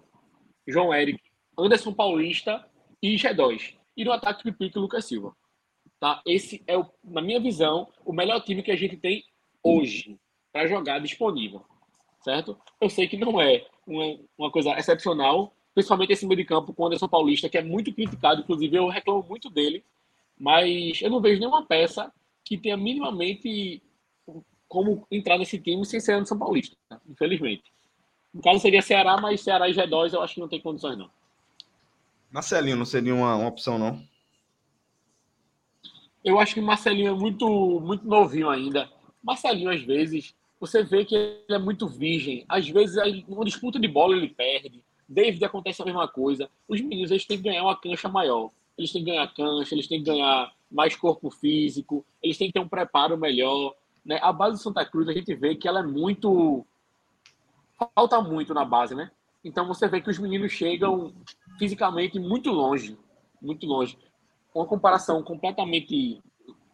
João 0.65 0.95
Eric, 0.95 1.21
Anderson 1.59 1.93
Paulista 1.93 2.65
e 3.03 3.17
G2. 3.17 3.75
E 3.97 4.05
no 4.05 4.13
ataque 4.13 4.43
Pipico 4.43 4.79
e 4.79 4.81
Lucas 4.81 5.05
Silva. 5.05 5.35
Tá? 5.99 6.21
Esse 6.27 6.63
é, 6.67 6.77
o, 6.77 6.87
na 7.03 7.23
minha 7.23 7.41
visão, 7.41 7.89
o 8.05 8.13
melhor 8.13 8.41
time 8.41 8.63
que 8.63 8.71
a 8.71 8.77
gente 8.77 8.97
tem 8.97 9.25
hoje 9.63 10.19
para 10.53 10.67
jogar 10.67 10.99
disponível 10.99 11.65
certo? 12.27 12.59
Eu 12.81 12.91
sei 12.91 13.07
que 13.07 13.17
não 13.17 13.41
é 13.41 13.65
uma, 13.87 14.19
uma 14.37 14.51
coisa 14.51 14.77
excepcional, 14.77 15.55
principalmente 15.73 16.13
esse 16.13 16.27
meio 16.27 16.39
de 16.39 16.45
campo 16.45 16.75
com 16.75 16.83
o 16.83 16.87
Anderson 16.87 17.07
Paulista, 17.07 17.49
que 17.49 17.57
é 17.57 17.63
muito 17.63 17.95
criticado, 17.95 18.41
inclusive 18.41 18.77
eu 18.77 18.89
reclamo 18.89 19.25
muito 19.29 19.49
dele, 19.49 19.85
mas 20.37 21.01
eu 21.01 21.09
não 21.09 21.21
vejo 21.21 21.39
nenhuma 21.39 21.65
peça 21.65 22.13
que 22.45 22.59
tenha 22.59 22.77
minimamente 22.77 23.81
como 24.67 25.07
entrar 25.09 25.39
nesse 25.39 25.57
time 25.61 25.87
sem 25.87 26.01
ser 26.01 26.15
Anderson 26.15 26.37
Paulista, 26.37 26.77
infelizmente. 27.09 27.63
No 28.35 28.43
caso 28.43 28.59
seria 28.59 28.83
Ceará, 28.83 29.19
mas 29.21 29.41
Ceará 29.41 29.69
e 29.69 29.73
G2 29.73 30.13
eu 30.13 30.21
acho 30.21 30.35
que 30.35 30.41
não 30.41 30.49
tem 30.49 30.61
condições, 30.61 30.99
não. 30.99 31.09
Marcelinho 32.37 32.77
não 32.77 32.85
seria 32.85 33.15
uma, 33.15 33.35
uma 33.35 33.49
opção, 33.49 33.79
não? 33.79 33.99
Eu 36.23 36.39
acho 36.39 36.53
que 36.53 36.61
Marcelinho 36.61 37.15
é 37.15 37.17
muito, 37.17 37.81
muito 37.81 38.07
novinho 38.07 38.51
ainda. 38.51 38.91
Marcelinho, 39.23 39.71
às 39.71 39.81
vezes, 39.81 40.35
você 40.61 40.85
vê 40.85 41.07
que 41.07 41.15
ele 41.15 41.45
é 41.49 41.59
muito 41.59 41.89
virgem. 41.89 42.45
Às 42.47 42.69
vezes, 42.69 42.97
numa 43.27 43.43
disputa 43.43 43.81
de 43.81 43.89
bola, 43.89 44.15
ele 44.15 44.29
perde. 44.29 44.85
David 45.09 45.43
acontece 45.47 45.81
a 45.81 45.87
mesma 45.87 46.07
coisa. 46.07 46.51
Os 46.69 46.79
meninos 46.79 47.11
eles 47.11 47.25
têm 47.25 47.39
que 47.39 47.45
ganhar 47.45 47.63
uma 47.63 47.81
cancha 47.81 48.07
maior. 48.07 48.51
Eles 48.77 48.93
têm 48.93 49.03
que 49.03 49.11
ganhar 49.11 49.33
cancha, 49.33 49.75
eles 49.75 49.89
têm 49.89 50.05
que 50.05 50.11
ganhar 50.11 50.53
mais 50.71 50.95
corpo 50.95 51.31
físico, 51.31 52.05
eles 52.23 52.37
têm 52.37 52.49
que 52.49 52.53
ter 52.53 52.61
um 52.61 52.69
preparo 52.69 53.17
melhor. 53.17 53.75
Né? 54.05 54.19
A 54.21 54.31
base 54.31 54.59
do 54.59 54.63
Santa 54.63 54.85
Cruz, 54.85 55.09
a 55.09 55.15
gente 55.15 55.35
vê 55.35 55.55
que 55.55 55.67
ela 55.67 55.81
é 55.81 55.83
muito. 55.83 56.67
Falta 57.95 58.21
muito 58.21 58.53
na 58.53 58.65
base, 58.65 58.95
né? 58.95 59.11
Então 59.43 59.67
você 59.67 59.89
vê 59.89 60.03
que 60.03 60.11
os 60.11 60.19
meninos 60.19 60.53
chegam 60.53 61.15
fisicamente 61.59 62.19
muito 62.19 62.51
longe. 62.51 62.97
Muito 63.41 63.67
longe. 63.67 63.99
Uma 64.55 64.67
comparação 64.67 65.23
completamente 65.23 66.23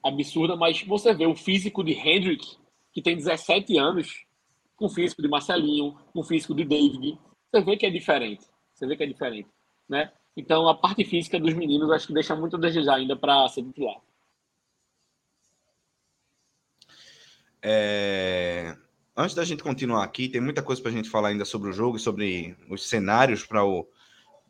absurda, 0.04 0.56
mas 0.56 0.82
você 0.82 1.14
vê 1.14 1.26
o 1.26 1.34
físico 1.34 1.82
de 1.82 1.92
Hendrick 1.92 2.56
que 2.92 3.00
tem 3.00 3.16
17 3.16 3.78
anos, 3.78 4.24
com 4.76 4.86
o 4.86 4.88
físico 4.88 5.22
de 5.22 5.28
Marcelinho, 5.28 5.96
com 6.12 6.20
o 6.20 6.24
físico 6.24 6.54
de 6.54 6.64
David. 6.64 7.18
Você 7.50 7.62
vê 7.62 7.76
que 7.76 7.86
é 7.86 7.90
diferente. 7.90 8.44
Você 8.74 8.86
vê 8.86 8.96
que 8.96 9.02
é 9.02 9.06
diferente. 9.06 9.48
Né? 9.88 10.12
Então, 10.36 10.68
a 10.68 10.74
parte 10.74 11.04
física 11.04 11.38
dos 11.38 11.54
meninos 11.54 11.90
acho 11.90 12.06
que 12.06 12.12
deixa 12.12 12.36
muito 12.36 12.56
a 12.56 12.60
desejar 12.60 12.96
ainda 12.96 13.16
para 13.16 13.48
ser 13.48 13.62
titular. 13.62 13.96
É... 17.62 18.76
Antes 19.16 19.34
da 19.34 19.44
gente 19.44 19.62
continuar 19.62 20.04
aqui, 20.04 20.28
tem 20.28 20.40
muita 20.40 20.62
coisa 20.62 20.80
para 20.80 20.90
a 20.90 20.94
gente 20.94 21.08
falar 21.08 21.28
ainda 21.28 21.44
sobre 21.44 21.70
o 21.70 21.72
jogo 21.72 21.96
e 21.96 22.00
sobre 22.00 22.56
os 22.68 22.88
cenários 22.88 23.44
para 23.46 23.64
o 23.64 23.86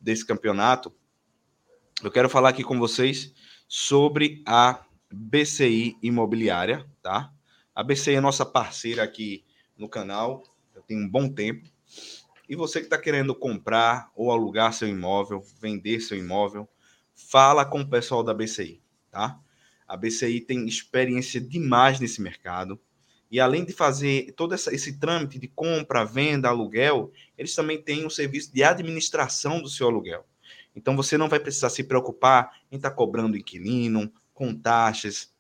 desse 0.03 0.27
campeonato. 0.27 0.93
Eu 2.03 2.11
quero 2.11 2.29
falar 2.29 2.49
aqui 2.49 2.65
com 2.65 2.79
vocês 2.79 3.33
sobre 3.69 4.43
a 4.45 4.85
BCI 5.11 5.97
Imobiliária, 6.03 6.85
tá? 7.01 7.33
A 7.75 7.83
BC 7.83 8.15
é 8.15 8.21
nossa 8.21 8.45
parceira 8.45 9.03
aqui 9.03 9.45
no 9.79 9.89
canal, 9.89 10.43
já 10.75 10.83
tem 10.83 10.99
um 10.99 11.09
bom 11.09 11.29
tempo. 11.29 11.71
E 12.49 12.57
você 12.57 12.81
que 12.81 12.87
está 12.87 12.99
querendo 12.99 13.35
comprar 13.35 14.11
ou 14.15 14.31
alugar 14.31 14.73
seu 14.73 14.89
imóvel, 14.89 15.43
vender 15.61 16.01
seu 16.01 16.19
imóvel, 16.19 16.69
fala 17.15 17.65
com 17.65 17.81
o 17.81 17.89
pessoal 17.89 18.23
da 18.23 18.35
BCI, 18.35 18.83
tá? 19.11 19.39
A 19.87 19.97
BCI 19.97 20.41
tem 20.41 20.67
experiência 20.67 21.41
demais 21.41 22.01
nesse 22.01 22.21
mercado. 22.21 22.81
E 23.33 23.41
além 23.41 23.65
de 23.65 23.73
fazer 23.73 24.33
todo 24.37 24.55
essa, 24.55 24.73
esse 24.73 24.99
trâmite 24.99 25.39
de 25.39 25.49
compra, 25.49 26.05
venda, 26.05 26.49
aluguel, 26.49 27.11
eles 27.37 27.55
também 27.55 27.83
têm 27.83 28.07
um 28.07 28.11
serviço 28.11 28.53
de 28.53 28.63
administração 28.63 29.61
do 29.61 29.69
seu 29.69 29.89
aluguel. 29.89 30.25
Então 30.77 30.95
você 30.95 31.19
não 31.19 31.29
vai 31.29 31.41
precisar 31.41 31.71
se 31.71 31.83
preocupar 31.83 32.53
em 32.71 32.77
estar 32.77 32.91
tá 32.91 32.97
cobrando 32.97 33.37
inquilino, 33.37 34.13
com 34.33 34.55
taxas, 34.55 35.33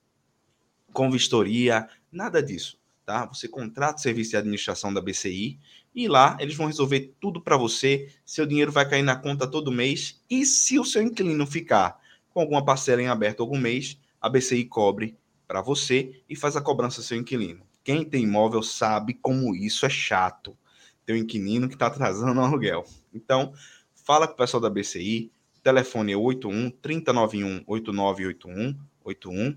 com 0.93 1.11
vistoria, 1.11 1.89
Nada 2.13 2.43
disso, 2.43 2.79
tá? 3.07 3.25
Você 3.25 3.49
contrata 3.49 3.97
o 3.97 4.03
serviço 4.03 4.33
de 4.33 4.37
administração 4.37 4.93
da 4.93 5.01
BCI 5.01 5.59
e 5.95 6.07
lá 6.07 6.37
eles 6.39 6.55
vão 6.55 6.67
resolver 6.67 7.15
tudo 7.19 7.41
para 7.41 7.57
você. 7.57 8.13
Seu 8.23 8.45
dinheiro 8.45 8.71
vai 8.71 8.87
cair 8.87 9.03
na 9.03 9.17
conta 9.17 9.47
todo 9.47 9.73
mês 9.73 10.23
e 10.29 10.45
se 10.45 10.79
o 10.79 10.85
seu 10.85 11.01
inquilino 11.01 11.47
ficar 11.47 11.99
com 12.29 12.41
alguma 12.41 12.63
parcela 12.63 13.01
em 13.01 13.09
aberto 13.09 13.41
algum 13.41 13.59
mês, 13.59 13.99
a 14.21 14.29
BCI 14.29 14.67
cobre 14.67 15.17
para 15.49 15.63
você 15.63 16.23
e 16.29 16.37
faz 16.37 16.55
a 16.55 16.61
cobrança 16.61 17.01
do 17.01 17.05
seu 17.05 17.17
inquilino. 17.17 17.65
Quem 17.85 18.05
tem 18.05 18.25
imóvel 18.25 18.63
sabe 18.63 19.15
como 19.15 19.55
isso 19.55 19.85
é 19.85 19.91
chato. 19.91 20.57
Tem 21.05 21.17
um 21.17 21.19
inquilino 21.19 21.69
que 21.69 21.75
está 21.75 21.87
atrasando 21.87 22.41
o 22.41 22.45
aluguel. 22.45 22.85
Então, 23.13 23.53
fala 23.95 24.27
com 24.27 24.35
o 24.35 24.37
pessoal 24.37 24.61
da 24.61 24.71
BCI. 24.71 25.33
Telefone 25.63 26.13
é 26.13 26.17
81 26.17 26.71
3091 26.71 27.63
8981 27.67 28.77
81 29.05 29.57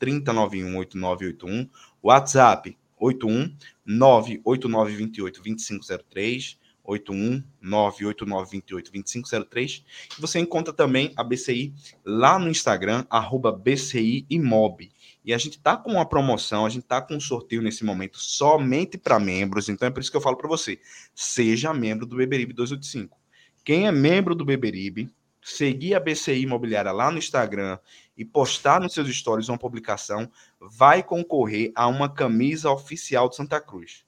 30918981, 0.00 1.68
WhatsApp 2.02 2.76
81 2.98 3.56
98928 3.84 5.42
2503, 5.42 6.58
81 6.84 7.42
98928 7.60 8.92
2503. 8.92 9.84
E 10.18 10.20
você 10.20 10.38
encontra 10.38 10.72
também 10.72 11.12
a 11.16 11.24
BCI 11.24 11.72
lá 12.04 12.38
no 12.38 12.48
Instagram, 12.48 13.06
arroba 13.08 13.50
BCI 13.52 14.26
Imob. 14.28 14.90
E 15.24 15.32
a 15.32 15.38
gente 15.38 15.58
tá 15.58 15.76
com 15.76 15.92
uma 15.92 16.06
promoção, 16.06 16.66
a 16.66 16.68
gente 16.68 16.84
tá 16.84 17.00
com 17.00 17.14
um 17.14 17.20
sorteio 17.20 17.62
nesse 17.62 17.84
momento 17.84 18.18
somente 18.18 18.98
para 18.98 19.18
membros, 19.18 19.68
então 19.68 19.88
é 19.88 19.90
por 19.90 20.00
isso 20.00 20.10
que 20.10 20.16
eu 20.16 20.20
falo 20.20 20.36
para 20.36 20.48
você, 20.48 20.78
seja 21.14 21.72
membro 21.72 22.04
do 22.04 22.16
Beberibe 22.16 22.52
285. 22.52 23.18
Quem 23.64 23.86
é 23.86 23.92
membro 23.92 24.34
do 24.34 24.44
Beberibe 24.44 25.10
seguir 25.44 25.94
a 25.94 26.00
BCI 26.00 26.42
Imobiliária 26.42 26.90
lá 26.90 27.10
no 27.10 27.18
Instagram 27.18 27.78
e 28.16 28.24
postar 28.24 28.80
nos 28.80 28.94
seus 28.94 29.14
stories 29.14 29.50
uma 29.50 29.58
publicação, 29.58 30.30
vai 30.58 31.02
concorrer 31.02 31.70
a 31.74 31.86
uma 31.86 32.08
camisa 32.08 32.70
oficial 32.70 33.28
de 33.28 33.36
Santa 33.36 33.60
Cruz. 33.60 34.06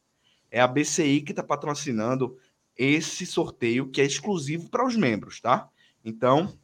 É 0.51 0.61
a 0.61 0.67
BCI 0.67 1.21
que 1.21 1.33
está 1.33 1.43
patrocinando 1.43 2.39
esse 2.75 3.27
sorteio 3.27 3.91
que 3.91 4.01
é 4.01 4.05
exclusivo 4.05 4.71
para 4.71 4.87
os 4.87 4.97
membros, 4.97 5.41
tá? 5.41 5.69
Então, 6.03 6.59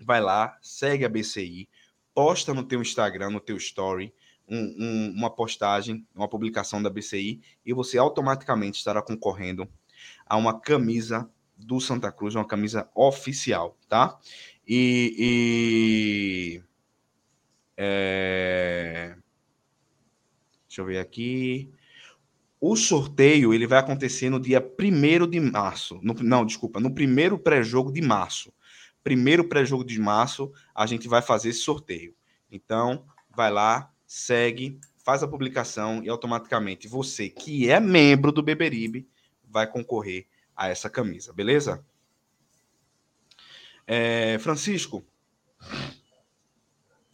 vai 0.00 0.20
lá, 0.20 0.56
segue 0.62 1.04
a 1.04 1.08
BCI, 1.08 1.68
posta 2.14 2.52
no 2.54 2.64
teu 2.64 2.80
Instagram, 2.80 3.30
no 3.30 3.40
teu 3.40 3.56
story, 3.56 4.12
um, 4.48 4.74
um, 4.78 5.14
uma 5.16 5.30
postagem, 5.30 6.06
uma 6.14 6.28
publicação 6.28 6.82
da 6.82 6.90
BCI 6.90 7.40
e 7.64 7.72
você 7.72 7.98
automaticamente 7.98 8.78
estará 8.78 9.00
concorrendo 9.00 9.68
a 10.26 10.36
uma 10.36 10.58
camisa 10.58 11.30
do 11.56 11.80
Santa 11.80 12.10
Cruz, 12.10 12.34
uma 12.34 12.46
camisa 12.46 12.90
oficial, 12.94 13.76
tá? 13.88 14.18
E, 14.66 15.14
e 16.58 16.62
é, 17.76 19.16
deixa 20.66 20.80
eu 20.80 20.84
ver 20.84 20.98
aqui. 20.98 21.70
O 22.60 22.76
sorteio 22.76 23.54
ele 23.54 23.66
vai 23.66 23.78
acontecer 23.78 24.28
no 24.28 24.38
dia 24.38 24.60
1 24.60 25.26
de 25.28 25.40
março. 25.40 25.98
No, 26.02 26.12
não, 26.14 26.44
desculpa, 26.44 26.78
no 26.78 26.94
primeiro 26.94 27.38
pré-jogo 27.38 27.90
de 27.90 28.02
março. 28.02 28.52
Primeiro 29.02 29.48
pré-jogo 29.48 29.84
de 29.84 29.98
março, 29.98 30.52
a 30.74 30.86
gente 30.86 31.08
vai 31.08 31.22
fazer 31.22 31.50
esse 31.50 31.60
sorteio. 31.60 32.14
Então, 32.50 33.04
vai 33.34 33.50
lá, 33.50 33.90
segue, 34.06 34.78
faz 35.04 35.22
a 35.22 35.28
publicação 35.28 36.02
e 36.02 36.08
automaticamente 36.08 36.86
você 36.86 37.28
que 37.28 37.70
é 37.70 37.80
membro 37.80 38.30
do 38.30 38.42
Beberibe 38.42 39.08
vai 39.44 39.66
concorrer 39.66 40.26
a 40.54 40.68
essa 40.68 40.90
camisa, 40.90 41.32
beleza? 41.32 41.84
É, 43.86 44.38
Francisco, 44.38 45.04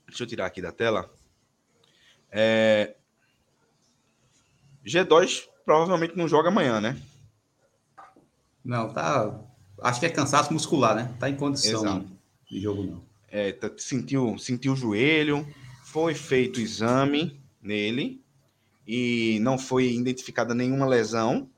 deixa 0.07 0.25
eu 0.25 0.27
tirar 0.27 0.47
aqui 0.47 0.61
da 0.61 0.73
tela. 0.73 1.11
É, 2.31 2.97
G2 4.85 5.49
provavelmente 5.65 6.17
não 6.17 6.29
joga 6.29 6.49
amanhã, 6.49 6.81
né? 6.81 7.01
Não, 8.65 8.93
tá. 8.93 9.41
Acho 9.83 10.01
que 10.01 10.07
é 10.07 10.09
cansaço 10.09 10.53
muscular, 10.53 10.95
né? 10.95 11.15
Tá 11.19 11.29
em 11.29 11.37
condição 11.37 11.83
Exato. 11.83 12.07
de 12.51 12.61
jogo, 12.61 12.83
não. 12.83 13.03
É, 13.29 13.53
tá, 13.53 13.71
sentiu, 13.77 14.39
sentiu 14.39 14.73
o 14.73 14.77
joelho, 14.77 15.47
foi 15.85 16.15
feito 16.15 16.61
exame 16.61 17.41
nele 17.61 18.23
e 18.87 19.39
não 19.41 19.59
foi 19.59 19.93
identificada 19.93 20.55
nenhuma 20.55 20.87
lesão. 20.87 21.51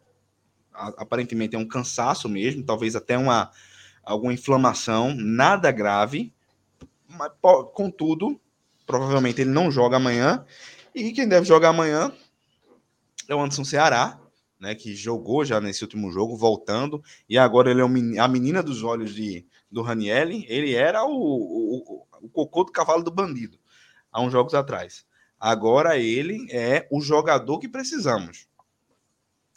Aparentemente 0.72 1.56
é 1.56 1.58
um 1.58 1.66
cansaço 1.66 2.28
mesmo, 2.28 2.62
talvez 2.62 2.96
até 2.96 3.18
uma 3.18 3.50
alguma 4.02 4.32
inflamação, 4.32 5.14
nada 5.14 5.70
grave. 5.70 6.32
Mas, 7.08 7.30
contudo, 7.74 8.40
provavelmente 8.86 9.42
ele 9.42 9.50
não 9.50 9.70
joga 9.70 9.96
amanhã. 9.96 10.44
E 10.94 11.12
quem 11.12 11.28
deve 11.28 11.46
jogar 11.46 11.68
amanhã 11.68 12.10
é 13.28 13.34
o 13.34 13.40
Anderson 13.40 13.64
Ceará, 13.64 14.18
né, 14.58 14.74
que 14.74 14.94
jogou 14.94 15.44
já 15.44 15.60
nesse 15.60 15.82
último 15.84 16.10
jogo, 16.10 16.36
voltando, 16.36 17.02
e 17.28 17.38
agora 17.38 17.70
ele 17.70 17.80
é 17.80 18.20
a 18.20 18.28
menina 18.28 18.62
dos 18.62 18.82
olhos 18.82 19.14
de, 19.14 19.46
do 19.70 19.82
Ranielli. 19.82 20.44
Ele 20.48 20.74
era 20.74 21.04
o, 21.04 21.12
o, 21.12 22.06
o 22.22 22.28
cocô 22.28 22.64
do 22.64 22.72
cavalo 22.72 23.02
do 23.02 23.10
bandido, 23.10 23.58
há 24.12 24.20
uns 24.20 24.32
jogos 24.32 24.54
atrás. 24.54 25.06
Agora 25.38 25.96
ele 25.96 26.48
é 26.50 26.88
o 26.90 27.00
jogador 27.00 27.58
que 27.58 27.68
precisamos. 27.68 28.48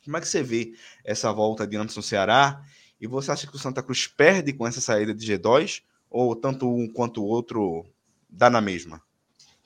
Como 0.04 0.18
é 0.18 0.22
que 0.22 0.28
você 0.28 0.43
vê 0.43 0.74
essa 1.04 1.32
volta 1.32 1.66
de 1.66 1.76
Anderson 1.76 2.02
Ceará? 2.02 2.64
E 2.99 3.08
você 3.08 3.32
acha 3.32 3.47
que 3.47 3.56
o 3.56 3.60
Santa 3.60 3.82
Cruz 3.82 4.08
perde 4.08 4.54
com 4.54 4.68
essa 4.68 4.82
saída 4.82 5.14
de 5.14 5.26
G2? 5.26 5.82
Ou 6.10 6.36
tanto 6.36 6.70
um 6.70 6.88
quanto 6.88 7.24
o 7.24 7.28
outro 7.28 7.86
dá 8.30 8.49
na 8.49 8.62
mesma? 8.62 9.02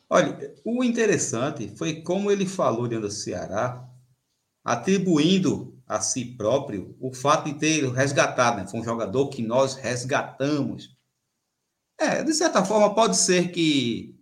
Olha, 0.09 0.53
o 0.63 0.83
interessante 0.83 1.73
foi 1.75 2.01
como 2.01 2.31
ele 2.31 2.45
falou 2.45 2.87
de 2.87 2.95
Anderson 2.95 3.23
Ceará, 3.23 3.89
atribuindo 4.65 5.79
a 5.87 6.01
si 6.01 6.25
próprio 6.25 6.97
o 6.99 7.13
fato 7.13 7.45
de 7.45 7.59
ter 7.59 7.87
resgatado, 7.91 8.57
né? 8.57 8.67
Foi 8.67 8.79
um 8.79 8.83
jogador 8.83 9.29
que 9.29 9.43
nós 9.43 9.75
resgatamos. 9.75 10.97
É, 11.99 12.23
de 12.23 12.33
certa 12.33 12.65
forma, 12.65 12.95
pode 12.95 13.15
ser 13.15 13.51
que, 13.51 14.19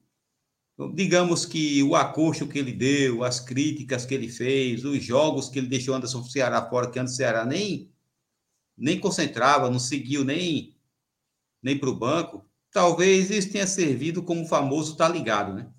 digamos 0.93 1.45
que 1.45 1.81
o 1.81 1.95
acosto 1.95 2.45
que 2.45 2.59
ele 2.59 2.73
deu, 2.73 3.23
as 3.23 3.39
críticas 3.39 4.05
que 4.05 4.13
ele 4.13 4.27
fez, 4.27 4.83
os 4.83 5.01
jogos 5.01 5.47
que 5.47 5.59
ele 5.59 5.67
deixou 5.67 5.95
Anderson 5.95 6.21
Ceará 6.23 6.69
fora, 6.69 6.91
que 6.91 6.99
Anderson 6.99 7.15
Ceará 7.15 7.45
nem, 7.45 7.89
nem 8.77 8.99
concentrava, 8.99 9.69
não 9.69 9.79
seguiu 9.79 10.25
nem, 10.25 10.75
nem 11.61 11.79
para 11.79 11.89
o 11.89 11.97
banco, 11.97 12.45
talvez 12.69 13.31
isso 13.31 13.49
tenha 13.49 13.65
servido 13.65 14.21
como 14.21 14.43
o 14.43 14.47
famoso 14.47 14.97
tá 14.97 15.07
ligado, 15.07 15.53
né? 15.53 15.71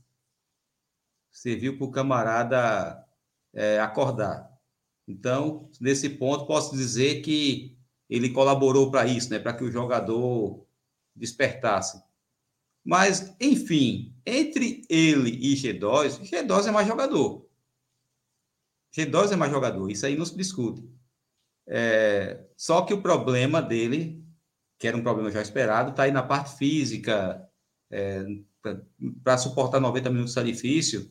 Serviu 1.30 1.76
para 1.76 1.86
o 1.86 1.90
camarada 1.90 3.04
é, 3.52 3.78
acordar. 3.78 4.53
Então, 5.06 5.70
nesse 5.80 6.08
ponto, 6.08 6.46
posso 6.46 6.74
dizer 6.76 7.20
que 7.20 7.76
ele 8.08 8.30
colaborou 8.30 8.90
para 8.90 9.06
isso, 9.06 9.30
né? 9.30 9.38
Para 9.38 9.54
que 9.54 9.64
o 9.64 9.70
jogador 9.70 10.66
despertasse. 11.14 12.02
Mas, 12.84 13.34
enfim, 13.40 14.14
entre 14.26 14.82
ele 14.88 15.30
e 15.30 15.54
G2, 15.54 16.20
G2 16.22 16.68
é 16.68 16.70
mais 16.70 16.86
jogador. 16.86 17.46
G2 18.94 19.32
é 19.32 19.36
mais 19.36 19.50
jogador, 19.50 19.90
isso 19.90 20.06
aí 20.06 20.16
não 20.16 20.24
se 20.24 20.36
discute. 20.36 20.88
É, 21.66 22.44
só 22.56 22.82
que 22.82 22.92
o 22.92 23.00
problema 23.00 23.60
dele, 23.60 24.22
que 24.78 24.86
era 24.86 24.96
um 24.96 25.02
problema 25.02 25.30
já 25.30 25.40
esperado, 25.42 25.90
está 25.90 26.04
aí 26.04 26.12
na 26.12 26.22
parte 26.22 26.56
física, 26.56 27.48
é, 27.90 28.24
para 29.22 29.38
suportar 29.38 29.80
90 29.80 30.10
minutos 30.10 30.32
de 30.32 30.34
sacrifício, 30.34 31.10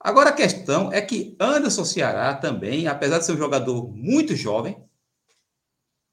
Agora 0.00 0.30
a 0.30 0.34
questão 0.34 0.90
é 0.90 1.02
que 1.02 1.36
Anderson 1.38 1.84
Ceará 1.84 2.34
também, 2.34 2.88
apesar 2.88 3.18
de 3.18 3.26
ser 3.26 3.32
um 3.32 3.36
jogador 3.38 3.94
muito 3.94 4.34
jovem, 4.34 4.82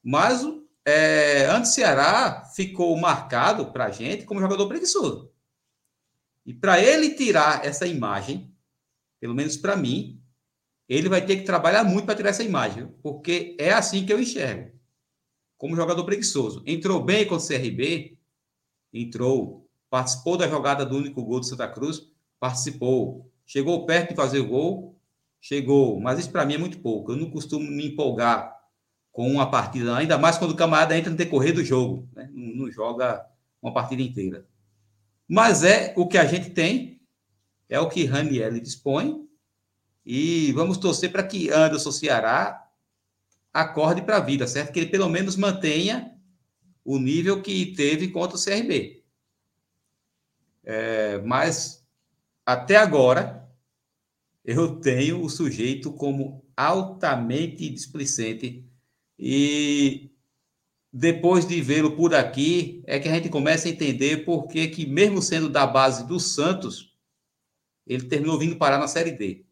mas 0.04 0.46
é, 0.84 1.46
Anderson 1.46 1.72
Ceará 1.72 2.44
ficou 2.54 2.98
marcado 2.98 3.72
para 3.72 3.86
a 3.86 3.92
gente 3.92 4.26
como 4.26 4.42
jogador 4.42 4.68
preguiçoso. 4.68 5.32
E 6.46 6.54
para 6.54 6.82
ele 6.82 7.16
tirar 7.16 7.66
essa 7.66 7.88
imagem, 7.88 8.54
pelo 9.22 9.34
menos 9.34 9.56
para 9.56 9.78
mim, 9.78 10.22
ele 10.88 11.08
vai 11.08 11.26
ter 11.26 11.38
que 11.38 11.44
trabalhar 11.44 11.84
muito 11.86 12.06
para 12.06 12.16
tirar 12.16 12.30
essa 12.30 12.44
imagem, 12.44 12.88
porque 13.02 13.56
é 13.58 13.72
assim 13.72 14.06
que 14.06 14.12
eu 14.12 14.20
enxergo. 14.20 14.78
Como 15.58 15.76
jogador 15.76 16.04
preguiçoso. 16.04 16.62
Entrou 16.66 17.04
bem 17.04 17.26
contra 17.26 17.44
o 17.44 17.48
CRB, 17.48 18.18
entrou, 18.94 19.70
participou 19.90 20.38
da 20.38 20.48
jogada 20.48 20.86
do 20.86 20.98
único 20.98 21.24
gol 21.24 21.40
do 21.40 21.46
Santa 21.46 21.68
Cruz, 21.68 22.10
participou 22.40 23.30
Chegou 23.48 23.86
perto 23.86 24.10
de 24.10 24.16
fazer 24.16 24.40
o 24.40 24.48
gol? 24.48 25.00
Chegou, 25.40 26.00
mas 26.02 26.20
isso 26.20 26.30
para 26.30 26.46
mim 26.46 26.56
é 26.56 26.58
muito 26.58 26.80
pouco. 26.80 27.14
Eu 27.14 27.16
não 27.16 27.32
costumo 27.32 27.66
me 27.72 27.88
empolgar 27.88 28.54
com 29.12 29.32
uma 29.32 29.50
partida, 29.50 29.96
ainda 29.96 30.18
mais 30.18 30.38
quando 30.38 30.52
o 30.52 30.56
camarada 30.56 30.96
entra 30.96 31.10
no 31.10 31.18
decorrer 31.18 31.52
do 31.52 31.64
jogo, 31.64 32.08
né? 32.14 32.30
não, 32.32 32.66
não 32.66 32.72
joga 32.72 33.26
uma 33.60 33.74
partida 33.74 34.04
inteira. 34.04 34.46
Mas 35.28 35.64
é 35.64 35.94
o 35.98 36.06
que 36.08 36.20
a 36.20 36.26
gente 36.26 36.52
tem, 36.52 37.02
é 37.68 37.80
o 37.80 37.90
que 37.90 38.06
Raniel 38.06 38.60
dispõe, 38.60 39.28
e 40.06 40.52
vamos 40.52 40.78
torcer 40.78 41.12
para 41.12 41.24
que 41.24 41.50
Anderson 41.50 41.92
Ceará 41.92 42.70
acorde 43.52 44.04
para 44.04 44.18
a 44.18 44.22
vida, 44.22 44.46
certo? 44.46 44.72
Que 44.72 44.82
ele 44.82 44.92
pelo 44.92 45.10
menos 45.10 45.36
mantenha 45.36 46.16
o 46.86 47.00
nível 47.00 47.42
que 47.42 47.74
teve 47.76 48.10
contra 48.10 48.38
o 48.38 48.42
CRB. 48.42 49.04
É, 50.64 51.18
mas 51.20 51.87
até 52.48 52.78
agora, 52.78 53.46
eu 54.46 54.80
tenho 54.80 55.22
o 55.22 55.30
sujeito 55.30 55.92
como 55.92 56.46
altamente 56.56 57.70
displicente 57.70 58.66
e 59.20 60.10
depois 60.94 61.46
de 61.46 61.62
vê-lo 61.62 61.98
por 61.98 62.16
aqui, 62.16 62.82
é 62.88 63.02
que 63.02 63.10
a 63.10 63.14
gente 63.14 63.28
começa 63.28 63.68
a 63.68 63.72
entender 63.72 64.24
por 64.24 64.48
que, 64.48 64.70
que 64.70 64.86
mesmo 64.86 65.22
sendo 65.22 65.50
da 65.50 65.68
base 65.68 66.08
do 66.08 66.22
Santos, 66.22 66.98
ele 67.86 68.08
terminou 68.08 68.40
vindo 68.40 68.56
parar 68.56 68.78
na 68.78 68.88
Série 68.88 69.12
D. 69.12 69.46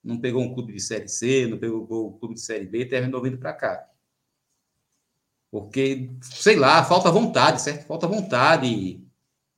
Não 0.00 0.20
pegou 0.20 0.42
um 0.42 0.54
clube 0.54 0.72
de 0.72 0.80
Série 0.80 1.08
C, 1.08 1.48
não 1.48 1.58
pegou 1.58 2.08
um 2.08 2.18
clube 2.20 2.36
de 2.36 2.40
Série 2.40 2.66
B, 2.66 2.86
terminou 2.86 3.20
vindo 3.20 3.38
para 3.38 3.52
cá. 3.52 3.90
Porque, 5.50 6.08
sei 6.22 6.54
lá, 6.54 6.84
falta 6.84 7.10
vontade, 7.10 7.60
certo? 7.60 7.84
Falta 7.84 8.06
vontade, 8.06 9.04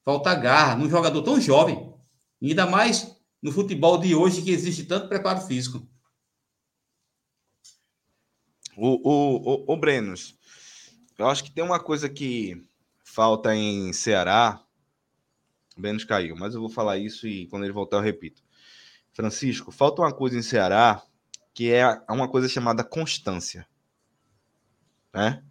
falta 0.03 0.35
garra 0.35 0.77
num 0.77 0.89
jogador 0.89 1.23
tão 1.23 1.39
jovem. 1.39 1.93
Ainda 2.45 2.66
mais 2.66 3.16
no 3.42 3.51
futebol 3.51 3.97
de 3.97 4.14
hoje 4.14 4.42
que 4.42 4.51
existe 4.51 4.84
tanto 4.84 5.09
preparo 5.09 5.40
físico. 5.40 5.88
O, 8.76 9.01
o, 9.09 9.55
o, 9.55 9.72
o 9.72 9.76
Brenos, 9.76 10.36
eu 11.16 11.26
acho 11.26 11.42
que 11.42 11.51
tem 11.51 11.64
uma 11.64 11.80
coisa 11.80 12.07
que 12.07 12.62
falta 13.03 13.55
em 13.55 13.92
Ceará. 13.95 14.62
O 15.74 15.80
Brenos 15.80 16.05
caiu, 16.05 16.36
mas 16.36 16.55
eu 16.55 16.61
vou 16.61 16.68
falar 16.68 16.99
isso 16.99 17.26
e 17.26 17.47
quando 17.47 17.64
ele 17.64 17.72
voltar 17.72 17.97
eu 17.97 18.03
repito. 18.03 18.42
Francisco, 19.12 19.72
falta 19.72 20.03
uma 20.03 20.12
coisa 20.12 20.36
em 20.36 20.42
Ceará 20.42 21.03
que 21.55 21.72
é 21.72 21.86
uma 22.11 22.28
coisa 22.28 22.49
chamada 22.49 22.84
constância. 22.84 23.66
Né? 25.14 25.42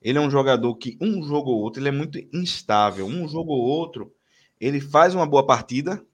Ele 0.00 0.18
é 0.18 0.20
um 0.20 0.30
jogador 0.30 0.76
que 0.76 0.96
um 1.00 1.24
jogo 1.24 1.50
ou 1.50 1.60
outro 1.62 1.82
ele 1.82 1.88
é 1.88 1.92
muito 1.92 2.18
instável. 2.32 3.06
Um 3.06 3.26
jogo 3.26 3.52
ou 3.52 3.62
outro 3.62 4.14
ele 4.60 4.80
faz 4.80 5.12
uma 5.12 5.26
boa 5.26 5.44
partida 5.44 6.06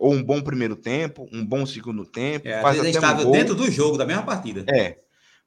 ou 0.00 0.14
um 0.14 0.22
bom 0.22 0.40
primeiro 0.40 0.74
tempo, 0.74 1.28
um 1.30 1.44
bom 1.44 1.66
segundo 1.66 2.06
tempo, 2.06 2.48
É, 2.48 2.62
faz 2.62 2.80
até 2.80 2.98
um 2.98 3.22
gol. 3.22 3.32
dentro 3.32 3.54
do 3.54 3.70
jogo, 3.70 3.98
da 3.98 4.06
mesma 4.06 4.22
partida. 4.22 4.64
É, 4.74 4.98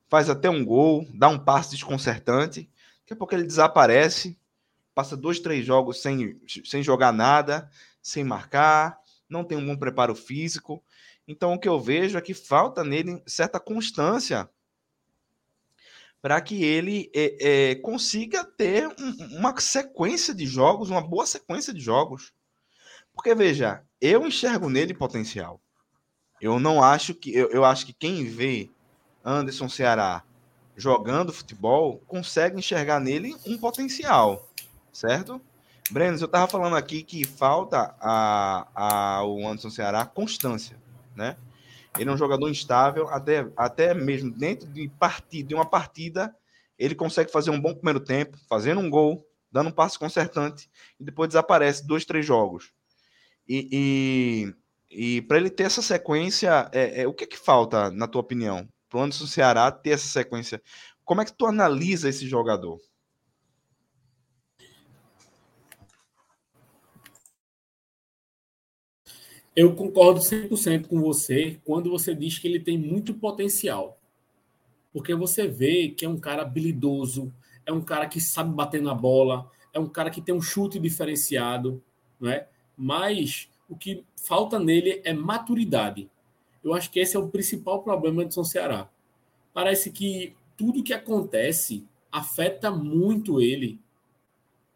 faz 0.07 0.29
até 0.29 0.47
um 0.47 0.63
gol, 0.63 1.07
dá 1.13 1.27
um 1.27 1.39
passe 1.39 1.71
desconcertante. 1.71 2.69
Daqui 3.01 3.13
a 3.13 3.15
pouco 3.15 3.33
ele 3.33 3.43
desaparece, 3.43 4.37
passa 4.93 5.17
dois, 5.17 5.39
três 5.39 5.65
jogos 5.65 6.01
sem, 6.01 6.39
sem 6.63 6.83
jogar 6.83 7.11
nada, 7.11 7.67
sem 8.01 8.23
marcar, 8.23 8.99
não 9.27 9.43
tem 9.43 9.57
um 9.57 9.65
bom 9.65 9.75
preparo 9.75 10.13
físico. 10.13 10.83
Então 11.27 11.53
o 11.53 11.59
que 11.59 11.67
eu 11.67 11.79
vejo 11.79 12.15
é 12.17 12.21
que 12.21 12.35
falta 12.35 12.83
nele 12.83 13.23
certa 13.25 13.59
constância 13.59 14.47
para 16.21 16.39
que 16.39 16.63
ele 16.63 17.09
é, 17.13 17.71
é, 17.71 17.75
consiga 17.75 18.45
ter 18.45 18.87
um- 18.87 19.37
uma 19.39 19.59
sequência 19.59 20.33
de 20.33 20.45
jogos, 20.45 20.89
uma 20.89 21.01
boa 21.01 21.25
sequência 21.25 21.73
de 21.73 21.81
jogos. 21.81 22.31
Porque 23.13 23.35
veja, 23.35 23.83
eu 24.03 24.27
enxergo 24.27 24.69
nele 24.69 24.93
potencial. 24.93 25.61
Eu 26.41 26.59
não 26.59 26.83
acho 26.83 27.15
que 27.15 27.33
eu, 27.33 27.49
eu 27.51 27.63
acho 27.63 27.85
que 27.85 27.93
quem 27.93 28.25
vê 28.25 28.69
Anderson 29.23 29.69
Ceará 29.69 30.23
jogando 30.75 31.31
futebol 31.31 31.99
consegue 32.05 32.59
enxergar 32.59 32.99
nele 32.99 33.33
um 33.47 33.57
potencial, 33.57 34.51
certo? 34.91 35.41
Breno, 35.89 36.17
eu 36.19 36.25
estava 36.25 36.47
falando 36.47 36.75
aqui 36.75 37.01
que 37.01 37.25
falta 37.25 37.95
a, 38.01 38.67
a, 38.75 39.15
ao 39.17 39.39
Anderson 39.39 39.69
Ceará 39.69 40.05
constância, 40.05 40.77
né? 41.15 41.37
Ele 41.97 42.09
é 42.09 42.13
um 42.13 42.17
jogador 42.17 42.49
instável, 42.49 43.07
até, 43.07 43.47
até 43.55 43.93
mesmo 43.93 44.31
dentro 44.31 44.67
de 44.67 44.89
partida, 44.99 45.47
de 45.47 45.55
uma 45.55 45.65
partida, 45.65 46.35
ele 46.77 46.95
consegue 46.95 47.31
fazer 47.31 47.51
um 47.51 47.61
bom 47.61 47.73
primeiro 47.73 48.01
tempo, 48.01 48.37
fazendo 48.49 48.81
um 48.81 48.89
gol, 48.89 49.25
dando 49.49 49.69
um 49.69 49.71
passe 49.71 49.97
concertante, 49.97 50.69
e 50.99 51.05
depois 51.05 51.29
desaparece 51.29 51.85
dois, 51.85 52.03
três 52.03 52.25
jogos. 52.25 52.73
E, 53.47 54.53
e, 54.89 55.17
e 55.17 55.21
para 55.23 55.37
ele 55.37 55.49
ter 55.49 55.63
essa 55.63 55.81
sequência, 55.81 56.69
é, 56.71 57.01
é, 57.01 57.07
o 57.07 57.13
que, 57.13 57.27
que 57.27 57.37
falta, 57.37 57.91
na 57.91 58.07
tua 58.07 58.21
opinião, 58.21 58.67
para 58.89 58.99
o 58.99 59.03
Anderson 59.03 59.27
Ceará 59.27 59.71
ter 59.71 59.91
essa 59.91 60.07
sequência? 60.07 60.61
Como 61.03 61.21
é 61.21 61.25
que 61.25 61.33
tu 61.33 61.45
analisa 61.45 62.07
esse 62.07 62.27
jogador? 62.27 62.79
Eu 69.55 69.75
concordo 69.75 70.19
100% 70.19 70.87
com 70.87 70.99
você 70.99 71.59
quando 71.63 71.91
você 71.91 72.15
diz 72.15 72.39
que 72.39 72.47
ele 72.47 72.59
tem 72.59 72.77
muito 72.77 73.13
potencial. 73.13 73.99
Porque 74.91 75.13
você 75.13 75.47
vê 75.47 75.89
que 75.89 76.05
é 76.05 76.09
um 76.09 76.19
cara 76.19 76.41
habilidoso, 76.41 77.31
é 77.65 77.71
um 77.71 77.81
cara 77.81 78.07
que 78.07 78.19
sabe 78.19 78.53
bater 78.53 78.81
na 78.81 78.95
bola, 78.95 79.49
é 79.71 79.79
um 79.79 79.87
cara 79.87 80.09
que 80.09 80.21
tem 80.21 80.33
um 80.33 80.41
chute 80.41 80.79
diferenciado, 80.79 81.83
não 82.19 82.31
é? 82.31 82.47
Mas 82.77 83.49
o 83.69 83.75
que 83.75 84.03
falta 84.15 84.59
nele 84.59 85.01
é 85.03 85.13
maturidade. 85.13 86.09
Eu 86.63 86.73
acho 86.73 86.89
que 86.89 86.99
esse 86.99 87.15
é 87.15 87.19
o 87.19 87.29
principal 87.29 87.83
problema 87.83 88.25
de 88.25 88.33
São 88.33 88.43
Ceará. 88.43 88.89
Parece 89.53 89.91
que 89.91 90.35
tudo 90.57 90.83
que 90.83 90.93
acontece 90.93 91.85
afeta 92.11 92.71
muito 92.71 93.41
ele. 93.41 93.79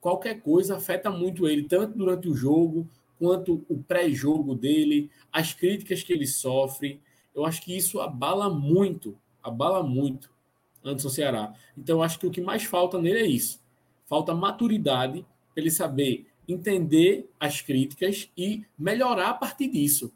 Qualquer 0.02 0.42
coisa 0.42 0.78
afeta 0.78 1.10
muito 1.10 1.48
ele, 1.48 1.64
tanto 1.64 1.98
durante 1.98 2.28
o 2.28 2.36
jogo, 2.36 2.88
quanto 3.18 3.66
o 3.68 3.78
pré-jogo 3.84 4.56
dele, 4.56 5.10
as 5.32 5.54
críticas 5.54 6.04
que 6.04 6.14
ele 6.14 6.28
sofre. 6.28 7.02
Eu 7.34 7.46
acho 7.46 7.62
que 7.62 7.76
isso 7.76 8.00
abala 8.00 8.50
muito, 8.50 9.18
abala 9.42 9.84
muito 9.84 10.30
Anderson 10.84 11.10
Ceará. 11.10 11.54
Então, 11.78 11.98
eu 11.98 12.04
acho 12.04 12.20
que 12.20 12.28
o 12.28 12.32
que 12.32 12.42
mais 12.42 12.64
falta 12.64 13.00
nele 13.00 13.20
é 13.20 13.28
isso. 13.28 13.62
Falta 14.06 14.34
maturidade 14.34 15.26
para 15.54 15.62
ele 15.62 15.72
saber 15.72 16.28
entender 16.48 17.30
as 17.40 17.62
críticas 17.62 18.30
e 18.38 18.66
melhorar 18.78 19.30
a 19.30 19.34
partir 19.34 19.68
disso. 19.68 20.12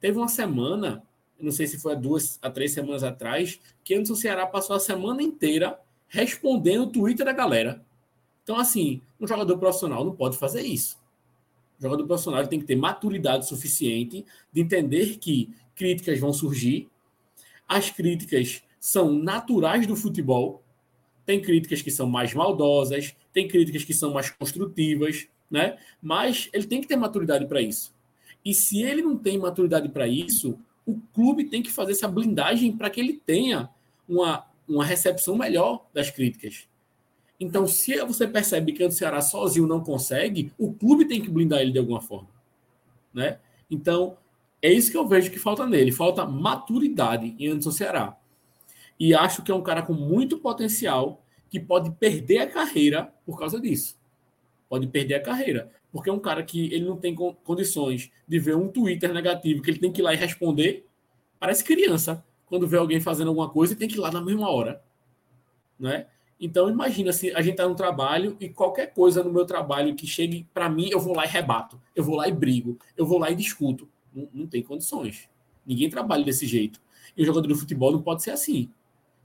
Teve 0.00 0.18
uma 0.18 0.28
semana, 0.28 1.02
não 1.40 1.50
sei 1.50 1.66
se 1.66 1.78
foi 1.78 1.92
há 1.92 1.96
duas, 1.96 2.38
a 2.40 2.50
três 2.50 2.72
semanas 2.72 3.02
atrás, 3.02 3.60
que 3.82 3.94
Anderson 3.94 4.14
Ceará 4.14 4.46
passou 4.46 4.76
a 4.76 4.80
semana 4.80 5.22
inteira 5.22 5.80
respondendo 6.08 6.84
o 6.84 6.90
Twitter 6.90 7.26
da 7.26 7.32
galera. 7.32 7.84
Então, 8.42 8.56
assim, 8.56 9.00
um 9.18 9.26
jogador 9.26 9.58
profissional 9.58 10.04
não 10.04 10.14
pode 10.14 10.36
fazer 10.36 10.62
isso. 10.62 11.02
O 11.78 11.82
jogador 11.82 12.06
profissional 12.06 12.46
tem 12.46 12.60
que 12.60 12.66
ter 12.66 12.76
maturidade 12.76 13.48
suficiente 13.48 14.24
de 14.52 14.60
entender 14.60 15.18
que 15.18 15.52
críticas 15.74 16.20
vão 16.20 16.32
surgir. 16.32 16.88
As 17.66 17.90
críticas 17.90 18.62
são 18.78 19.12
naturais 19.12 19.86
do 19.86 19.96
futebol. 19.96 20.62
Tem 21.24 21.40
críticas 21.40 21.80
que 21.80 21.90
são 21.90 22.06
mais 22.06 22.34
maldosas, 22.34 23.16
tem 23.32 23.48
críticas 23.48 23.82
que 23.82 23.94
são 23.94 24.12
mais 24.12 24.30
construtivas, 24.30 25.26
né? 25.54 25.78
Mas 26.02 26.50
ele 26.52 26.66
tem 26.66 26.80
que 26.80 26.88
ter 26.88 26.96
maturidade 26.96 27.46
para 27.46 27.62
isso. 27.62 27.94
E 28.44 28.52
se 28.52 28.82
ele 28.82 29.02
não 29.02 29.16
tem 29.16 29.38
maturidade 29.38 29.88
para 29.88 30.08
isso, 30.08 30.58
o 30.84 31.00
clube 31.14 31.44
tem 31.44 31.62
que 31.62 31.70
fazer 31.70 31.92
essa 31.92 32.08
blindagem 32.08 32.76
para 32.76 32.90
que 32.90 33.00
ele 33.00 33.22
tenha 33.24 33.70
uma, 34.08 34.44
uma 34.68 34.84
recepção 34.84 35.36
melhor 35.36 35.86
das 35.94 36.10
críticas. 36.10 36.66
Então, 37.38 37.68
se 37.68 37.96
você 38.04 38.26
percebe 38.26 38.72
que 38.72 38.84
o 38.84 38.90
Ceará 38.90 39.20
sozinho 39.20 39.66
não 39.66 39.80
consegue, 39.80 40.52
o 40.58 40.72
clube 40.72 41.04
tem 41.04 41.22
que 41.22 41.30
blindar 41.30 41.60
ele 41.60 41.70
de 41.70 41.78
alguma 41.78 42.00
forma. 42.00 42.28
Né? 43.14 43.38
Então, 43.70 44.16
é 44.60 44.72
isso 44.72 44.90
que 44.90 44.96
eu 44.96 45.06
vejo 45.06 45.30
que 45.30 45.38
falta 45.38 45.64
nele. 45.64 45.92
Falta 45.92 46.26
maturidade 46.26 47.36
em 47.38 47.46
Anderson 47.46 47.70
Ceará. 47.70 48.16
E 48.98 49.14
acho 49.14 49.42
que 49.44 49.52
é 49.52 49.54
um 49.54 49.62
cara 49.62 49.82
com 49.82 49.92
muito 49.92 50.38
potencial 50.38 51.22
que 51.48 51.60
pode 51.60 51.92
perder 51.92 52.38
a 52.38 52.50
carreira 52.50 53.14
por 53.24 53.38
causa 53.38 53.60
disso. 53.60 53.96
Pode 54.68 54.86
perder 54.86 55.14
a 55.14 55.22
carreira. 55.22 55.70
Porque 55.92 56.10
é 56.10 56.12
um 56.12 56.18
cara 56.18 56.42
que 56.42 56.72
ele 56.72 56.84
não 56.84 56.96
tem 56.96 57.14
condições 57.14 58.10
de 58.26 58.38
ver 58.38 58.56
um 58.56 58.68
Twitter 58.68 59.12
negativo 59.12 59.62
que 59.62 59.70
ele 59.70 59.78
tem 59.78 59.92
que 59.92 60.00
ir 60.00 60.04
lá 60.04 60.12
e 60.12 60.16
responder. 60.16 60.86
Parece 61.38 61.62
criança 61.62 62.24
quando 62.46 62.66
vê 62.66 62.76
alguém 62.76 63.00
fazendo 63.00 63.28
alguma 63.28 63.48
coisa 63.48 63.72
e 63.72 63.76
tem 63.76 63.88
que 63.88 63.96
ir 63.96 64.00
lá 64.00 64.10
na 64.10 64.20
mesma 64.20 64.50
hora. 64.50 64.82
Né? 65.78 66.06
Então, 66.40 66.68
imagina 66.68 67.12
se 67.12 67.32
a 67.32 67.40
gente 67.40 67.52
está 67.52 67.68
no 67.68 67.74
trabalho 67.74 68.36
e 68.40 68.48
qualquer 68.48 68.92
coisa 68.92 69.22
no 69.22 69.32
meu 69.32 69.46
trabalho 69.46 69.94
que 69.94 70.06
chegue 70.06 70.46
para 70.52 70.68
mim, 70.68 70.88
eu 70.90 71.00
vou 71.00 71.14
lá 71.14 71.24
e 71.24 71.28
rebato, 71.28 71.80
eu 71.94 72.02
vou 72.02 72.16
lá 72.16 72.28
e 72.28 72.32
brigo, 72.32 72.78
eu 72.96 73.06
vou 73.06 73.18
lá 73.18 73.30
e 73.30 73.36
discuto. 73.36 73.88
Não, 74.12 74.28
não 74.32 74.46
tem 74.46 74.62
condições. 74.62 75.28
Ninguém 75.66 75.88
trabalha 75.88 76.24
desse 76.24 76.46
jeito. 76.46 76.80
E 77.16 77.22
o 77.22 77.26
jogador 77.26 77.46
de 77.46 77.54
futebol 77.54 77.92
não 77.92 78.02
pode 78.02 78.22
ser 78.22 78.32
assim. 78.32 78.68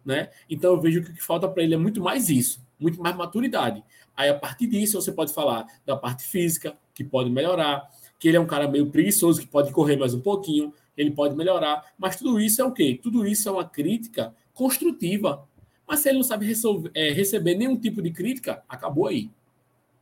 Né? 0.06 0.30
Então, 0.50 0.74
eu 0.74 0.80
vejo 0.80 1.04
que 1.04 1.12
o 1.12 1.14
que 1.14 1.24
falta 1.24 1.48
para 1.48 1.62
ele 1.62 1.74
é 1.74 1.78
muito 1.78 2.02
mais 2.02 2.30
isso, 2.30 2.62
muito 2.80 3.01
mais 3.01 3.15
maturidade. 3.15 3.84
Aí, 4.15 4.30
a 4.30 4.36
partir 4.36 4.67
disso, 4.67 5.01
você 5.01 5.11
pode 5.11 5.34
falar 5.34 5.65
da 5.86 5.95
parte 5.95 6.23
física, 6.23 6.77
que 6.93 7.03
pode 7.03 7.30
melhorar, 7.30 7.89
que 8.17 8.27
ele 8.27 8.38
é 8.38 8.39
um 8.39 8.47
cara 8.47 8.67
meio 8.67 8.89
preguiçoso, 8.89 9.41
que 9.41 9.47
pode 9.47 9.71
correr 9.71 9.97
mais 9.97 10.13
um 10.13 10.21
pouquinho, 10.21 10.73
ele 10.95 11.11
pode 11.11 11.36
melhorar. 11.36 11.84
Mas 11.97 12.15
tudo 12.15 12.39
isso 12.39 12.61
é 12.61 12.65
o 12.65 12.71
quê? 12.71 12.99
Tudo 13.01 13.25
isso 13.25 13.47
é 13.47 13.51
uma 13.51 13.65
crítica 13.65 14.34
construtiva 14.53 15.47
mas 15.89 16.01
se 16.01 16.09
ele 16.09 16.19
não 16.19 16.23
sabe 16.23 16.45
resolver, 16.45 16.91
é, 16.93 17.11
receber 17.11 17.55
nenhum 17.55 17.75
tipo 17.75 17.99
de 17.99 18.11
crítica, 18.11 18.61
acabou 18.69 19.07
aí. 19.07 19.32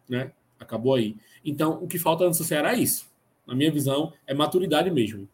Né? 0.09 0.33
Acabou 0.59 0.95
aí. 0.95 1.15
Então, 1.45 1.81
o 1.81 1.87
que 1.87 1.97
falta 1.97 2.27
no 2.27 2.33
Ceará 2.33 2.73
é 2.73 2.79
isso. 2.79 3.09
Na 3.47 3.55
minha 3.55 3.71
visão, 3.71 4.11
é 4.27 4.33
maturidade 4.33 4.91
mesmo. 4.91 5.29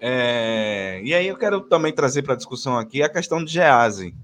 É, 0.00 1.02
e 1.04 1.12
aí 1.12 1.26
eu 1.26 1.36
quero 1.36 1.60
também 1.60 1.92
trazer 1.92 2.22
para 2.22 2.32
a 2.32 2.36
discussão 2.36 2.78
aqui 2.78 3.02
a 3.02 3.08
questão 3.10 3.44
de 3.44 3.52
Gease. 3.52 4.14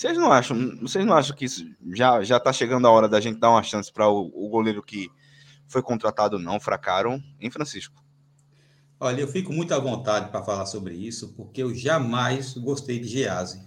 Vocês 0.00 0.16
não 0.16 0.32
acham, 0.32 0.78
vocês 0.80 1.04
não 1.04 1.12
acham 1.12 1.36
que 1.36 1.44
isso 1.44 1.62
já 1.92 2.24
já 2.24 2.38
está 2.38 2.50
chegando 2.54 2.86
a 2.86 2.90
hora 2.90 3.06
da 3.06 3.20
gente 3.20 3.38
dar 3.38 3.50
uma 3.50 3.62
chance 3.62 3.92
para 3.92 4.08
o, 4.08 4.30
o, 4.32 4.48
goleiro 4.48 4.82
que 4.82 5.10
foi 5.68 5.82
contratado 5.82 6.38
não, 6.38 6.58
fracaram, 6.58 7.22
em 7.38 7.50
Francisco? 7.50 8.02
Olha, 8.98 9.20
eu 9.20 9.28
fico 9.28 9.52
muito 9.52 9.74
à 9.74 9.78
vontade 9.78 10.30
para 10.30 10.42
falar 10.42 10.64
sobre 10.64 10.94
isso, 10.94 11.34
porque 11.34 11.62
eu 11.62 11.74
jamais 11.74 12.54
gostei 12.54 12.98
de 12.98 13.08
Gease 13.08 13.60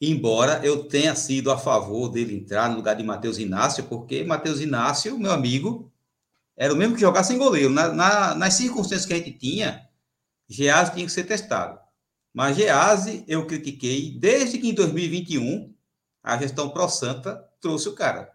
embora 0.00 0.60
eu 0.64 0.88
tenha 0.88 1.14
sido 1.14 1.52
a 1.52 1.56
favor 1.56 2.08
dele 2.08 2.34
entrar 2.34 2.68
no 2.68 2.74
lugar 2.74 2.96
de 2.96 3.04
Matheus 3.04 3.38
Inácio, 3.38 3.84
porque 3.84 4.24
Matheus 4.24 4.60
Inácio, 4.60 5.16
meu 5.20 5.30
amigo, 5.30 5.92
era 6.56 6.74
o 6.74 6.76
mesmo 6.76 6.96
que 6.96 7.00
jogar 7.00 7.22
sem 7.22 7.38
goleiro. 7.38 7.70
Na, 7.70 7.92
na, 7.92 8.34
nas 8.34 8.54
circunstâncias 8.54 9.06
que 9.06 9.14
a 9.14 9.18
gente 9.18 9.38
tinha, 9.38 9.88
Gease 10.48 10.94
tinha 10.94 11.06
que 11.06 11.12
ser 11.12 11.22
testado. 11.22 11.78
Mas 12.32 12.56
Gease 12.56 13.24
eu 13.26 13.46
critiquei 13.46 14.18
desde 14.18 14.58
que 14.58 14.68
em 14.68 14.74
2021 14.74 15.74
a 16.22 16.36
gestão 16.38 16.70
Pro 16.70 16.88
Santa 16.88 17.36
trouxe 17.60 17.88
o 17.88 17.94
cara. 17.94 18.34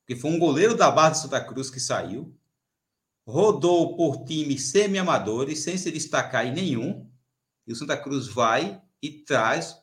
Porque 0.00 0.20
foi 0.20 0.30
um 0.30 0.38
goleiro 0.38 0.76
da 0.76 0.90
base 0.90 1.16
de 1.16 1.22
Santa 1.22 1.42
Cruz 1.42 1.70
que 1.70 1.80
saiu, 1.80 2.36
rodou 3.26 3.96
por 3.96 4.24
times 4.24 4.70
semi-amadores, 4.70 5.60
sem 5.60 5.78
se 5.78 5.90
destacar 5.90 6.46
em 6.46 6.52
nenhum, 6.52 7.08
e 7.66 7.72
o 7.72 7.76
Santa 7.76 7.96
Cruz 7.96 8.26
vai 8.26 8.82
e 9.00 9.10
traz 9.10 9.80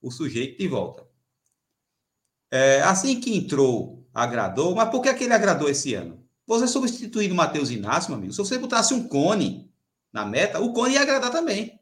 o 0.00 0.10
sujeito 0.10 0.58
de 0.58 0.68
volta. 0.68 1.06
É, 2.50 2.80
assim 2.82 3.20
que 3.20 3.36
entrou, 3.36 4.08
agradou, 4.14 4.74
mas 4.74 4.88
por 4.90 5.02
que, 5.02 5.12
que 5.12 5.24
ele 5.24 5.34
agradou 5.34 5.68
esse 5.68 5.94
ano? 5.94 6.26
Você 6.46 6.66
substituindo 6.66 7.34
o 7.34 7.36
Matheus 7.36 7.70
Inácio, 7.70 8.10
meu 8.10 8.18
amigo, 8.18 8.32
se 8.32 8.38
você 8.38 8.56
botasse 8.56 8.94
um 8.94 9.06
cone 9.06 9.70
na 10.10 10.24
meta, 10.24 10.58
o 10.60 10.72
cone 10.72 10.94
ia 10.94 11.02
agradar 11.02 11.30
também. 11.30 11.77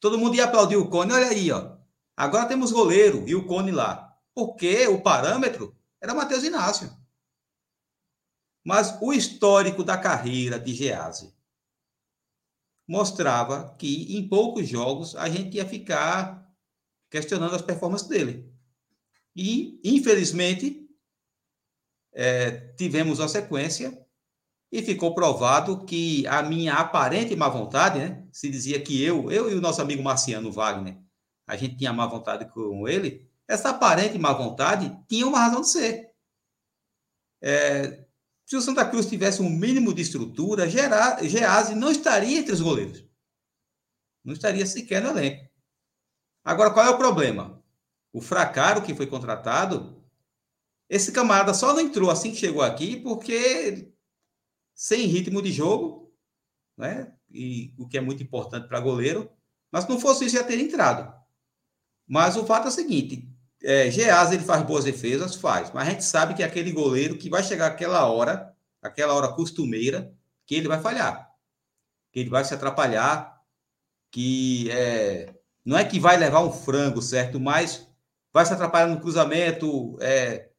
Todo 0.00 0.18
mundo 0.18 0.36
ia 0.36 0.44
aplaudir 0.44 0.76
o 0.76 0.88
cone, 0.88 1.12
olha 1.12 1.28
aí, 1.28 1.50
ó. 1.50 1.76
Agora 2.16 2.46
temos 2.46 2.72
goleiro 2.72 3.28
e 3.28 3.34
o 3.34 3.46
cone 3.46 3.70
lá. 3.70 4.06
porque 4.34 4.86
o 4.86 5.02
parâmetro 5.02 5.76
era 6.00 6.14
Matheus 6.14 6.44
Inácio. 6.44 6.96
Mas 8.64 8.96
o 9.00 9.12
histórico 9.12 9.82
da 9.82 9.98
carreira 9.98 10.60
de 10.60 10.72
Gease 10.72 11.34
mostrava 12.86 13.74
que 13.76 14.16
em 14.16 14.28
poucos 14.28 14.68
jogos 14.68 15.16
a 15.16 15.28
gente 15.28 15.56
ia 15.56 15.66
ficar 15.66 16.48
questionando 17.10 17.56
as 17.56 17.62
performances 17.62 18.06
dele. 18.06 18.48
E, 19.34 19.80
infelizmente, 19.82 20.88
é, 22.12 22.72
tivemos 22.74 23.18
a 23.18 23.26
sequência 23.26 24.06
e 24.70 24.82
ficou 24.82 25.14
provado 25.14 25.84
que 25.84 26.26
a 26.26 26.42
minha 26.42 26.74
aparente 26.74 27.34
má 27.34 27.48
vontade, 27.48 27.98
né? 27.98 28.26
Se 28.30 28.50
dizia 28.50 28.80
que 28.80 29.02
eu, 29.02 29.30
eu 29.30 29.50
e 29.50 29.54
o 29.54 29.60
nosso 29.60 29.80
amigo 29.80 30.02
Marciano 30.02 30.52
Wagner, 30.52 30.98
a 31.46 31.56
gente 31.56 31.76
tinha 31.76 31.92
má 31.92 32.06
vontade 32.06 32.44
com 32.52 32.86
ele, 32.86 33.26
essa 33.46 33.70
aparente 33.70 34.18
má 34.18 34.32
vontade 34.32 34.94
tinha 35.08 35.26
uma 35.26 35.38
razão 35.38 35.62
de 35.62 35.70
ser. 35.70 36.10
É, 37.40 38.04
se 38.44 38.56
o 38.56 38.60
Santa 38.60 38.84
Cruz 38.84 39.06
tivesse 39.06 39.40
um 39.40 39.48
mínimo 39.48 39.94
de 39.94 40.02
estrutura, 40.02 40.68
Gease 40.68 41.74
não 41.74 41.90
estaria 41.90 42.38
entre 42.38 42.52
os 42.52 42.60
goleiros. 42.60 43.04
Não 44.24 44.34
estaria 44.34 44.66
sequer 44.66 45.02
no 45.02 45.10
elenco. 45.10 45.48
Agora, 46.44 46.70
qual 46.70 46.86
é 46.86 46.90
o 46.90 46.98
problema? 46.98 47.62
O 48.12 48.20
Fracaro, 48.20 48.82
que 48.82 48.94
foi 48.94 49.06
contratado, 49.06 50.02
esse 50.88 51.12
camarada 51.12 51.52
só 51.54 51.72
não 51.72 51.80
entrou 51.80 52.10
assim 52.10 52.30
que 52.30 52.38
chegou 52.38 52.62
aqui 52.62 52.96
porque 52.96 53.92
sem 54.78 55.06
ritmo 55.06 55.42
de 55.42 55.50
jogo, 55.50 56.14
né? 56.76 57.12
E 57.28 57.74
o 57.76 57.88
que 57.88 57.98
é 57.98 58.00
muito 58.00 58.22
importante 58.22 58.68
para 58.68 58.78
goleiro. 58.78 59.28
Mas 59.72 59.82
se 59.82 59.90
não 59.90 59.98
fosse 59.98 60.24
isso, 60.24 60.36
já 60.36 60.44
teria 60.44 60.64
entrado. 60.64 61.12
Mas 62.06 62.36
o 62.36 62.46
fato 62.46 62.66
é 62.66 62.68
o 62.68 62.72
seguinte: 62.72 63.28
é, 63.60 63.90
Geaz 63.90 64.30
ele 64.30 64.44
faz 64.44 64.62
boas 64.62 64.84
defesas, 64.84 65.34
faz, 65.34 65.72
mas 65.72 65.88
a 65.88 65.90
gente 65.90 66.04
sabe 66.04 66.32
que 66.32 66.44
é 66.44 66.46
aquele 66.46 66.70
goleiro 66.70 67.18
que 67.18 67.28
vai 67.28 67.42
chegar 67.42 67.66
aquela 67.66 68.06
hora, 68.06 68.54
aquela 68.80 69.14
hora 69.14 69.32
costumeira, 69.32 70.14
que 70.46 70.54
ele 70.54 70.68
vai 70.68 70.80
falhar, 70.80 71.28
que 72.12 72.20
ele 72.20 72.30
vai 72.30 72.44
se 72.44 72.54
atrapalhar, 72.54 73.42
que 74.12 74.70
é, 74.70 75.34
não 75.64 75.76
é 75.76 75.84
que 75.84 75.98
vai 75.98 76.16
levar 76.16 76.44
um 76.44 76.52
frango, 76.52 77.02
certo? 77.02 77.40
Mas 77.40 77.84
vai 78.32 78.46
se 78.46 78.52
atrapalhar 78.52 78.86
no 78.86 79.00
cruzamento, 79.00 79.98
é, 80.00 80.50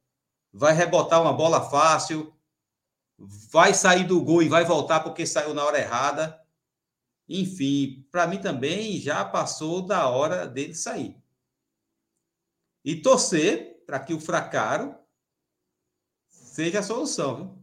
vai 0.52 0.74
rebotar 0.74 1.22
uma 1.22 1.32
bola 1.32 1.70
fácil, 1.70 2.34
vai 3.20 3.74
sair 3.74 4.06
do 4.06 4.24
gol 4.24 4.42
e 4.42 4.48
vai 4.48 4.64
voltar 4.64 5.02
porque 5.02 5.26
saiu 5.26 5.54
na 5.54 5.66
hora 5.66 5.78
errada. 5.78 6.42
Enfim, 7.28 8.08
para 8.10 8.26
mim 8.26 8.40
também 8.40 9.00
já 9.00 9.26
passou 9.26 9.82
da 9.82 10.08
hora 10.08 10.48
dele 10.48 10.74
sair. 10.74 11.18
E 12.84 12.96
torcer 12.96 13.84
para 13.86 14.00
que 14.00 14.14
o 14.14 14.20
fracaro 14.20 14.96
seja 16.28 16.80
a 16.80 16.84
solução, 16.84 17.36
viu? 17.36 17.60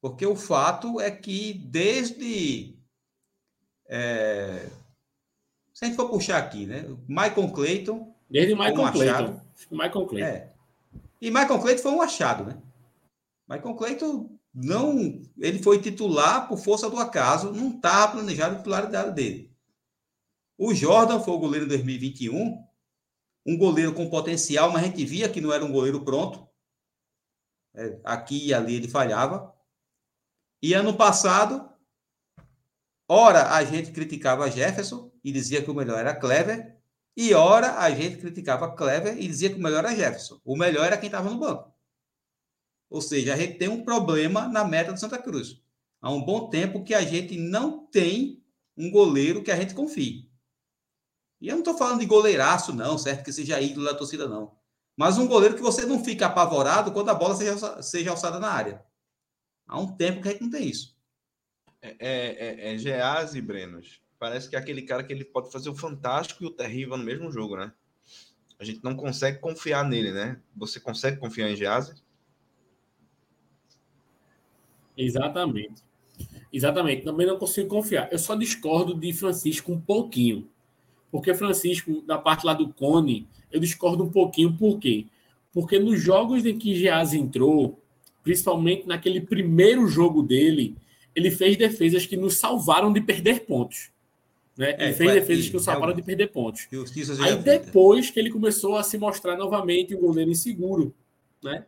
Porque 0.00 0.26
o 0.26 0.36
fato 0.36 1.00
é 1.00 1.10
que 1.10 1.54
desde. 1.54 2.78
É, 3.88 4.68
se 5.72 5.84
a 5.84 5.88
gente 5.88 5.96
for 5.96 6.08
puxar 6.08 6.38
aqui, 6.38 6.66
né? 6.66 6.84
Michael 7.08 7.50
Clayton. 7.52 8.14
Desde 8.30 8.54
Michael 8.54 8.92
Clayton. 8.92 9.40
Michael 9.70 10.06
Clayton. 10.06 10.26
É. 10.26 10.52
E 11.20 11.30
Michael 11.30 11.60
Clayton 11.60 11.82
foi 11.82 11.92
um 11.92 12.02
achado, 12.02 12.44
né? 12.44 12.62
Michael 13.48 13.74
Clayton 13.74 14.35
não, 14.58 15.22
ele 15.36 15.62
foi 15.62 15.82
titular 15.82 16.48
por 16.48 16.56
força 16.56 16.88
do 16.88 16.96
acaso, 16.96 17.52
não 17.52 17.76
estava 17.76 18.12
planejado 18.12 18.54
a 18.54 18.58
titularidade 18.58 19.14
dele. 19.14 19.54
O 20.56 20.72
Jordan 20.72 21.20
foi 21.20 21.34
o 21.34 21.38
goleiro 21.38 21.66
de 21.66 21.76
2021, 21.76 22.64
um 23.44 23.58
goleiro 23.58 23.92
com 23.92 24.08
potencial, 24.08 24.72
mas 24.72 24.82
a 24.82 24.86
gente 24.86 25.04
via 25.04 25.28
que 25.28 25.42
não 25.42 25.52
era 25.52 25.62
um 25.62 25.70
goleiro 25.70 26.02
pronto. 26.02 26.48
É, 27.74 28.00
aqui 28.02 28.46
e 28.46 28.54
ali 28.54 28.76
ele 28.76 28.88
falhava. 28.88 29.54
E 30.62 30.72
ano 30.72 30.96
passado, 30.96 31.70
ora 33.06 33.54
a 33.54 33.62
gente 33.62 33.92
criticava 33.92 34.50
Jefferson 34.50 35.12
e 35.22 35.30
dizia 35.30 35.62
que 35.62 35.70
o 35.70 35.74
melhor 35.74 35.98
era 35.98 36.16
Clever, 36.16 36.80
e 37.14 37.34
ora 37.34 37.78
a 37.78 37.90
gente 37.90 38.16
criticava 38.16 38.74
Clever 38.74 39.18
e 39.18 39.28
dizia 39.28 39.50
que 39.50 39.56
o 39.56 39.62
melhor 39.62 39.84
era 39.84 39.94
Jefferson. 39.94 40.40
O 40.46 40.56
melhor 40.56 40.86
era 40.86 40.96
quem 40.96 41.08
estava 41.08 41.28
no 41.28 41.38
banco. 41.38 41.75
Ou 42.88 43.00
seja, 43.00 43.34
a 43.34 43.36
gente 43.36 43.58
tem 43.58 43.68
um 43.68 43.84
problema 43.84 44.48
na 44.48 44.64
meta 44.64 44.92
do 44.92 45.00
Santa 45.00 45.18
Cruz. 45.18 45.60
Há 46.00 46.10
um 46.10 46.22
bom 46.22 46.48
tempo 46.48 46.84
que 46.84 46.94
a 46.94 47.02
gente 47.02 47.36
não 47.36 47.86
tem 47.86 48.42
um 48.76 48.90
goleiro 48.90 49.42
que 49.42 49.50
a 49.50 49.56
gente 49.56 49.74
confie. 49.74 50.30
E 51.40 51.48
eu 51.48 51.52
não 51.52 51.60
estou 51.60 51.76
falando 51.76 52.00
de 52.00 52.06
goleiraço, 52.06 52.72
não, 52.72 52.96
certo? 52.96 53.24
Que 53.24 53.32
seja 53.32 53.60
ídolo 53.60 53.86
da 53.86 53.94
torcida, 53.94 54.28
não. 54.28 54.56
Mas 54.96 55.18
um 55.18 55.26
goleiro 55.26 55.54
que 55.54 55.62
você 55.62 55.84
não 55.84 56.02
fica 56.02 56.26
apavorado 56.26 56.92
quando 56.92 57.10
a 57.10 57.14
bola 57.14 57.34
seja, 57.34 57.82
seja 57.82 58.10
alçada 58.10 58.38
na 58.38 58.50
área. 58.50 58.84
Há 59.66 59.78
um 59.78 59.94
tempo 59.94 60.22
que 60.22 60.28
a 60.28 60.32
gente 60.32 60.42
não 60.42 60.50
tem 60.50 60.68
isso. 60.68 60.96
É, 61.82 61.96
é, 61.98 62.70
é, 62.70 62.74
é 62.74 62.78
Geaz 62.78 63.34
e 63.34 63.40
Brenos. 63.40 64.00
Parece 64.18 64.48
que 64.48 64.56
é 64.56 64.58
aquele 64.58 64.82
cara 64.82 65.04
que 65.04 65.12
ele 65.12 65.24
pode 65.24 65.52
fazer 65.52 65.68
o 65.68 65.74
fantástico 65.74 66.42
e 66.42 66.46
o 66.46 66.50
terrível 66.50 66.96
no 66.96 67.04
mesmo 67.04 67.30
jogo, 67.30 67.56
né? 67.56 67.72
A 68.58 68.64
gente 68.64 68.82
não 68.82 68.96
consegue 68.96 69.38
confiar 69.38 69.84
nele, 69.84 70.12
né? 70.12 70.40
Você 70.56 70.80
consegue 70.80 71.18
confiar 71.18 71.50
em 71.50 71.56
Geaz? 71.56 71.92
Exatamente. 74.96 75.82
Exatamente. 76.52 77.02
Também 77.02 77.26
não 77.26 77.38
consigo 77.38 77.68
confiar. 77.68 78.08
Eu 78.10 78.18
só 78.18 78.34
discordo 78.34 78.94
de 78.94 79.12
Francisco 79.12 79.72
um 79.72 79.80
pouquinho. 79.80 80.48
Porque 81.10 81.34
Francisco, 81.34 82.02
da 82.02 82.18
parte 82.18 82.44
lá 82.44 82.54
do 82.54 82.72
Cone, 82.72 83.28
eu 83.50 83.60
discordo 83.60 84.04
um 84.04 84.10
pouquinho. 84.10 84.52
Por 84.56 84.78
quê? 84.78 85.06
Porque 85.52 85.78
nos 85.78 86.00
jogos 86.00 86.44
em 86.44 86.58
que 86.58 86.74
Geaz 86.74 87.14
entrou, 87.14 87.80
principalmente 88.22 88.86
naquele 88.86 89.20
primeiro 89.20 89.86
jogo 89.86 90.22
dele, 90.22 90.76
ele 91.14 91.30
fez 91.30 91.56
defesas 91.56 92.04
que 92.04 92.16
nos 92.16 92.36
salvaram 92.36 92.92
de 92.92 93.00
perder 93.00 93.46
pontos. 93.46 93.90
Né? 94.56 94.74
Ele 94.78 94.90
é, 94.90 94.92
fez 94.92 95.12
defesas 95.12 95.46
que 95.46 95.54
nos 95.54 95.64
salvaram 95.64 95.94
de 95.94 96.02
perder 96.02 96.28
pontos. 96.28 96.68
Aí 97.20 97.36
depois 97.36 98.10
que 98.10 98.18
ele 98.18 98.30
começou 98.30 98.76
a 98.76 98.82
se 98.82 98.98
mostrar 98.98 99.36
novamente 99.36 99.94
um 99.94 100.00
goleiro 100.00 100.30
inseguro. 100.30 100.94
Né? 101.42 101.64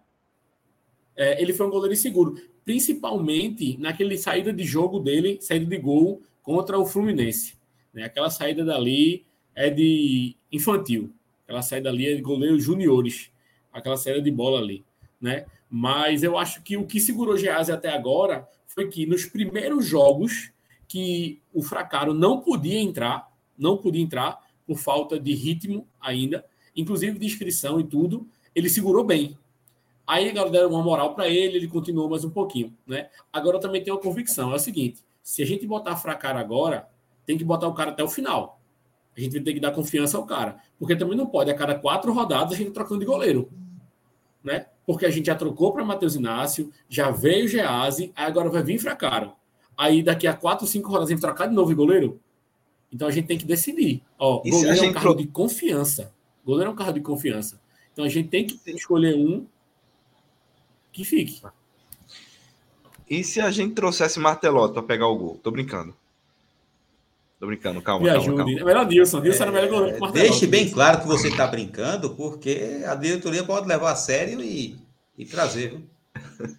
É, 1.18 1.42
ele 1.42 1.52
foi 1.52 1.66
um 1.66 1.70
goleiro 1.70 1.92
inseguro 1.92 2.36
principalmente 2.68 3.78
naquele 3.78 4.18
saída 4.18 4.52
de 4.52 4.62
jogo 4.62 5.00
dele, 5.00 5.38
saída 5.40 5.64
de 5.64 5.78
gol 5.78 6.20
contra 6.42 6.78
o 6.78 6.84
Fluminense. 6.84 7.54
Né? 7.94 8.04
Aquela 8.04 8.28
saída 8.28 8.62
dali 8.62 9.24
é 9.54 9.70
de 9.70 10.36
infantil, 10.52 11.10
aquela 11.44 11.62
saída 11.62 11.88
ali 11.88 12.06
é 12.06 12.14
de 12.14 12.20
goleiro 12.20 12.60
juniores, 12.60 13.30
aquela 13.72 13.96
saída 13.96 14.20
de 14.20 14.30
bola 14.30 14.60
ali, 14.60 14.84
né? 15.18 15.46
Mas 15.70 16.22
eu 16.22 16.36
acho 16.36 16.62
que 16.62 16.76
o 16.76 16.84
que 16.84 17.00
segurou 17.00 17.38
Gease 17.38 17.72
até 17.72 17.88
agora 17.88 18.46
foi 18.66 18.88
que 18.88 19.06
nos 19.06 19.24
primeiros 19.24 19.86
jogos 19.86 20.52
que 20.86 21.40
o 21.54 21.62
Fracaro 21.62 22.12
não 22.12 22.42
podia 22.42 22.78
entrar, 22.78 23.32
não 23.56 23.78
podia 23.78 24.02
entrar 24.02 24.46
por 24.66 24.76
falta 24.76 25.18
de 25.18 25.32
ritmo 25.32 25.88
ainda, 25.98 26.44
inclusive 26.76 27.18
de 27.18 27.24
inscrição 27.24 27.80
e 27.80 27.84
tudo, 27.84 28.28
ele 28.54 28.68
segurou 28.68 29.04
bem. 29.04 29.38
Aí 30.08 30.26
a 30.26 30.32
galera 30.32 30.50
deram 30.50 30.70
uma 30.70 30.82
moral 30.82 31.14
para 31.14 31.28
ele, 31.28 31.58
ele 31.58 31.68
continuou 31.68 32.08
mais 32.08 32.24
um 32.24 32.30
pouquinho, 32.30 32.74
né? 32.86 33.10
Agora 33.30 33.58
eu 33.58 33.60
também 33.60 33.84
tenho 33.84 33.94
uma 33.94 34.02
convicção, 34.02 34.50
é 34.52 34.54
o 34.54 34.58
seguinte, 34.58 35.04
se 35.22 35.42
a 35.42 35.46
gente 35.46 35.66
botar 35.66 35.96
fracar 35.96 36.34
agora, 36.34 36.88
tem 37.26 37.36
que 37.36 37.44
botar 37.44 37.68
o 37.68 37.74
cara 37.74 37.90
até 37.90 38.02
o 38.02 38.08
final. 38.08 38.58
A 39.14 39.20
gente 39.20 39.38
tem 39.38 39.52
que 39.52 39.60
dar 39.60 39.70
confiança 39.70 40.16
ao 40.16 40.24
cara, 40.24 40.56
porque 40.78 40.96
também 40.96 41.14
não 41.14 41.26
pode 41.26 41.50
a 41.50 41.54
cada 41.54 41.74
quatro 41.74 42.10
rodadas 42.10 42.54
a 42.54 42.56
gente 42.56 42.70
trocando 42.70 43.00
de 43.00 43.04
goleiro, 43.04 43.50
né? 44.42 44.64
Porque 44.86 45.04
a 45.04 45.10
gente 45.10 45.26
já 45.26 45.34
trocou 45.34 45.74
para 45.74 45.84
Matheus 45.84 46.14
Inácio, 46.14 46.72
já 46.88 47.10
veio 47.10 47.44
o 47.44 47.48
Gease, 47.48 48.10
aí 48.16 48.24
agora 48.24 48.48
vai 48.48 48.62
vir 48.62 48.78
Fracaro. 48.78 49.32
Aí 49.76 50.02
daqui 50.02 50.26
a 50.26 50.32
quatro, 50.32 50.66
cinco 50.66 50.88
rodadas 50.88 51.10
a 51.10 51.12
gente 51.12 51.20
trocar 51.20 51.48
de 51.48 51.54
novo 51.54 51.68
de 51.68 51.74
goleiro. 51.74 52.18
Então 52.90 53.06
a 53.06 53.10
gente 53.10 53.26
tem 53.26 53.36
que 53.36 53.44
decidir. 53.44 54.02
Ó, 54.18 54.40
e 54.42 54.50
goleiro 54.50 54.86
é 54.86 54.88
um 54.88 54.92
carro 54.94 55.14
de 55.14 55.26
confiança. 55.26 56.14
Goleiro 56.46 56.70
é 56.70 56.72
um 56.72 56.76
carro 56.76 56.94
de 56.94 57.02
confiança. 57.02 57.60
Então 57.92 58.06
a 58.06 58.08
gente 58.08 58.30
tem 58.30 58.46
que 58.46 58.58
escolher 58.70 59.14
um 59.14 59.46
que 60.98 61.04
fique. 61.04 61.40
E 63.08 63.22
se 63.22 63.40
a 63.40 63.50
gente 63.50 63.74
trouxesse 63.74 64.18
Martelotti 64.18 64.74
para 64.74 64.82
pegar 64.82 65.06
o 65.06 65.16
gol? 65.16 65.40
Tô 65.42 65.50
brincando. 65.50 65.96
Tô 67.38 67.46
brincando, 67.46 67.80
calma, 67.80 68.04
Me 68.04 68.10
calma, 68.10 68.36
calma. 68.36 68.52
É 68.52 68.64
melhor 68.64 68.84
Dilson. 68.84 69.20
Dilson 69.20 69.44
é, 69.44 69.46
era 69.46 69.52
melhor 69.52 69.70
goleiro 69.70 69.94
que 69.94 70.00
Martelotti. 70.00 70.30
Deixe 70.30 70.46
bem 70.46 70.68
claro 70.68 71.00
que 71.00 71.06
você 71.06 71.28
está 71.28 71.46
brincando, 71.46 72.10
porque 72.10 72.82
a 72.84 72.96
diretoria 72.96 73.44
pode 73.44 73.68
levar 73.68 73.92
a 73.92 73.96
sério 73.96 74.42
e, 74.42 74.76
e 75.16 75.24
trazer. 75.24 75.70
Viu? 75.70 75.82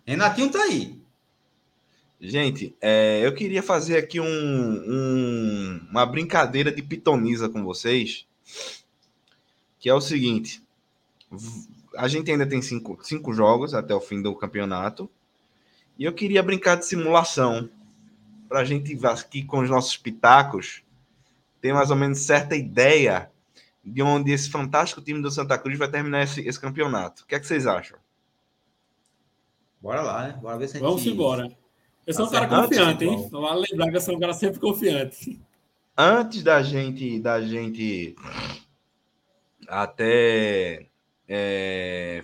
Renatinho 0.07 0.49
tá 0.49 0.63
aí. 0.63 0.97
Gente, 2.21 2.75
é, 2.81 3.19
eu 3.25 3.33
queria 3.33 3.61
fazer 3.61 3.97
aqui 3.97 4.19
um, 4.19 4.25
um, 4.25 5.87
uma 5.89 6.05
brincadeira 6.05 6.71
de 6.71 6.81
pitoniza 6.81 7.49
com 7.49 7.63
vocês, 7.63 8.25
que 9.79 9.89
é 9.89 9.93
o 9.93 10.01
seguinte: 10.01 10.61
a 11.99 12.07
gente 12.07 12.31
ainda 12.31 12.47
tem 12.47 12.61
cinco, 12.61 12.97
cinco 13.03 13.33
jogos 13.33 13.73
até 13.73 13.93
o 13.93 13.99
fim 13.99 14.21
do 14.21 14.33
campeonato. 14.33 15.09
E 15.97 16.05
eu 16.05 16.13
queria 16.13 16.41
brincar 16.41 16.75
de 16.75 16.85
simulação. 16.85 17.69
Para 18.47 18.61
a 18.61 18.63
gente 18.63 18.97
aqui 19.05 19.43
com 19.43 19.59
os 19.59 19.69
nossos 19.69 19.97
pitacos 19.97 20.81
ter 21.59 21.73
mais 21.73 21.91
ou 21.91 21.97
menos 21.97 22.19
certa 22.19 22.55
ideia 22.55 23.29
de 23.83 24.01
onde 24.01 24.31
esse 24.31 24.49
fantástico 24.49 25.01
time 25.01 25.21
do 25.21 25.29
Santa 25.29 25.57
Cruz 25.57 25.77
vai 25.77 25.89
terminar 25.89 26.23
esse, 26.23 26.39
esse 26.47 26.59
campeonato. 26.59 27.23
O 27.23 27.27
que 27.27 27.35
é 27.35 27.39
que 27.39 27.45
vocês 27.45 27.67
acham? 27.67 27.99
Bora 29.81 30.01
lá, 30.01 30.27
né? 30.27 30.39
Bora 30.41 30.57
ver 30.57 30.69
se 30.69 30.77
a 30.77 30.79
gente... 30.79 30.87
Vamos 30.87 31.05
embora. 31.05 31.51
Eu 32.07 32.13
sou 32.13 32.27
um 32.27 32.29
cara 32.29 32.47
confiante, 32.47 33.03
hein? 33.03 33.29
Vale 33.29 33.67
lembrar 33.69 33.89
que 33.91 33.97
eu 33.97 34.01
sou 34.01 34.15
um 34.15 34.19
cara 34.19 34.33
sempre 34.33 34.59
confiante. 34.59 35.39
Antes 35.97 36.43
da 36.43 36.63
gente, 36.63 37.19
da 37.19 37.41
gente 37.41 38.15
até 39.67 40.88
é, 41.29 42.23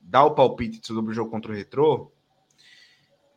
dar 0.00 0.24
o 0.24 0.34
palpite 0.34 0.86
sobre 0.86 1.10
o 1.10 1.14
jogo 1.14 1.30
contra 1.30 1.50
o 1.50 1.54
Retrô, 1.54 2.12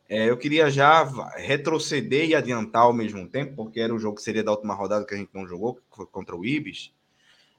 é, 0.08 0.30
eu 0.30 0.36
queria 0.36 0.70
já 0.70 1.02
retroceder 1.36 2.28
e 2.28 2.34
adiantar 2.34 2.82
ao 2.82 2.92
mesmo 2.92 3.28
tempo, 3.28 3.56
porque 3.56 3.80
era 3.80 3.94
o 3.94 3.98
jogo 3.98 4.16
que 4.16 4.22
seria 4.22 4.44
da 4.44 4.52
última 4.52 4.74
rodada 4.74 5.04
que 5.04 5.14
a 5.14 5.16
gente 5.16 5.34
não 5.34 5.46
jogou, 5.48 5.74
que 5.74 5.82
foi 5.90 6.06
contra 6.06 6.36
o 6.36 6.44
Ibis. 6.44 6.92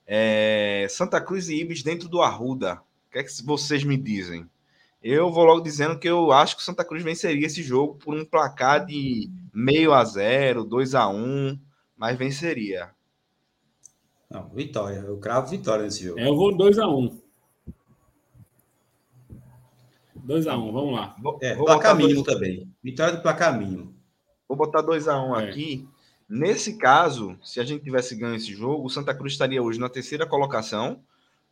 É, 0.06 0.88
Santa 0.90 1.20
Cruz 1.20 1.50
e 1.50 1.60
Ibis 1.60 1.84
dentro 1.84 2.08
do 2.08 2.22
Arruda. 2.22 2.76
O 3.08 3.12
que 3.12 3.20
é 3.20 3.24
que 3.24 3.44
vocês 3.44 3.84
me 3.84 3.98
dizem? 3.98 4.50
Eu 5.04 5.32
vou 5.32 5.46
logo 5.46 5.62
dizendo 5.62 6.00
que 6.00 6.08
eu 6.08 6.32
acho 6.32 6.56
que 6.56 6.62
o 6.62 6.66
Santa 6.66 6.86
Cruz 6.86 7.04
venceria 7.04 7.46
esse 7.46 7.62
jogo 7.62 7.96
por 7.96 8.16
um 8.16 8.24
placar 8.24 8.86
de 8.86 9.30
meio 9.54 9.94
a 9.94 10.04
zero, 10.06 10.64
2 10.64 10.96
a 10.96 11.10
1 11.10 11.16
um, 11.16 11.60
mas 11.98 12.18
venceria. 12.18 12.92
Não, 14.30 14.50
vitória. 14.50 14.98
Eu 14.98 15.18
cravo 15.18 15.48
vitória 15.48 15.86
nesse 15.86 16.04
jogo. 16.04 16.20
É, 16.20 16.28
eu 16.28 16.36
vou 16.36 16.56
2 16.56 16.80
a 16.80 16.88
1 16.88 16.98
um. 16.98 17.28
2x1, 20.28 20.60
um, 20.60 20.74
vamos 20.74 20.94
lá. 20.94 21.16
É, 21.42 21.56
vou 21.56 21.66
placar 21.66 21.96
mínimo 21.96 22.22
dois... 22.22 22.36
também. 22.36 22.70
Vitória 22.84 23.16
do 23.16 23.22
placar 23.22 23.58
mínimo. 23.58 23.96
Vou 24.48 24.58
botar 24.58 24.84
2x1 24.84 25.30
um 25.30 25.36
é. 25.38 25.50
aqui. 25.50 25.88
Nesse 26.30 26.78
caso, 26.78 27.38
se 27.42 27.62
a 27.62 27.64
gente 27.64 27.86
tivesse 27.86 28.14
ganho 28.14 28.36
esse 28.36 28.54
jogo, 28.54 28.86
o 28.86 28.90
Santa 28.90 29.16
Cruz 29.16 29.32
estaria 29.32 29.64
hoje 29.64 29.80
na 29.80 29.88
terceira 29.88 30.28
colocação, 30.28 31.02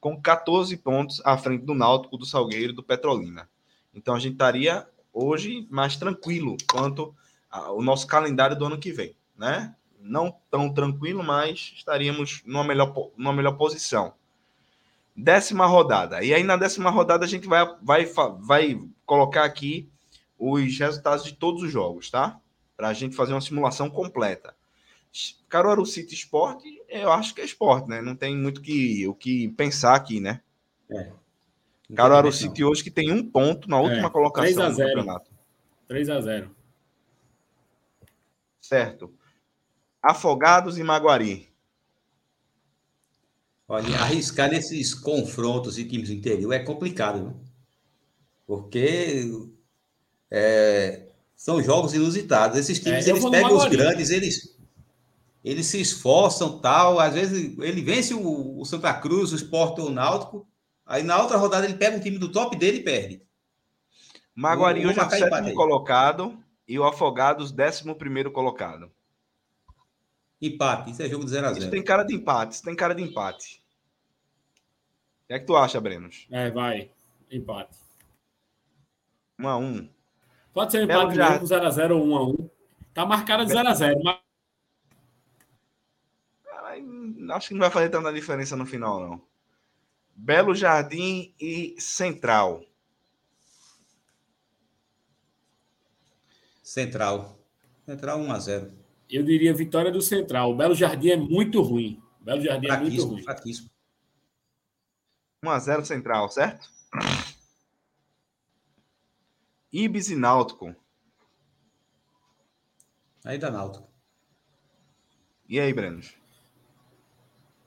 com 0.02 0.22
14 0.22 0.76
pontos 0.76 1.22
à 1.24 1.38
frente 1.38 1.64
do 1.64 1.74
Náutico, 1.74 2.18
do 2.18 2.26
Salgueiro 2.26 2.74
e 2.74 2.76
do 2.76 2.84
Petrolina. 2.84 3.50
Então 3.94 4.14
a 4.14 4.20
gente 4.20 4.34
estaria 4.34 4.86
hoje 5.14 5.66
mais 5.72 5.96
tranquilo 5.96 6.58
quanto 6.70 7.16
ao 7.50 7.82
nosso 7.82 8.06
calendário 8.06 8.58
do 8.58 8.66
ano 8.66 8.78
que 8.78 8.92
vem, 8.92 9.16
né? 9.38 9.74
Não 10.08 10.36
tão 10.52 10.72
tranquilo, 10.72 11.24
mas 11.24 11.74
estaríamos 11.76 12.44
numa 12.46 12.64
melhor, 12.64 12.94
numa 13.18 13.34
melhor 13.34 13.54
posição. 13.54 14.14
Décima 15.16 15.66
rodada. 15.66 16.24
E 16.24 16.34
aí 16.34 16.44
na 16.44 16.58
décima 16.58 16.90
rodada 16.90 17.26
a 17.26 17.28
gente 17.28 17.48
vai, 17.48 17.66
vai, 17.82 18.06
vai 18.40 18.80
colocar 19.06 19.46
aqui 19.46 19.90
os 20.38 20.78
resultados 20.78 21.26
de 21.26 21.34
todos 21.34 21.64
os 21.64 21.72
jogos, 21.72 22.12
tá? 22.12 22.40
Para 22.78 22.90
a 22.90 22.94
gente 22.94 23.16
fazer 23.16 23.34
uma 23.34 23.42
simulação 23.42 23.90
completa. 23.90 24.54
Caruaru 25.48 25.86
City 25.86 26.14
Sport, 26.14 26.64
eu 26.90 27.12
acho 27.12 27.34
que 27.34 27.42
é 27.42 27.46
esporte, 27.46 27.90
né? 27.90 28.02
Não 28.02 28.16
tem 28.16 28.36
muito 28.36 28.62
que, 28.62 29.08
o 29.08 29.14
que 29.14 29.48
pensar 29.50 29.96
aqui, 29.96 30.20
né? 30.20 30.42
É. 30.92 31.12
Caruaru 31.96 32.32
City 32.32 32.64
hoje 32.64 32.84
que 32.84 32.92
tem 32.92 33.12
um 33.12 33.24
ponto 33.24 33.70
na 33.70 33.80
última 33.80 34.08
é, 34.08 34.12
colocação 34.12 34.54
3 34.54 34.60
a 34.60 34.70
0. 34.70 34.76
do 34.76 34.96
campeonato. 34.96 35.32
3 35.88 36.10
a 36.10 36.22
0. 36.22 36.56
Certo. 38.60 39.14
Afogados 40.06 40.78
e 40.78 40.84
Maguari. 40.84 41.50
Olha, 43.68 44.00
arriscar 44.00 44.50
nesses 44.50 44.94
confrontos 44.94 45.76
de 45.76 45.86
times 45.86 46.10
do 46.10 46.14
interior 46.14 46.54
é 46.54 46.60
complicado, 46.60 47.20
viu? 47.20 47.46
porque 48.46 49.28
é, 50.30 51.08
são 51.36 51.62
jogos 51.62 51.94
inusitados. 51.94 52.58
Esses 52.58 52.80
times, 52.80 53.08
é, 53.08 53.10
eles 53.10 53.30
pegam 53.30 53.56
os 53.56 53.66
grandes, 53.66 54.10
eles, 54.12 54.58
eles 55.44 55.66
se 55.66 55.82
esforçam, 55.82 56.60
tal. 56.60 57.00
Às 57.00 57.14
vezes 57.14 57.58
ele 57.60 57.82
vence 57.82 58.14
o, 58.14 58.60
o 58.60 58.66
Santa 58.66 58.94
Cruz, 58.94 59.34
o 59.34 59.36
Sport 59.36 59.80
ou 59.80 59.88
o 59.88 59.92
Náutico, 59.92 60.48
aí 60.86 61.04
na 61.04 61.20
outra 61.20 61.38
rodada 61.38 61.66
ele 61.66 61.76
pega 61.76 61.98
um 61.98 62.02
time 62.02 62.18
do 62.18 62.32
top 62.32 62.56
dele 62.56 62.78
e 62.78 62.84
perde. 62.84 63.22
Maguari 64.36 64.86
hoje 64.86 65.00
é 65.00 65.04
o 65.04 65.10
sétimo 65.10 65.54
colocado 65.54 66.38
e 66.68 66.78
o 66.78 66.84
Afogados, 66.84 67.52
décimo 67.52 67.96
primeiro 67.96 68.32
colocado. 68.32 68.92
Empate, 70.42 70.92
isso 70.92 71.02
é 71.02 71.10
jogo 71.10 71.26
de 71.26 71.32
0 71.32 71.48
a 71.48 71.50
0 71.54 71.62
Isso 71.62 71.72
tem 71.72 71.84
cara 71.84 72.04
de 72.04 72.14
empate, 72.14 72.56
isso 72.56 72.64
tem 72.64 72.76
cara 72.76 72.94
de 72.94 73.02
empate. 73.02 73.64
O 75.24 75.28
que 75.28 75.34
é 75.34 75.40
que 75.40 75.46
tu 75.46 75.56
acha, 75.56 75.82
Brenos? 75.82 76.28
É, 76.30 76.52
vai. 76.52 76.92
Empate. 77.32 77.78
1 79.40 79.48
a 79.48 79.58
1 79.58 79.90
Pode 80.54 80.72
ser 80.72 80.82
um 80.82 80.84
empate 80.84 81.16
já... 81.16 81.32
mesmo, 81.32 81.48
0x0 81.48 81.92
ou 81.92 82.34
1x1. 82.34 82.50
Tá 82.94 83.06
marcado 83.06 83.46
de 83.46 83.54
0x0. 83.54 84.02
Mas... 84.04 84.20
Acho 87.32 87.48
que 87.50 87.54
não 87.54 87.62
vai 87.62 87.72
fazer 87.72 87.90
tanta 87.90 88.14
diferença 88.14 88.56
no 88.56 88.66
final, 88.66 89.00
não. 89.00 89.22
Belo 90.16 90.56
Jardim 90.56 91.34
e 91.40 91.76
Central. 91.78 92.64
Central. 96.64 97.38
Central 97.86 98.20
1x0. 98.20 98.85
Eu 99.10 99.24
diria 99.24 99.54
vitória 99.54 99.92
do 99.92 100.02
Central. 100.02 100.52
O 100.52 100.56
Belo 100.56 100.74
Jardim 100.76 101.10
é 101.10 101.18
muito 101.18 101.62
ruim. 101.62 102.02
O 102.22 102.24
Belo 102.24 102.42
Jardim 102.42 102.68
é 102.68 102.80
muito 102.80 103.06
ruim. 103.06 103.24
Fraquíssimo. 103.24 103.70
1x0 105.44 105.86
Central, 105.86 106.30
certo? 106.30 106.70
Ibis 109.72 110.10
e 110.10 110.16
Náutico. 110.16 110.76
Aí 113.24 113.38
dá 113.38 113.52
Náutico. 113.52 113.88
E 115.48 115.60
aí, 115.60 115.72
Breno? 115.74 116.02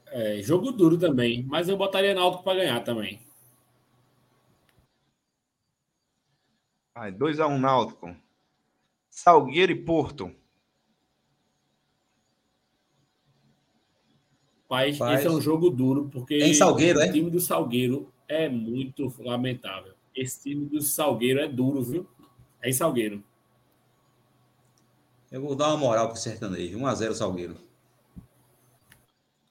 É, 0.06 0.42
jogo 0.42 0.72
duro 0.72 0.98
também, 0.98 1.44
mas 1.44 1.68
eu 1.68 1.76
botaria 1.76 2.14
Náutico 2.14 2.42
para 2.42 2.58
ganhar 2.58 2.80
também. 2.80 3.20
Vai, 6.94 7.12
2x1 7.12 7.48
um, 7.48 7.58
Náutico. 7.58 8.16
Salgueiro 9.08 9.72
e 9.72 9.84
Porto. 9.84 10.34
Pai, 14.68 14.90
esse 14.90 15.26
é 15.26 15.30
um 15.30 15.40
jogo 15.40 15.70
duro, 15.70 16.10
porque 16.12 16.36
em 16.36 16.52
Salgueiro, 16.52 16.98
o 16.98 17.02
é? 17.02 17.10
time 17.10 17.30
do 17.30 17.40
Salgueiro 17.40 18.12
é 18.28 18.50
muito 18.50 19.10
lamentável. 19.18 19.94
Esse 20.14 20.42
time 20.42 20.66
do 20.66 20.82
Salgueiro 20.82 21.40
é 21.40 21.48
duro, 21.48 21.82
viu? 21.82 22.06
É 22.60 22.68
em 22.68 22.72
Salgueiro. 22.72 23.24
Eu 25.32 25.40
vou 25.40 25.54
dar 25.54 25.68
uma 25.68 25.78
moral 25.78 26.08
pro 26.08 26.18
sertanejo. 26.18 26.78
1x0 26.78 27.14
Salgueiro. 27.14 27.56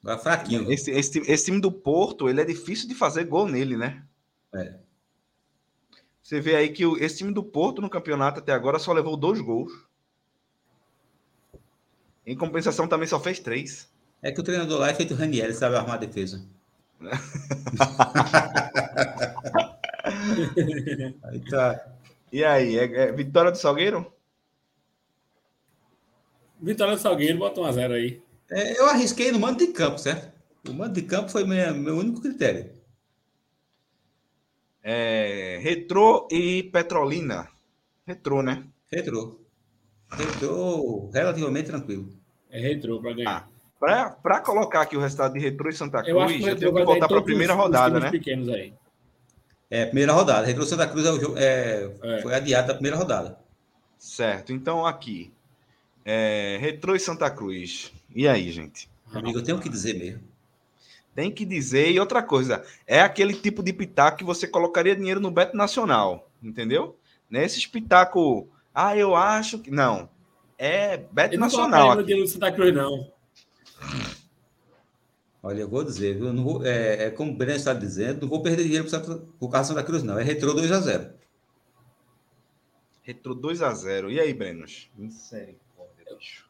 Agora 0.03 0.19
fraquinho. 0.19 0.71
Esse, 0.71 0.91
esse, 0.91 1.19
esse, 1.19 1.45
time 1.45 1.59
do 1.59 1.71
Porto, 1.71 2.29
ele 2.29 2.39
é 2.39 2.45
difícil 2.45 2.87
de 2.87 2.93
fazer 2.93 3.25
gol 3.25 3.47
nele, 3.47 3.75
né? 3.75 4.03
É. 4.53 4.75
Você 6.21 6.39
vê 6.39 6.55
aí 6.55 6.69
que 6.69 6.85
o, 6.85 6.97
esse 6.97 7.17
time 7.17 7.33
do 7.33 7.43
Porto 7.43 7.81
no 7.81 7.89
campeonato 7.89 8.39
até 8.39 8.51
agora 8.51 8.77
só 8.77 8.93
levou 8.93 9.17
dois 9.17 9.41
gols. 9.41 9.71
Em 12.25 12.37
compensação, 12.37 12.87
também 12.87 13.07
só 13.07 13.19
fez 13.19 13.39
três. 13.39 13.89
É 14.21 14.31
que 14.31 14.39
o 14.39 14.43
treinador 14.43 14.79
lá 14.79 14.89
é 14.89 14.93
feito 14.93 15.13
Raniel, 15.13 15.53
sabe 15.53 15.75
armar 15.75 15.95
a 15.95 15.99
defesa. 15.99 16.41
aí 21.23 21.39
tá. 21.49 21.93
E 22.31 22.43
aí, 22.43 22.77
é, 22.77 22.83
é, 22.83 23.11
vitória 23.11 23.51
do 23.51 23.57
Salgueiro? 23.57 24.11
Vitória 26.59 26.95
do 26.95 27.01
Salgueiro, 27.01 27.37
bota 27.37 27.61
um 27.61 27.65
a 27.65 27.71
zero 27.71 27.93
aí. 27.93 28.21
É, 28.49 28.79
eu 28.79 28.87
arrisquei 28.87 29.31
no 29.31 29.39
mando 29.39 29.59
de 29.59 29.67
campo, 29.67 29.99
certo? 29.99 30.35
O 30.67 30.73
mando 30.73 30.93
de 30.93 31.03
campo 31.03 31.29
foi 31.29 31.45
meu, 31.45 31.75
meu 31.75 31.97
único 31.97 32.21
critério. 32.21 32.71
É, 34.81 35.59
retrô 35.61 36.27
e 36.31 36.63
Petrolina. 36.63 37.47
Retrô, 38.05 38.41
né? 38.41 38.65
Retrô. 38.89 39.39
Retrô 40.09 41.09
relativamente 41.13 41.67
tranquilo. 41.67 42.09
É 42.49 42.59
retrô 42.59 43.01
para 43.01 43.13
ganhar. 43.13 43.45
Ah. 43.45 43.56
Para 43.79 44.39
colocar 44.41 44.81
aqui 44.81 44.97
o 44.97 44.99
resultado 44.99 45.33
de 45.33 45.39
Retro 45.39 45.69
e 45.69 45.73
Santa 45.73 45.99
Cruz, 45.99 46.09
eu, 46.09 46.21
acho 46.21 46.37
que 46.37 46.49
eu 46.49 46.55
tenho 46.55 46.73
que 46.73 46.83
voltar 46.83 47.07
para 47.07 47.19
a 47.19 47.23
primeira 47.23 47.53
os, 47.53 47.59
rodada, 47.59 47.97
os 47.97 48.03
né? 48.03 48.11
pequenos 48.11 48.49
aí. 48.49 48.73
É, 49.69 49.85
primeira 49.85 50.13
rodada. 50.13 50.47
Retro 50.47 50.65
Santa 50.65 50.87
Cruz 50.87 51.05
é 51.05 51.43
é, 51.43 51.91
é. 52.01 52.21
foi 52.21 52.33
adiado 52.33 52.69
da 52.69 52.73
primeira 52.73 52.97
rodada. 52.97 53.37
Certo. 53.97 54.51
Então, 54.53 54.85
aqui. 54.85 55.31
É, 56.05 56.57
Retro 56.59 56.95
e 56.95 56.99
Santa 56.99 57.29
Cruz. 57.29 57.91
E 58.15 58.27
aí, 58.27 58.49
gente? 58.49 58.89
Amigo, 59.13 59.39
eu 59.39 59.43
tenho 59.43 59.59
que 59.59 59.69
dizer 59.69 59.93
mesmo. 59.93 60.21
Tem 61.13 61.31
que 61.31 61.45
dizer. 61.45 61.91
E 61.91 61.99
outra 61.99 62.23
coisa, 62.23 62.63
é 62.85 63.01
aquele 63.01 63.33
tipo 63.33 63.61
de 63.61 63.73
pitaco 63.73 64.17
que 64.17 64.23
você 64.23 64.47
colocaria 64.47 64.95
dinheiro 64.95 65.19
no 65.19 65.31
Beto 65.31 65.57
Nacional. 65.57 66.29
Entendeu? 66.41 66.97
Nesse 67.29 67.67
pitaco. 67.67 68.47
Ah, 68.73 68.95
eu 68.95 69.15
acho 69.15 69.59
que. 69.59 69.69
Não. 69.69 70.09
É 70.57 70.97
Beto 71.11 71.35
eu 71.35 71.39
Nacional. 71.39 71.95
Não 71.95 72.03
dinheiro 72.03 72.21
no 72.21 72.27
Santa 72.27 72.51
Cruz, 72.51 72.73
não. 72.73 73.11
Olha, 75.41 75.61
eu 75.61 75.69
vou 75.69 75.83
dizer, 75.83 76.15
viu? 76.17 76.33
Não 76.33 76.43
vou, 76.43 76.65
é, 76.65 77.05
é, 77.05 77.09
como 77.11 77.31
o 77.31 77.35
Breno 77.35 77.55
está 77.57 77.73
dizendo, 77.73 78.21
não 78.21 78.27
vou 78.27 78.41
perder 78.41 78.63
dinheiro 78.63 78.87
por 79.39 79.49
causa 79.49 79.73
da 79.73 79.83
Cruz, 79.83 80.03
não. 80.03 80.17
É 80.19 80.23
retrô 80.23 80.53
2x0. 80.53 81.11
Retrô 83.03 83.35
2x0. 83.35 84.11
E 84.11 84.19
aí, 84.19 84.33
Brenos? 84.33 84.89
Misericórdia, 84.97 86.03
bicho. 86.17 86.45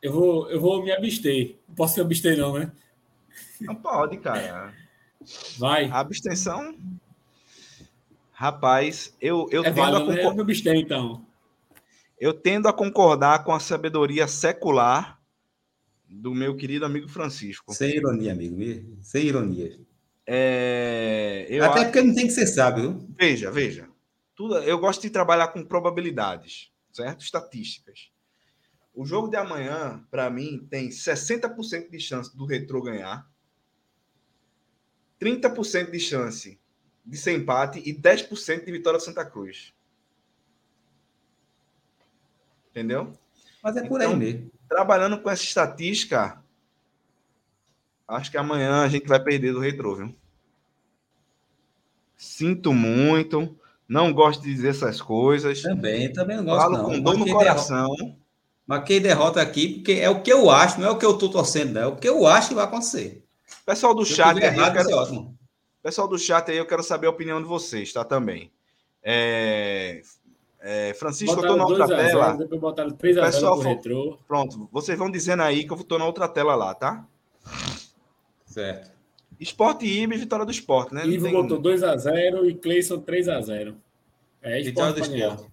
Eu 0.00 0.12
vou, 0.12 0.48
eu 0.50 0.60
vou 0.60 0.84
me 0.84 0.92
abster. 0.92 1.56
Não 1.68 1.74
posso 1.74 1.96
me 1.96 2.02
abster, 2.02 2.38
não, 2.38 2.56
né? 2.56 2.70
Não 3.60 3.74
pode, 3.74 4.18
cara. 4.18 4.72
Vai. 5.58 5.86
A 5.86 5.98
abstenção. 5.98 6.76
Rapaz, 8.32 9.16
eu, 9.20 9.48
eu 9.50 9.64
é 9.64 9.72
tendo 9.72 9.82
a 9.82 9.90
válido, 9.90 10.12
né? 10.12 10.22
concor- 10.22 10.38
Eu 10.38 10.76
então. 10.76 11.26
Eu 12.20 12.32
tendo 12.32 12.68
a 12.68 12.72
concordar 12.72 13.42
com 13.42 13.52
a 13.52 13.58
sabedoria 13.58 14.28
secular 14.28 15.17
do 16.08 16.34
meu 16.34 16.56
querido 16.56 16.84
amigo 16.86 17.08
Francisco. 17.08 17.72
Sem 17.74 17.96
ironia, 17.96 18.32
amigo. 18.32 18.96
Sem 19.02 19.26
ironia. 19.26 19.78
É, 20.26 21.46
Até 21.62 21.80
acho- 21.80 21.84
porque 21.84 22.02
não 22.02 22.14
tem 22.14 22.26
que 22.26 22.32
ser 22.32 22.46
sábio? 22.46 23.06
Veja, 23.16 23.50
veja. 23.50 23.88
Tudo, 24.34 24.56
eu 24.58 24.78
gosto 24.78 25.02
de 25.02 25.10
trabalhar 25.10 25.48
com 25.48 25.64
probabilidades, 25.64 26.70
certo? 26.92 27.22
Estatísticas. 27.22 28.10
O 28.94 29.04
jogo 29.04 29.28
de 29.28 29.36
amanhã, 29.36 30.04
para 30.10 30.28
mim, 30.30 30.66
tem 30.70 30.90
60% 30.90 31.90
de 31.90 32.00
chance 32.00 32.36
do 32.36 32.44
Retrô 32.44 32.82
ganhar, 32.82 33.28
30% 35.20 35.90
de 35.90 36.00
chance 36.00 36.58
de 37.04 37.16
ser 37.16 37.32
empate 37.32 37.82
e 37.84 37.92
10% 37.92 38.64
de 38.64 38.72
vitória 38.72 38.98
do 38.98 39.04
Santa 39.04 39.24
Cruz. 39.24 39.72
Entendeu? 42.70 43.12
Mas 43.62 43.76
é 43.76 43.86
por 43.86 44.00
Então, 44.00 44.12
aí 44.12 44.16
mesmo. 44.18 44.50
Trabalhando 44.68 45.18
com 45.20 45.30
essa 45.30 45.42
estatística, 45.42 46.42
acho 48.06 48.30
que 48.30 48.36
amanhã 48.36 48.82
a 48.82 48.88
gente 48.88 49.06
vai 49.06 49.18
perder 49.22 49.52
do 49.52 49.60
Retrô, 49.60 49.94
viu? 49.94 50.14
Sinto 52.16 52.72
muito, 52.74 53.56
não 53.88 54.12
gosto 54.12 54.42
de 54.42 54.52
dizer 54.52 54.68
essas 54.70 55.00
coisas. 55.00 55.62
Também, 55.62 56.12
também 56.12 56.36
não 56.36 56.44
gosto, 56.44 56.60
Falo 56.62 56.76
não. 56.78 56.84
com 56.84 57.00
dor 57.00 57.16
no 57.18 57.30
coração. 57.30 57.94
derrota- 57.94 58.18
Marquei 58.66 59.00
derrota 59.00 59.40
aqui 59.40 59.74
porque 59.76 59.92
é 59.92 60.10
o 60.10 60.20
que 60.22 60.30
eu 60.30 60.50
acho, 60.50 60.78
não 60.78 60.88
é 60.88 60.90
o 60.90 60.98
que 60.98 61.06
eu 61.06 61.16
tô 61.16 61.30
torcendo, 61.30 61.72
não. 61.72 61.80
É 61.82 61.86
o 61.86 61.96
que 61.96 62.06
eu 62.08 62.26
acho 62.26 62.48
que 62.48 62.54
vai 62.54 62.64
acontecer. 62.64 63.24
Pessoal 63.64 63.94
do 63.94 64.02
eu 64.02 64.06
chat 64.06 64.36
aí, 64.44 64.58
eu 64.58 64.72
quero- 64.72 64.90
é 64.90 64.94
ótimo. 64.94 65.38
pessoal 65.82 66.06
do 66.06 66.18
chat 66.18 66.50
aí, 66.50 66.56
eu 66.58 66.66
quero 66.66 66.82
saber 66.82 67.06
a 67.06 67.10
opinião 67.10 67.40
de 67.40 67.48
vocês, 67.48 67.90
tá? 67.92 68.04
Também. 68.04 68.52
É, 69.02 70.02
é, 70.60 70.92
Francisco, 70.94 71.38
eu 71.40 71.46
tô 71.46 71.56
na 71.56 71.64
Botaram 71.64 71.70
outra 71.82 71.86
2 71.86 71.90
a 72.00 72.02
0, 72.04 72.08
tela. 72.20 72.36
depois 72.36 72.60
botaram 72.60 72.90
3 72.90 73.18
a 73.18 73.20
0 73.22 73.32
Pessoal, 73.32 73.54
pro 73.54 73.62
fo- 73.62 73.68
retrô. 73.68 74.18
Pronto, 74.26 74.68
vocês 74.72 74.98
vão 74.98 75.10
dizendo 75.10 75.42
aí 75.42 75.64
que 75.64 75.72
eu 75.72 75.84
tô 75.84 75.98
na 75.98 76.04
outra 76.06 76.28
tela 76.28 76.54
lá, 76.54 76.74
tá? 76.74 77.06
Certo. 78.44 78.90
Esporte 79.38 79.86
e 79.86 80.02
Ibis, 80.02 80.20
vitória 80.20 80.44
do 80.44 80.50
esporte, 80.50 80.92
né? 80.94 81.06
Ivo 81.06 81.30
botou 81.30 81.58
2 81.60 81.82
a 81.84 81.96
0 81.96 82.44
e 82.48 82.54
Cleison 82.54 83.00
3 83.00 83.28
a 83.28 83.40
0 83.40 83.76
É, 84.42 84.60
Vitória 84.62 84.90
esporte 84.90 84.94
do 84.94 85.00
pra 85.00 85.08
ganhar. 85.08 85.34
esporte. 85.34 85.52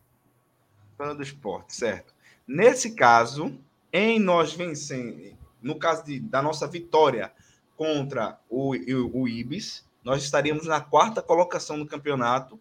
Vitória 0.91 1.16
do 1.16 1.24
esporte, 1.24 1.76
certo. 1.76 2.14
Nesse 2.47 2.95
caso, 2.95 3.56
em 3.93 4.20
nós 4.20 4.53
vencendo, 4.53 5.36
no 5.62 5.76
caso 5.78 6.06
de, 6.06 6.20
da 6.20 6.41
nossa 6.41 6.66
vitória 6.68 7.32
contra 7.78 8.39
o, 8.49 8.74
o, 8.76 9.22
o 9.22 9.28
Ibis, 9.28 9.86
nós 10.03 10.24
estaríamos 10.24 10.66
na 10.66 10.80
quarta 10.82 11.22
colocação 11.22 11.78
do 11.78 11.86
campeonato, 11.86 12.60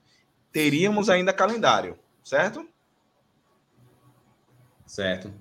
teríamos 0.53 1.09
ainda 1.09 1.33
calendário, 1.33 1.99
certo? 2.25 2.67
Certo. 4.87 5.33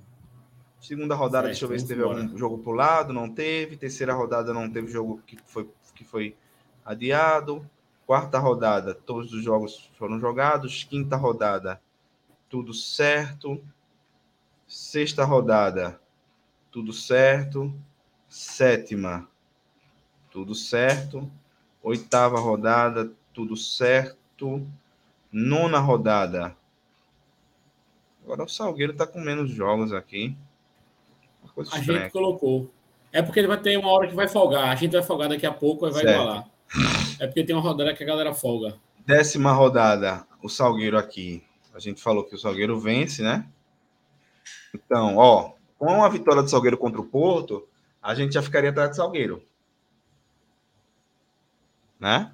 Segunda 0.79 1.15
rodada, 1.15 1.47
Certo, 1.47 1.51
deixa 1.53 1.65
eu 1.65 1.69
ver 1.69 1.79
se 1.79 1.87
teve 1.87 2.03
algum 2.03 2.37
jogo 2.37 2.57
pulado, 2.57 3.13
não 3.13 3.33
teve. 3.33 3.77
Terceira 3.77 4.13
rodada 4.13 4.53
não 4.53 4.69
teve 4.69 4.91
jogo 4.91 5.21
que 5.25 5.37
foi, 5.45 5.69
que 5.95 6.03
foi 6.03 6.35
adiado. 6.83 7.67
Quarta 8.05 8.37
rodada, 8.37 8.93
todos 8.93 9.31
os 9.31 9.41
jogos 9.41 9.89
foram 9.97 10.19
jogados. 10.19 10.83
Quinta 10.83 11.15
rodada, 11.15 11.81
tudo 12.49 12.73
certo. 12.73 13.63
Sexta 14.67 15.23
rodada, 15.23 16.01
tudo 16.69 16.91
certo. 16.91 17.73
Sétima, 18.27 19.29
tudo 20.29 20.53
certo. 20.53 21.31
Oitava 21.81 22.39
rodada, 22.39 23.13
tudo 23.33 23.55
certo. 23.55 24.67
Nona 25.31 25.79
rodada. 25.79 26.57
Agora 28.23 28.43
o 28.43 28.47
Salgueiro 28.49 28.93
tá 28.95 29.05
com 29.05 29.19
menos 29.19 29.49
jogos 29.51 29.91
aqui. 29.93 30.35
Uma 31.43 31.51
coisa 31.53 31.75
A 31.75 31.79
estranha. 31.79 32.01
gente 32.03 32.11
colocou. 32.11 32.71
É 33.11 33.21
porque 33.21 33.39
ele 33.39 33.47
vai 33.47 33.59
ter 33.59 33.77
uma 33.77 33.89
hora 33.91 34.07
que 34.07 34.15
vai 34.15 34.27
folgar. 34.27 34.69
A 34.69 34.75
gente 34.75 34.93
vai 34.93 35.03
folgar 35.03 35.29
daqui 35.29 35.45
a 35.45 35.51
pouco 35.51 35.87
e 35.87 35.91
vai 35.91 36.03
Certo. 36.03 36.21
igualar. 36.21 36.49
É 37.19 37.27
porque 37.27 37.43
tem 37.43 37.55
uma 37.55 37.61
rodada 37.61 37.93
que 37.93 38.03
a 38.03 38.07
galera 38.07 38.33
folga. 38.33 38.75
Décima 39.05 39.51
rodada, 39.51 40.25
o 40.41 40.49
Salgueiro 40.49 40.97
aqui. 40.97 41.43
A 41.73 41.79
gente 41.79 42.01
falou 42.01 42.23
que 42.23 42.33
o 42.35 42.37
Salgueiro 42.37 42.79
vence, 42.79 43.21
né? 43.21 43.45
Então, 44.73 45.17
ó, 45.17 45.51
com 45.77 46.03
a 46.03 46.09
vitória 46.09 46.41
do 46.41 46.49
Salgueiro 46.49 46.77
contra 46.77 47.01
o 47.01 47.05
Porto, 47.05 47.67
a 48.01 48.15
gente 48.15 48.33
já 48.33 48.41
ficaria 48.41 48.69
atrás 48.71 48.89
do 48.91 48.95
Salgueiro. 48.95 49.43
Né? 51.99 52.31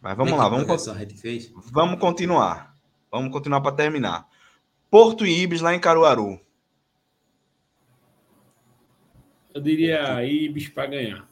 Mas 0.00 0.16
vamos 0.16 0.32
lá, 0.36 0.48
vamos, 0.48 0.66
con- 0.66 0.94
vamos 1.72 1.98
continuar. 2.00 2.74
Vamos 3.10 3.30
continuar 3.32 3.60
para 3.60 3.72
terminar. 3.76 4.28
Porto 4.90 5.24
e 5.24 5.42
Ibis 5.42 5.60
lá 5.60 5.74
em 5.74 5.80
Caruaru. 5.80 6.40
Eu 9.54 9.60
diria 9.60 10.24
Ibis 10.24 10.68
para 10.68 10.86
ganhar. 10.86 11.28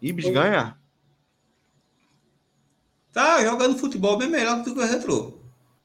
Ibis 0.00 0.26
Oi. 0.26 0.32
ganha? 0.32 0.78
Tá 3.12 3.42
jogando 3.44 3.78
futebol 3.78 4.18
bem 4.18 4.28
melhor 4.28 4.62
do 4.62 4.74
que 4.74 4.78
o 4.80 4.84
Retrô. 4.86 5.38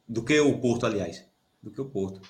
Do 0.07 0.23
que 0.23 0.39
o 0.39 0.59
Porto, 0.59 0.85
aliás. 0.85 1.25
Do 1.61 1.69
que 1.71 1.79
o 1.79 1.85
Porto. 1.85 2.21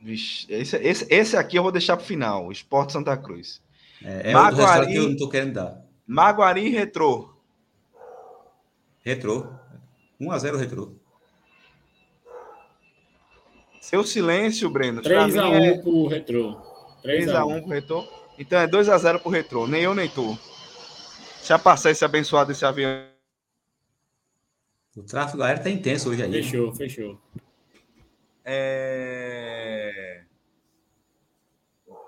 Vixe, 0.00 0.46
esse, 0.50 0.76
esse, 0.76 1.06
esse 1.12 1.36
aqui 1.36 1.56
eu 1.58 1.62
vou 1.62 1.72
deixar 1.72 1.96
para 1.96 2.04
o 2.04 2.06
final. 2.06 2.50
Esporte 2.52 2.92
Santa 2.92 3.16
Cruz. 3.16 3.60
É, 4.02 4.30
é 4.32 4.36
o 4.36 4.42
resultado 4.44 4.56
Maguari- 4.56 4.92
que 4.92 4.96
eu 4.98 5.08
não 5.08 5.16
tô 5.16 5.28
querendo 5.28 5.52
dar. 5.54 5.84
Maguari 6.06 6.66
e 6.66 6.70
Retrô. 6.70 7.34
Retrô. 9.00 9.52
1x0 10.20 10.56
Retrô. 10.56 10.94
Seu 13.80 14.04
silêncio, 14.04 14.68
Breno. 14.68 15.02
pra 15.02 15.24
3 15.24 15.36
a 15.36 15.44
mim 15.44 15.50
1 15.50 15.64
é 15.64 15.78
pro 15.78 16.06
Retrô. 16.06 16.60
3 17.02 17.28
a 17.30 17.46
1. 17.46 17.48
3x1 17.48 17.62
pro 17.62 17.70
Retrô. 17.70 18.08
Então 18.38 18.58
é 18.58 18.68
2x0 18.68 19.18
pro 19.20 19.30
Retrô. 19.30 19.66
Nem 19.66 19.82
eu, 19.82 19.94
nem 19.94 20.08
tu. 20.08 20.38
Deixa 21.38 21.54
eu 21.54 21.58
passar 21.58 21.90
esse 21.90 22.04
abençoado 22.04 22.52
esse 22.52 22.64
avião. 22.64 23.06
O 24.96 25.02
tráfego 25.02 25.42
aéreo 25.42 25.62
tá 25.62 25.70
intenso 25.70 26.10
hoje 26.10 26.22
aí. 26.22 26.30
Fechou, 26.30 26.74
fechou. 26.74 27.20
É... 28.44 30.22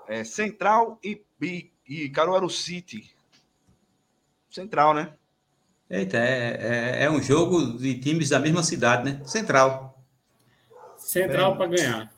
é 0.07 0.23
Central 0.23 0.99
e, 1.03 1.21
e, 1.41 1.71
e 1.87 2.09
Caruaru 2.09 2.49
City. 2.49 3.11
Central, 4.49 4.93
né? 4.93 5.13
Eita, 5.89 6.17
é, 6.17 6.99
é, 7.01 7.03
é 7.05 7.11
um 7.11 7.21
jogo 7.21 7.77
de 7.77 7.99
times 7.99 8.29
da 8.29 8.39
mesma 8.39 8.63
cidade, 8.63 9.11
né? 9.11 9.21
Central. 9.25 9.92
Central 11.13 11.55
para 11.55 11.67
ganhar. 11.67 12.13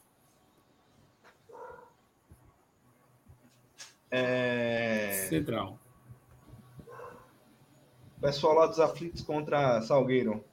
É... 4.10 5.28
Central. 5.28 5.78
Pessoal 8.22 8.54
lá 8.54 8.68
dos 8.68 8.80
aflitos 8.80 9.22
contra 9.22 9.82
Salgueiro. 9.82 10.46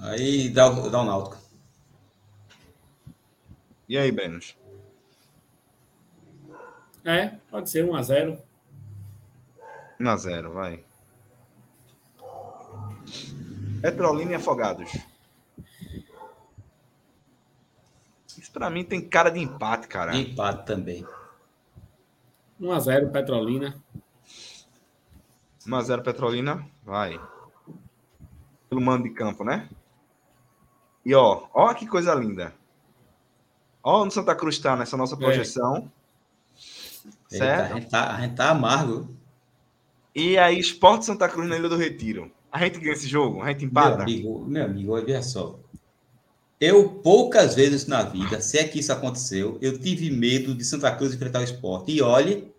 Aí 0.00 0.48
dá, 0.48 0.70
dá 0.70 1.02
o 1.02 1.04
Náutico. 1.04 1.36
E 3.86 3.98
aí, 3.98 4.10
Brenos? 4.10 4.56
É, 7.04 7.36
pode 7.50 7.68
ser 7.68 7.84
1 7.84 7.94
a 7.94 8.02
0 8.02 8.42
1x0, 10.00 10.52
vai. 10.52 10.84
Petrolina 13.82 14.32
e 14.32 14.34
Afogados. 14.36 14.90
Isso 18.38 18.52
pra 18.52 18.70
mim 18.70 18.84
tem 18.84 19.00
cara 19.00 19.30
de 19.30 19.40
empate, 19.40 19.88
cara. 19.88 20.16
Empate 20.16 20.64
também. 20.64 21.04
1 22.60 22.72
a 22.72 22.80
0 22.80 23.10
Petrolina. 23.10 23.74
1x0 25.66 26.02
Petrolina, 26.02 26.66
vai. 26.84 27.20
Pelo 28.68 28.80
mando 28.80 29.04
de 29.04 29.10
campo, 29.10 29.44
né? 29.44 29.68
E 31.04 31.14
ó, 31.14 31.46
ó 31.52 31.74
que 31.74 31.86
coisa 31.86 32.14
linda. 32.14 32.54
Ó 33.82 34.02
onde 34.02 34.14
Santa 34.14 34.34
Cruz 34.34 34.58
tá 34.58 34.76
nessa 34.76 34.96
nossa 34.96 35.16
projeção. 35.16 35.90
Eita, 37.30 37.44
Certo? 37.44 37.72
a, 37.72 37.74
gente 37.80 37.90
tá, 37.90 38.14
a 38.16 38.20
gente 38.20 38.34
tá 38.34 38.50
amargo. 38.50 39.08
E 40.14 40.36
aí, 40.38 40.58
Esporte 40.58 41.04
Santa 41.04 41.28
Cruz 41.28 41.48
na 41.48 41.56
Ilha 41.56 41.68
do 41.68 41.76
Retiro. 41.76 42.30
A 42.50 42.58
gente 42.64 42.80
ganha 42.80 42.92
esse 42.92 43.06
jogo? 43.06 43.42
A 43.42 43.48
gente 43.48 43.60
Meu 43.60 43.68
empata? 43.70 44.02
amigo, 44.02 44.44
meu 44.46 44.64
amigo, 44.64 44.92
olha 44.92 45.22
só. 45.22 45.58
Eu 46.60 46.88
poucas 46.88 47.54
vezes 47.54 47.86
na 47.86 48.02
vida, 48.02 48.40
se 48.40 48.58
é 48.58 48.64
que 48.64 48.80
isso 48.80 48.92
aconteceu, 48.92 49.58
eu 49.60 49.78
tive 49.78 50.10
medo 50.10 50.54
de 50.54 50.64
Santa 50.64 50.90
Cruz 50.94 51.14
enfrentar 51.14 51.40
o 51.40 51.44
esporte. 51.44 51.92
E 51.92 52.02
olhe 52.02 52.52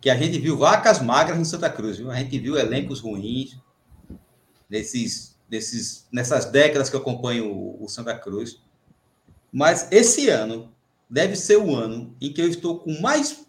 que 0.00 0.10
a 0.10 0.16
gente 0.16 0.38
viu 0.38 0.58
vacas 0.58 1.00
magras 1.00 1.38
no 1.38 1.44
Santa 1.44 1.70
Cruz, 1.70 1.96
viu? 1.96 2.10
A 2.10 2.16
gente 2.16 2.38
viu 2.38 2.58
elencos 2.58 3.00
ruins 3.00 3.58
nesses, 4.68 5.38
nesses, 5.50 6.06
nessas 6.12 6.44
décadas 6.44 6.90
que 6.90 6.96
eu 6.96 7.00
acompanho 7.00 7.50
o, 7.50 7.84
o 7.84 7.88
Santa 7.88 8.14
Cruz. 8.18 8.60
Mas 9.50 9.90
esse 9.90 10.28
ano, 10.28 10.74
deve 11.08 11.36
ser 11.36 11.56
o 11.56 11.74
ano 11.74 12.14
em 12.20 12.32
que 12.32 12.40
eu 12.40 12.48
estou 12.48 12.80
com 12.80 13.00
mais 13.00 13.46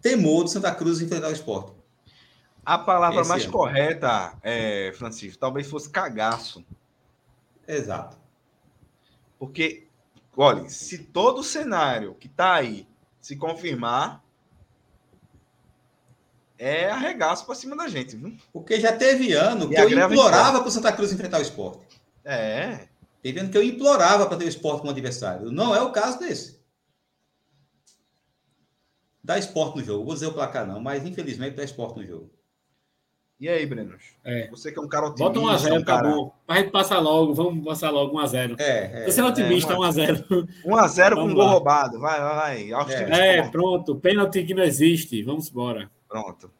temor 0.00 0.44
do 0.44 0.50
Santa 0.50 0.74
Cruz 0.74 1.00
enfrentar 1.00 1.28
o 1.28 1.32
esporte. 1.32 1.72
A 2.64 2.76
palavra 2.76 3.20
Esse 3.20 3.28
mais 3.28 3.44
ano. 3.44 3.52
correta, 3.52 4.36
é, 4.42 4.92
Francisco, 4.94 5.38
talvez 5.38 5.68
fosse 5.68 5.88
cagaço. 5.88 6.64
Exato. 7.66 8.18
Porque, 9.38 9.86
olha, 10.36 10.68
se 10.68 10.98
todo 10.98 11.40
o 11.40 11.44
cenário 11.44 12.14
que 12.14 12.28
tá 12.28 12.54
aí 12.54 12.86
se 13.20 13.36
confirmar, 13.36 14.24
é 16.58 16.90
arregaço 16.90 17.46
pra 17.46 17.54
cima 17.54 17.76
da 17.76 17.88
gente, 17.88 18.16
viu? 18.16 18.36
Porque 18.52 18.80
já 18.80 18.96
teve 18.96 19.32
ano 19.32 19.68
que 19.68 19.78
eu 19.78 19.88
greve 19.88 20.14
implorava 20.14 20.58
para 20.58 20.68
o 20.68 20.70
Santa 20.70 20.92
Cruz 20.92 21.12
enfrentar 21.12 21.38
o 21.38 21.42
esporte. 21.42 22.00
É. 22.24 22.88
Teve 23.22 23.40
ano 23.40 23.50
que 23.50 23.58
eu 23.58 23.62
implorava 23.62 24.26
para 24.26 24.36
ter 24.36 24.44
o 24.44 24.48
esporte 24.48 24.80
como 24.80 24.90
adversário. 24.90 25.52
Não 25.52 25.74
é 25.74 25.80
o 25.80 25.92
caso 25.92 26.18
desse. 26.18 26.58
Dá 29.22 29.38
esporte 29.38 29.76
no 29.76 29.84
jogo. 29.84 30.04
Vou 30.04 30.14
dizer 30.14 30.26
o 30.26 30.32
placar 30.32 30.66
não, 30.66 30.80
mas 30.80 31.04
infelizmente 31.04 31.54
dá 31.54 31.62
esporte 31.62 31.98
no 31.98 32.06
jogo. 32.06 32.30
E 33.40 33.48
aí, 33.48 33.64
Brenos? 33.66 34.16
É. 34.24 34.48
Você 34.50 34.72
que 34.72 34.80
é 34.80 34.82
um 34.82 34.88
cara 34.88 35.06
otimista, 35.06 35.40
Bota 35.40 35.58
1x0, 35.58 35.80
um 35.80 35.84
cara... 35.84 36.08
acabou. 36.08 36.34
A 36.48 36.58
gente 36.58 36.70
passa 36.70 36.98
logo, 36.98 37.32
vamos 37.32 37.64
passar 37.64 37.90
logo 37.90 38.18
1x0. 38.18 38.56
É, 38.58 39.02
é. 39.02 39.04
Tô 39.04 39.12
sendo 39.12 39.28
otimista, 39.28 39.74
é, 39.74 39.76
1x0. 39.76 40.48
1x0 40.64 41.10
com 41.10 41.20
Vamos 41.20 41.34
gol 41.34 41.46
roubado. 41.46 42.00
Vai, 42.00 42.20
vai, 42.20 42.34
vai. 42.34 42.72
É. 43.12 43.36
É, 43.38 43.48
pronto. 43.48 43.94
Pênalti 43.94 44.42
que 44.42 44.54
não 44.54 44.64
existe. 44.64 45.22
Vamos 45.22 45.48
embora. 45.48 45.88
Pronto. 46.08 46.50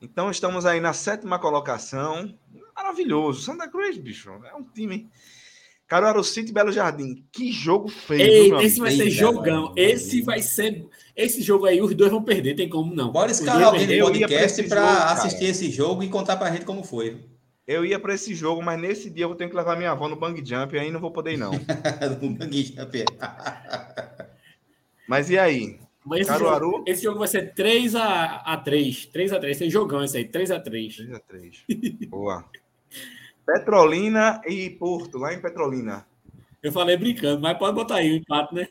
Então 0.00 0.30
estamos 0.30 0.64
aí 0.64 0.80
na 0.80 0.92
sétima 0.92 1.36
colocação. 1.40 2.32
Maravilhoso. 2.76 3.40
Santa 3.40 3.68
Cruz, 3.68 3.98
bicho. 3.98 4.30
É 4.44 4.54
um 4.54 4.62
time. 4.62 5.10
Caruaru 5.88 6.22
City 6.22 6.50
e 6.50 6.52
Belo 6.52 6.70
Jardim. 6.70 7.24
Que 7.32 7.50
jogo 7.50 7.88
feio, 7.88 8.22
viu, 8.22 8.32
Ei, 8.32 8.48
meu 8.50 8.60
esse 8.60 8.78
amigo? 8.78 8.84
vai 8.84 8.96
ser 9.06 9.10
jogão. 9.10 9.62
mano. 9.62 9.74
Esse 9.74 10.20
vai 10.20 10.42
ser. 10.42 10.86
Esse 11.16 11.42
jogo 11.42 11.64
aí, 11.64 11.80
os 11.80 11.94
dois 11.94 12.10
vão 12.10 12.22
perder, 12.22 12.54
tem 12.54 12.68
como 12.68 12.94
não. 12.94 13.10
Bora 13.10 13.32
escalar 13.32 13.68
alguém 13.68 13.86
no 13.98 14.04
podcast 14.04 14.62
para 14.64 15.04
assistir 15.12 15.46
esse 15.46 15.70
jogo 15.70 16.02
e 16.02 16.08
contar 16.08 16.36
pra 16.36 16.50
gente 16.50 16.66
como 16.66 16.84
foi. 16.84 17.24
Eu 17.66 17.84
ia 17.84 17.98
para 17.98 18.14
esse 18.14 18.34
jogo, 18.34 18.62
mas 18.62 18.78
nesse 18.78 19.10
dia 19.10 19.24
eu 19.24 19.28
vou 19.28 19.36
ter 19.36 19.48
que 19.48 19.56
levar 19.56 19.76
minha 19.76 19.90
avó 19.90 20.08
no 20.08 20.16
bang 20.16 20.42
jump 20.44 20.74
e 20.74 20.78
aí 20.78 20.90
não 20.90 21.00
vou 21.00 21.10
poder 21.10 21.32
ir, 21.32 21.38
não. 21.38 21.52
No 22.20 22.30
Bang 22.30 22.62
Jump. 22.62 23.04
Mas 25.08 25.30
e 25.30 25.38
aí? 25.38 25.78
Mas 26.04 26.20
esse, 26.20 26.30
Caruaru? 26.30 26.70
jogo, 26.70 26.84
esse 26.86 27.02
jogo 27.02 27.18
vai 27.18 27.28
ser 27.28 27.54
3x3. 27.54 29.10
3x3. 29.10 29.58
Tem 29.58 29.70
jogão 29.70 30.04
esse 30.04 30.18
aí, 30.18 30.28
3x3. 30.28 31.20
3x3. 31.30 32.08
Boa. 32.08 32.44
Petrolina 33.52 34.42
e 34.46 34.68
Porto, 34.68 35.16
lá 35.16 35.32
em 35.32 35.40
Petrolina. 35.40 36.06
Eu 36.62 36.70
falei 36.70 36.98
brincando, 36.98 37.40
mas 37.40 37.56
pode 37.56 37.74
botar 37.74 37.96
aí 37.96 38.12
o 38.12 38.16
empate, 38.16 38.54
né? 38.54 38.68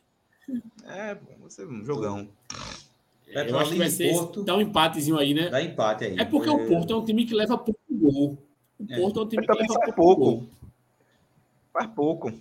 É, 0.86 1.18
ser 1.50 1.66
um 1.68 1.84
jogão. 1.84 2.30
Eu 3.28 3.40
acho 3.42 3.46
que 3.48 3.52
vai 3.52 3.64
Petrolina 3.64 3.90
ser. 3.90 4.12
Porto. 4.12 4.44
Dá 4.44 4.56
um 4.56 4.62
empatezinho 4.62 5.18
aí, 5.18 5.34
né? 5.34 5.50
Dá 5.50 5.62
empate 5.64 6.06
aí. 6.06 6.16
É 6.20 6.24
porque 6.26 6.48
o 6.50 6.68
Porto 6.68 6.94
é 6.94 6.96
um 6.96 7.04
time 7.04 7.26
que 7.26 7.34
leva 7.34 7.58
pouco 7.58 7.80
gol. 7.90 8.38
O 8.80 8.86
É. 8.88 8.98
Porto 8.98 9.20
é 9.20 9.24
um 9.24 9.28
time 9.28 9.48
que 9.48 9.52
leva 9.52 9.74
faz 9.74 9.96
pouco 9.96 9.96
pouco. 9.96 10.22
gol. 10.22 10.50
Faz 11.74 11.88
pouco. 11.88 12.34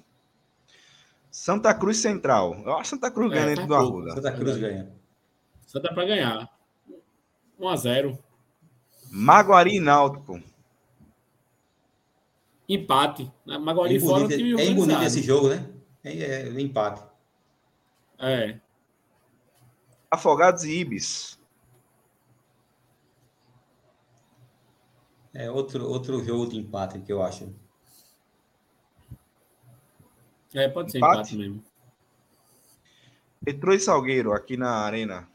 Santa 1.31 1.73
Cruz 1.73 1.97
Central. 1.99 2.55
Eu 2.67 2.73
acho 2.75 2.83
que 2.83 2.89
Santa 2.89 3.11
Cruz 3.11 3.33
É, 3.33 3.35
ganha 3.37 3.47
dentro 3.47 3.67
do. 3.67 3.75
Arruda. 3.75 4.15
Santa 4.15 4.33
Cruz 4.33 4.59
ganha. 4.59 4.93
Só 5.67 5.81
dá 5.81 5.91
pra 5.93 6.05
ganhar. 6.05 6.51
1x0. 7.59 8.19
Maguari 9.11 9.77
e 9.77 9.81
Náutico. 9.81 10.43
Empate. 12.69 13.31
Na 13.45 13.59
Maguari 13.59 13.97
É 13.97 14.01
fora 14.01 14.25
é 14.25 14.29
bonito, 14.29 14.87
time 14.87 14.95
é 14.95 15.07
esse 15.07 15.23
jogo, 15.23 15.49
né? 15.49 15.69
É, 16.03 16.49
é 16.49 16.61
empate. 16.61 17.03
É. 18.19 18.59
Afogados 20.11 20.65
e 20.65 20.79
Ibis. 20.79 21.39
É 25.35 25.51
outro, 25.51 25.87
outro 25.87 26.25
jogo 26.25 26.47
de 26.47 26.57
empate 26.57 26.99
que 27.01 27.13
eu 27.13 27.23
acho. 27.23 27.55
É, 30.55 30.69
pode 30.69 30.91
ser 30.91 30.99
Empate? 30.99 31.19
empate, 31.19 31.37
mesmo. 31.37 31.65
Petrô 33.45 33.75
e 33.75 33.79
Salgueiro 33.79 34.33
aqui 34.33 34.57
na 34.57 34.71
Arena. 34.71 35.29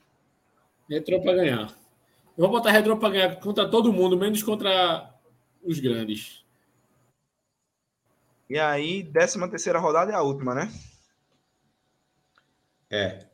Retrô 0.90 1.22
pra 1.22 1.34
ganhar. 1.34 1.74
Eu 2.36 2.48
vou 2.48 2.50
botar 2.50 2.72
retrô 2.72 2.98
pra 2.98 3.10
ganhar 3.10 3.36
contra 3.40 3.70
todo 3.70 3.94
mundo, 3.94 4.18
menos 4.18 4.42
contra 4.42 5.14
os 5.64 5.80
grandes. 5.80 6.41
E 8.52 8.60
aí, 8.60 9.02
13 9.06 9.48
terceira 9.50 9.80
rodada 9.80 10.12
é 10.12 10.14
a 10.14 10.22
última, 10.22 10.54
né? 10.54 10.70
É. 12.90 13.26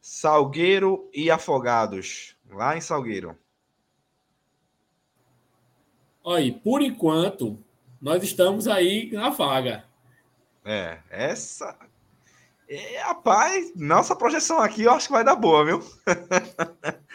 Salgueiro 0.00 1.10
e 1.12 1.28
Afogados. 1.28 2.36
Lá 2.48 2.76
em 2.76 2.80
Salgueiro. 2.80 3.36
Olha, 6.22 6.44
aí, 6.44 6.52
por 6.52 6.82
enquanto, 6.82 7.58
nós 8.00 8.22
estamos 8.22 8.68
aí 8.68 9.10
na 9.10 9.30
vaga. 9.30 9.84
É, 10.64 11.00
essa. 11.10 11.76
É, 12.68 13.00
rapaz, 13.00 13.72
nossa 13.74 14.14
projeção 14.14 14.60
aqui 14.60 14.84
eu 14.84 14.92
acho 14.92 15.08
que 15.08 15.14
vai 15.14 15.24
dar 15.24 15.34
boa, 15.34 15.64
viu? 15.64 15.84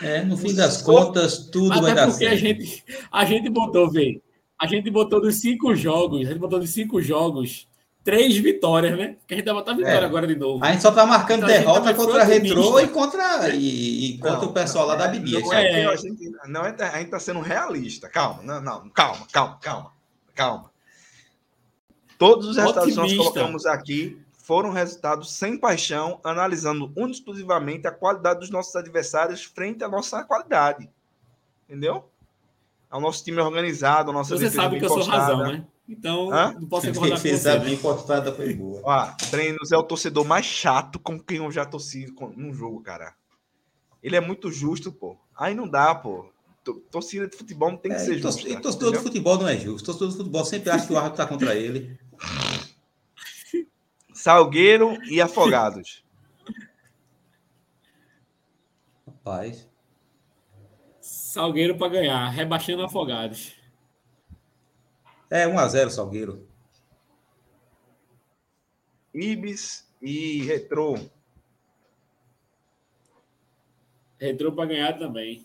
É, 0.01 0.25
no 0.25 0.35
fim 0.35 0.51
das 0.57 0.81
contas, 0.81 1.37
tudo 1.37 1.81
vai 1.81 1.93
Até 1.93 2.01
dar 2.01 2.09
porque 2.09 2.25
a 2.25 2.29
certo. 2.31 2.41
gente, 2.41 2.83
a 3.09 3.23
gente 3.23 3.49
botou, 3.49 3.89
vê, 3.89 4.21
a 4.63 4.67
gente 4.67 4.89
botou 4.89 5.19
dos 5.19 5.41
cinco 5.41 5.75
jogos, 5.75 6.21
a 6.21 6.29
gente 6.29 6.39
botou 6.39 6.57
dos 6.57 6.69
cinco 6.69 7.01
jogos, 7.01 7.67
três 8.01 8.37
vitórias, 8.37 8.97
né? 8.97 9.15
Porque 9.19 9.33
a 9.33 9.37
gente 9.37 9.45
vai 9.45 9.53
botar 9.55 9.73
vitória 9.73 9.97
É. 9.99 10.05
agora 10.05 10.25
de 10.25 10.35
novo. 10.37 10.63
A 10.63 10.71
gente 10.71 10.81
só 10.81 10.91
tá 10.91 11.05
marcando 11.05 11.39
Então, 11.43 11.49
gente 11.49 11.59
derrota 11.59 11.83
foi 11.83 12.05
contra 12.05 12.21
a 12.21 12.25
Retrô 12.25 12.79
e 12.79 12.87
contra, 12.87 13.49
e, 13.49 14.05
e 14.05 14.17
contra 14.19 14.37
Não, 14.37 14.45
o 14.45 14.53
pessoal 14.53 14.87
lá 14.87 14.95
da 14.95 15.09
Bibia. 15.09 15.41
Não 15.41 15.51
é, 15.53 15.65
É. 15.65 15.73
que 15.73 15.91
a 15.91 15.95
gente, 15.97 16.31
não 16.47 16.65
é, 16.65 16.75
a 16.79 16.99
gente 16.99 17.09
tá 17.09 17.19
sendo 17.19 17.41
realista. 17.41 18.07
Calma, 18.07 18.41
não, 18.41 18.61
não, 18.61 18.89
calma, 18.89 19.27
calma, 19.31 19.57
calma, 19.61 19.91
calma. 20.33 20.71
Todos 22.17 22.47
os 22.47 22.55
resultados 22.55 22.89
que 22.89 22.95
nós 22.95 23.13
colocamos 23.13 23.65
aqui 23.65 24.17
foram 24.37 24.71
resultados 24.71 25.33
sem 25.33 25.57
paixão, 25.57 26.21
analisando 26.23 26.91
única 26.95 27.11
exclusivamente 27.17 27.85
a 27.85 27.91
qualidade 27.91 28.39
dos 28.39 28.49
nossos 28.49 28.73
adversários 28.77 29.43
frente 29.43 29.83
à 29.83 29.89
nossa 29.89 30.23
qualidade. 30.23 30.89
Entendeu? 31.67 32.09
Ao 32.93 33.01
nosso 33.01 33.23
time 33.23 33.41
organizado, 33.41 34.11
a 34.11 34.13
nossa 34.13 34.37
Você 34.37 34.43
defesa 34.43 34.61
sabe 34.61 34.75
que 34.75 34.81
bem 34.81 34.83
eu 34.83 34.89
sou 34.89 34.97
postada. 34.99 35.35
razão, 35.35 35.51
né? 35.51 35.65
Então, 35.89 36.31
Hã? 36.31 36.53
não 36.53 36.67
posso 36.67 36.85
A 36.87 36.93
concordar 36.93 37.15
com 37.15 37.21
você. 37.21 37.31
defesa 37.31 37.57
bem 37.57 37.75
postada 37.77 38.31
foi 38.35 38.53
boa. 38.53 38.81
Ó, 38.83 39.05
Treinos 39.31 39.71
é 39.71 39.77
o 39.77 39.81
torcedor 39.81 40.23
mais 40.23 40.45
chato 40.45 40.99
com 40.99 41.19
quem 41.19 41.37
eu 41.37 41.51
já 41.51 41.65
torci 41.65 42.05
num 42.37 42.53
jogo, 42.53 42.81
cara. 42.81 43.15
Ele 44.03 44.15
é 44.15 44.21
muito 44.21 44.51
justo, 44.51 44.91
pô. 44.91 45.17
Aí 45.35 45.55
não 45.55 45.67
dá, 45.67 45.95
pô. 45.95 46.29
To- 46.63 46.75
Torcida 46.91 47.27
de 47.27 47.35
futebol 47.35 47.71
não 47.71 47.77
tem 47.79 47.91
que 47.91 47.97
É, 47.97 47.99
ser 48.05 48.17
e 48.17 48.21
justa. 48.21 48.47
e 48.47 48.55
torcedor 48.61 48.91
do 48.91 48.97
entendeu? 48.97 49.01
futebol 49.01 49.37
não 49.39 49.47
é 49.47 49.57
justo. 49.57 49.85
Torcedor 49.87 50.09
do 50.09 50.17
futebol 50.17 50.45
sempre 50.45 50.69
acha 50.69 50.85
que 50.85 50.93
o 50.93 50.97
árbitro 50.97 51.17
tá 51.17 51.25
contra 51.25 51.55
ele. 51.55 51.99
Salgueiro 54.13 54.97
e 55.09 55.19
Afogados. 55.19 56.03
Rapaz. 59.07 59.67
Salgueiro 61.33 61.75
para 61.75 61.87
ganhar, 61.89 62.29
rebaixando 62.29 62.83
afogados. 62.83 63.53
É 65.31 65.47
1x0 65.47 65.89
Salgueiro. 65.89 66.47
Ibis 69.11 69.91
e 69.99 70.43
Retrô. 70.43 70.95
Retrô 74.19 74.51
para 74.51 74.67
ganhar 74.67 74.99
também. 74.99 75.43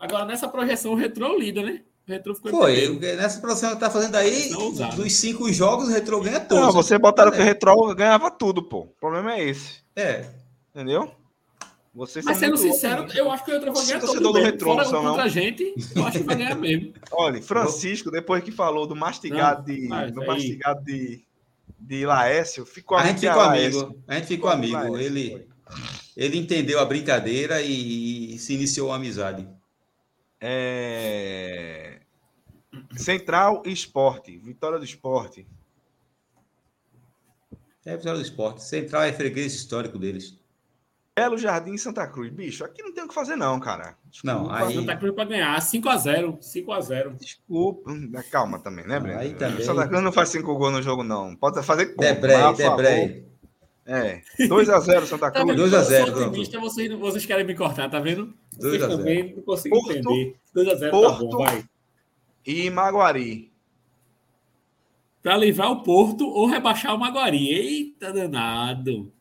Agora, 0.00 0.24
nessa 0.24 0.48
projeção, 0.48 0.94
o 0.94 0.96
Retrô 0.96 1.26
é 1.26 1.30
o 1.30 1.38
líder, 1.38 1.64
né? 1.64 1.84
O 2.08 2.10
Retrô 2.10 2.34
ficou 2.34 2.50
Foi, 2.50 2.98
nessa 2.98 3.40
produção 3.40 3.70
que 3.74 3.78
tá 3.78 3.88
fazendo 3.88 4.16
aí, 4.16 4.52
usaram. 4.52 4.96
dos 4.96 5.12
cinco 5.12 5.52
jogos, 5.52 5.86
o 5.86 5.92
Retrô 5.92 6.20
ganha 6.20 6.40
todos. 6.40 6.64
Não, 6.64 6.72
você 6.72 6.98
botaram 6.98 7.30
É. 7.30 7.36
que 7.36 7.40
o 7.40 7.44
Retrô 7.44 7.94
ganhava 7.94 8.32
tudo, 8.32 8.64
pô. 8.64 8.80
O 8.80 8.86
problema 8.98 9.34
é 9.34 9.44
esse. 9.44 9.84
É. 9.94 10.28
Entendeu? 10.74 11.19
Vocês 11.92 12.24
Mas 12.24 12.36
sendo 12.36 12.56
sincero, 12.56 13.02
otimistas. 13.02 13.18
eu 13.18 13.30
acho 13.32 13.44
que 13.44 13.50
o 13.50 13.54
Retrô 13.54 13.72
vai 13.72 13.84
ganhar 13.86 14.00
todo 14.00 14.20
do. 14.20 14.32
Retrô, 14.32 14.74
Fora 14.74 14.90
não 14.92 15.02
contra 15.02 15.24
a 15.24 15.28
gente, 15.28 15.74
eu 15.96 16.06
acho 16.06 16.18
que 16.18 16.24
vai 16.24 16.36
ganhar 16.36 16.54
mesmo. 16.54 16.92
Olha, 17.10 17.42
Francisco, 17.42 18.10
depois 18.12 18.44
que 18.44 18.52
falou 18.52 18.86
do 18.86 18.94
mastigado 18.94 19.66
Não, 19.68 19.74
de. 19.74 19.88
mas 19.88 20.12
do 20.12 20.20
aí- 20.20 20.26
mastigado 20.28 20.84
de, 20.84 21.24
de 21.80 22.06
Laércio, 22.06 22.64
ficou 22.64 22.96
A 22.96 23.06
gente 23.06 23.20
ficou 23.20 23.40
amigo. 23.40 24.02
A 24.06 24.14
gente 24.14 24.26
ficou 24.28 24.50
amigo. 24.50 24.74
Laércio, 24.74 24.98
Ele, 25.00 25.30
foi. 25.30 25.46
ele 26.16 26.38
entendeu 26.38 26.78
a 26.78 26.84
brincadeira 26.84 27.60
e, 27.60 28.38
se 28.38 28.54
iniciou 28.54 28.90
uma 28.90 28.96
amizade. 28.96 29.48
É... 30.40 32.00
Central 32.96 33.62
e 33.66 33.72
Esporte. 33.72 34.38
Vitória 34.38 34.78
do 34.78 34.84
Esporte. 34.84 35.44
É 37.84 37.94
a 37.94 37.96
vitória 37.96 38.18
do 38.20 38.24
esporte. 38.24 38.62
Central 38.62 39.02
é 39.02 39.12
freguês 39.12 39.54
histórico 39.54 39.98
deles. 39.98 40.38
Belo 41.16 41.36
Jardim 41.36 41.74
e 41.74 41.78
Santa 41.78 42.06
Cruz. 42.06 42.30
Bicho, 42.30 42.64
aqui 42.64 42.82
não 42.82 42.94
tem 42.94 43.04
o 43.04 43.08
que 43.08 43.14
fazer, 43.14 43.36
não, 43.36 43.58
cara. 43.60 43.96
Não, 44.24 44.44
Desculpa. 44.44 44.64
aí- 44.66 44.74
Santa 44.74 44.96
Cruz 44.96 45.14
para 45.14 45.24
ganhar. 45.24 45.60
5x0. 45.60 46.38
5x0. 46.40 47.14
Desculpa. 47.18 47.92
Calma 48.30 48.58
também, 48.58 48.86
né, 48.86 48.98
Breno? 48.98 49.18
Aí 49.18 49.34
também. 49.34 49.64
Santa 49.64 49.86
Cruz 49.88 50.02
não 50.02 50.12
faz 50.12 50.28
cinco 50.30 50.54
gols 50.56 50.72
no 50.72 50.82
jogo, 50.82 51.02
não. 51.02 51.34
Pode 51.36 51.62
fazer 51.62 51.86
pouco. 51.86 52.00
Debrei, 52.02 52.36
Debrei. 52.56 53.30
É, 53.86 54.22
2x0 54.46 55.04
Santa 55.06 55.30
Tá 55.30 55.40
Cruz. 55.42 55.46
vendo? 55.48 55.56
2 55.56 55.74
a 55.74 55.82
0, 55.82 56.08
Eu 56.10 56.16
sou 56.16 56.26
otimista, 56.28 56.60
vocês, 56.60 56.92
vocês 56.98 57.26
querem 57.26 57.44
me 57.44 57.56
cortar, 57.56 57.88
tá 57.90 57.98
vendo? 57.98 58.32
2 58.56 58.70
Vocês 58.72 58.82
a 58.84 58.86
0. 58.86 58.98
também 58.98 59.34
não 59.34 59.42
consigo 59.42 59.74
Porto- 59.74 59.90
entender. 59.92 60.36
2x0 60.54 60.90
tá 60.90 60.90
Porto- 60.90 61.28
bom, 61.28 61.38
vai. 61.44 61.64
E 62.46 62.70
Maguari. 62.70 63.50
Pra 65.22 65.36
livrar 65.36 65.70
o 65.72 65.82
Porto 65.82 66.24
ou 66.26 66.46
rebaixar 66.46 66.94
o 66.94 66.98
Maguari. 66.98 67.48
Eita, 67.52 68.12
danado. 68.12 69.12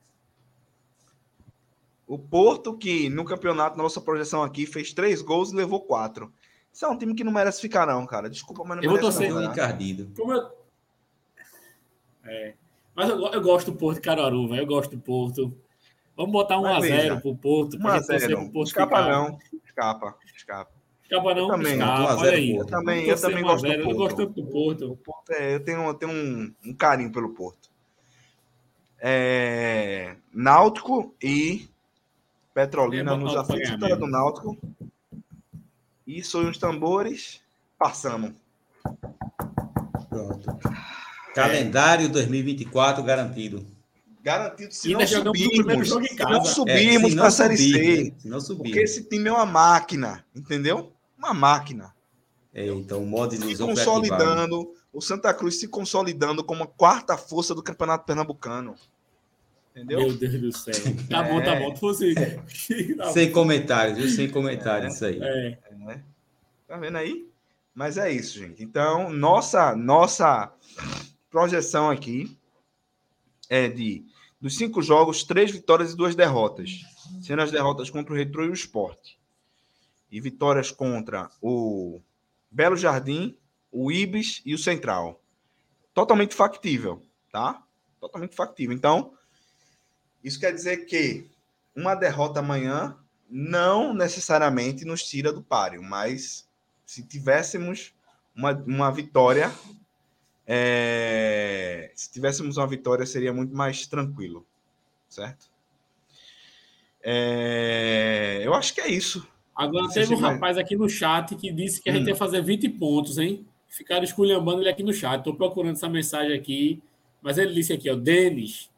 O 2.10 2.18
Porto, 2.18 2.76
que 2.76 3.07
no 3.07 3.23
campeonato, 3.23 3.77
na 3.77 3.84
nossa 3.84 4.02
projeção 4.02 4.41
aqui, 4.41 4.65
fez 4.65 4.91
três 4.94 5.22
gols 5.22 5.52
e 5.52 5.56
levou 5.56 5.80
quatro. 5.81 6.34
Isso 6.73 6.84
é 6.84 6.88
um 6.90 6.98
time 6.98 7.14
que 7.14 7.23
não 7.23 7.31
merece 7.31 7.61
ficar, 7.61 7.86
não, 7.86 8.03
cara. 8.07 8.27
Desculpa, 8.27 8.64
mas 8.65 8.77
não 8.77 8.84
Eu 8.84 8.90
vou 8.90 8.98
merece 8.99 9.18
torcer 9.19 9.30
não, 9.31 9.38
Tem 9.41 9.45
um 9.48 9.49
tá? 9.49 9.53
encardido. 9.53 10.11
Como 10.18 10.34
eu... 10.34 10.49
É. 12.26 12.53
Mas 12.95 13.10
eu, 13.10 13.19
eu 13.27 13.41
gosto 13.41 13.72
do 13.72 13.77
Porto 13.77 13.95
de 13.98 14.02
Caruaru, 14.02 14.48
velho. 14.49 14.64
Eu 14.64 14.65
gosto 14.68 14.95
do 14.95 15.02
Porto. 15.02 15.56
Vamos 16.18 16.31
botar 16.31 16.60
Mas 16.60 16.77
1x0 16.77 16.81
veja, 16.81 17.22
pro 17.22 17.36
Porto. 17.36 17.77
pra 17.80 17.98
gente 17.98 18.07
torcer 18.07 18.30
1x0. 18.30 18.36
pro 18.36 18.52
Porto 18.52 18.68
Escapa 18.68 18.98
ficar. 18.98 19.11
não. 19.11 19.40
Escapa, 19.65 20.15
escapa. 20.36 20.72
Escapa 21.03 21.34
não, 21.36 21.41
Eu 21.44 21.48
também, 21.48 21.73
escapa. 21.73 22.02
1 22.02 22.07
a 22.07 22.10
0 22.15 22.19
Olha 22.22 22.31
aí. 22.38 22.56
Eu 22.56 22.65
também, 22.65 22.99
eu 23.02 23.07
torcer 23.10 23.30
também 23.30 23.44
1 23.44 23.48
a 23.48 23.52
gosto 23.52 23.68
0. 23.68 23.73
do 23.73 23.80
Eu 23.80 23.86
Porto. 23.86 23.98
gosto 23.98 24.18
tanto 24.18 24.34
do 24.41 24.48
Porto. 24.48 24.91
O 24.91 24.98
Porto 24.98 25.30
é- 25.31 25.56
eu 25.56 25.60
tenho, 25.64 25.86
eu 25.86 25.94
tenho 25.94 26.11
um, 26.11 26.53
um 26.65 26.73
carinho 26.73 27.11
pelo 27.11 27.30
Porto. 27.36 27.69
É, 29.02 30.15
Náutico 30.34 31.15
e 31.23 31.69
Petrolina 32.53 33.15
nos 33.15 33.35
aflitos. 33.35 33.77
do 33.97 34.07
Náutico. 34.07 34.57
E 36.05 36.23
Sonhos 36.23 36.57
Tambores. 36.57 37.41
Passamos. 37.77 38.31
Pronto. 40.09 40.57
Calendário 41.34 42.09
2024 42.09 43.03
garantido. 43.03 43.65
Garantido 44.21 44.73
se 44.73 44.91
E 44.91 44.93
não 44.95 45.05
subirmos. 45.07 45.89
casa. 46.17 46.30
não 46.30 46.41
É, 46.41 46.45
subirmos 46.45 47.09
se 47.11 47.15
para 47.15 47.21
não 47.21 47.26
a 47.26 47.31
Série 47.31 47.57
subir, 47.57 47.71
C. 47.73 48.03
né? 48.03 48.11
Se 48.19 48.27
não 48.27 48.41
subir. 48.41 48.63
Porque 48.63 48.80
esse 48.80 49.03
time 49.05 49.30
é 49.30 49.31
uma 49.31 49.45
máquina, 49.45 50.26
entendeu? 50.35 50.91
Uma 51.17 51.34
máquina. 51.34 51.93
É, 52.53 52.65
então, 52.67 53.01
o 53.03 53.05
modo 53.05 53.31
de 53.31 53.38
Se 53.38 53.43
ilusão 53.45 53.67
consolidando, 53.69 54.73
o 54.91 54.99
Santa 55.01 55.34
Cruz 55.34 55.59
se 55.59 55.67
consolidando 55.67 56.43
como 56.43 56.63
a 56.63 56.67
quarta 56.67 57.15
força 57.17 57.53
do 57.55 57.63
Campeonato 57.63 58.05
Pernambucano. 58.05 58.76
Entendeu? 59.72 60.00
Meu 60.00 60.14
Deus 60.14 60.41
do 60.41 60.52
céu. 60.52 60.74
Tá 61.10 61.24
bom, 61.24 61.41
tá 61.41 61.56
bom. 61.56 61.74
Tu 61.74 61.80
fosse. 61.80 62.16
Tá 62.98 63.12
Sem 63.12 63.32
comentários, 63.32 63.98
viu? 63.98 64.10
Sem 64.10 64.30
comentários, 64.30 64.96
isso 64.96 65.06
aí. 65.06 65.20
É. 65.22 65.58
É. 65.90 66.02
Tá 66.68 66.78
vendo 66.78 66.98
aí? 66.98 67.28
Mas 67.74 67.98
é 67.98 68.12
isso, 68.12 68.38
gente. 68.38 68.64
Então, 68.64 69.10
nossa, 69.12 69.76
nossa 69.76 70.52
projeção 71.30 71.90
aqui 71.90 72.38
é 73.50 73.68
de 73.68 74.06
dos 74.40 74.56
cinco 74.58 74.82
jogos, 74.82 75.24
três 75.24 75.52
vitórias 75.52 75.94
e 75.94 75.98
duas 75.98 76.16
derrotas. 76.16 76.82
Sendo 77.22 77.41
as 77.41 77.52
derrotas 77.52 77.90
contra 77.90 78.14
o 78.14 78.16
Retro 78.16 78.46
e 78.46 78.50
o 78.50 78.54
Sport. 78.54 79.16
E 80.12 80.20
vitórias 80.22 80.72
contra 80.72 81.30
o 81.41 82.02
Belo 82.50 82.78
Jardim, 82.78 83.36
o 83.72 83.91
Ibis 83.91 84.41
e 84.46 84.54
o 84.54 84.58
Central. 84.58 85.22
Totalmente 85.94 86.34
factível, 86.36 87.02
tá? 87.32 87.64
Totalmente 88.00 88.36
factível. 88.36 88.76
Então, 88.76 89.14
isso 90.24 90.40
quer 90.40 90.54
dizer 90.54 90.86
que 90.86 91.30
uma 91.76 91.96
derrota 91.96 92.40
amanhã 92.40 92.98
não 93.30 93.94
necessariamente 93.94 94.86
nos 94.86 95.04
tira 95.04 95.32
do 95.32 95.41
páreo, 95.41 95.84
mas 95.84 96.48
se 96.86 97.04
tivéssemos 97.04 97.94
uma, 98.36 98.52
uma 98.52 98.91
vitória, 98.91 99.52
é, 100.48 101.91
se 101.96 102.12
tivéssemos 102.12 102.58
uma 102.58 102.68
vitória, 102.68 103.06
seria 103.06 103.32
muito 103.32 103.56
mais 103.56 103.86
tranquilo, 103.86 104.46
certo? 105.08 105.48
É, 107.02 108.41
eu 108.44 108.54
acho 108.54 108.74
que 108.74 108.82
é 108.82 108.88
isso. 108.90 109.26
Agora 109.56 109.90
teve 109.90 110.16
um 110.16 110.20
rapaz 110.20 110.58
aqui 110.58 110.76
no 110.76 110.90
chat 110.90 111.36
que 111.36 111.52
disse 111.52 111.82
que 111.82 111.90
a 111.90 111.94
gente 111.94 112.06
Hum. 112.06 112.10
ia 112.10 112.16
fazer 112.16 112.41
20 112.41 112.70
pontos, 112.70 113.18
hein? 113.18 113.46
Ficaram 113.68 114.04
esculhambando 114.04 114.62
ele 114.62 114.70
aqui 114.70 114.84
no 114.84 114.94
chat. 114.94 115.20
Estou 115.20 115.36
procurando 115.36 115.74
essa 115.74 115.90
mensagem 115.90 116.34
aqui. 116.34 116.82
Mas 117.22 117.38
ele 117.38 117.54
disse 117.54 117.74
aqui, 117.74 117.90
ó, 117.90 117.96
Denis, 117.96 118.69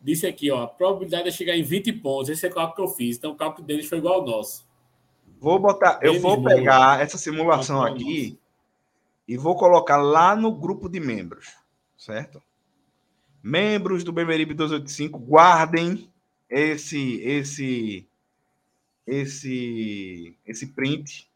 disse 0.00 0.26
aqui, 0.26 0.50
ó, 0.50 0.62
a 0.62 0.66
probabilidade 0.66 1.28
é 1.28 1.32
chegar 1.32 1.56
em 1.56 1.62
20 1.62 1.92
pontos. 1.94 2.28
Esse 2.28 2.46
é 2.46 2.50
o 2.50 2.54
cálculo 2.54 2.74
que 2.74 2.92
eu 2.92 2.96
fiz. 2.96 3.16
Então 3.16 3.32
o 3.32 3.36
cálculo 3.36 3.66
deles 3.66 3.88
foi 3.88 3.98
igual 3.98 4.20
ao 4.20 4.26
nosso. 4.26 4.66
Vou 5.40 5.58
botar, 5.58 6.00
eu 6.02 6.20
vou 6.20 6.42
pegar 6.42 7.00
essa 7.00 7.16
simulação 7.16 7.82
aqui 7.82 8.38
e 9.26 9.36
vou 9.36 9.54
colocar 9.54 9.96
lá 9.98 10.34
no 10.34 10.50
grupo 10.50 10.88
de 10.88 10.98
membros, 10.98 11.54
certo? 11.96 12.42
Membros 13.40 14.02
do 14.02 14.12
Bemeribe 14.12 14.52
285, 14.52 15.18
guardem 15.18 16.10
esse 16.50 17.20
esse 17.20 18.08
esse 19.06 20.36
esse 20.44 20.66
print. 20.68 21.30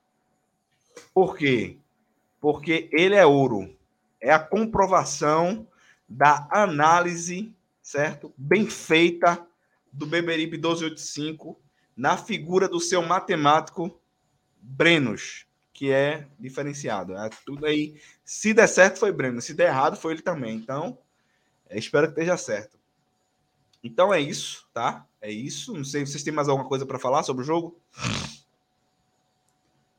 Por 1.15 1.37
quê? 1.37 1.77
Porque 2.41 2.89
ele 2.91 3.15
é 3.15 3.25
ouro. 3.25 3.77
É 4.21 4.33
a 4.33 4.39
comprovação 4.39 5.67
da 6.09 6.49
análise, 6.51 7.55
certo? 7.83 8.33
Bem 8.37 8.69
feita 8.69 9.45
do 9.93 10.07
Beberibe 10.07 10.57
1285 10.57 11.61
na 11.97 12.17
figura 12.17 12.69
do 12.69 12.81
seu 12.81 13.03
matemático 13.03 14.01
Brenos, 14.61 15.45
que 15.73 15.91
é 15.91 16.27
diferenciado. 16.39 17.17
É 17.17 17.29
tudo 17.45 17.67
aí. 17.67 18.01
Se 18.25 18.55
der 18.55 18.69
certo, 18.69 19.01
foi 19.01 19.11
Breno. 19.13 19.43
Se 19.43 19.53
der 19.53 19.69
errado, 19.69 19.97
foi 19.97 20.13
ele 20.13 20.23
também. 20.23 20.57
Então, 20.57 20.97
é, 21.69 21.79
espero 21.79 22.07
que 22.07 22.13
esteja 22.13 22.37
certo. 22.37 22.79
Então 23.83 24.15
é 24.15 24.21
isso, 24.21 24.65
tá? 24.73 25.05
É 25.21 25.31
isso. 25.31 25.75
Não 25.75 25.85
sei, 25.85 26.07
vocês 26.07 26.23
têm 26.23 26.33
mais 26.33 26.49
alguma 26.49 26.69
coisa 26.69 26.87
para 26.87 26.99
falar 26.99 27.25
sobre 27.25 27.43
o 27.43 27.47
jogo? 27.47 27.77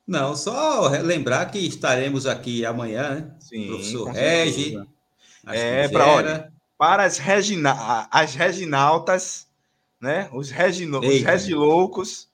Não, 0.07 0.35
só 0.35 0.87
lembrar 0.89 1.45
que 1.47 1.59
estaremos 1.59 2.25
aqui 2.25 2.65
amanhã, 2.65 3.15
né? 3.15 3.35
Sim. 3.39 3.67
Professor 3.67 4.05
Regi, 4.11 4.77
É, 5.47 5.87
Gera. 5.87 6.07
olha, 6.07 6.52
Para 6.77 7.03
as, 7.03 7.17
regina, 7.17 8.07
as 8.11 8.35
reginaltas, 8.35 9.47
né? 10.01 10.29
Os, 10.33 10.49
regino, 10.49 10.99
os 10.99 11.05
Eita. 11.05 11.31
regiloucos. 11.31 12.29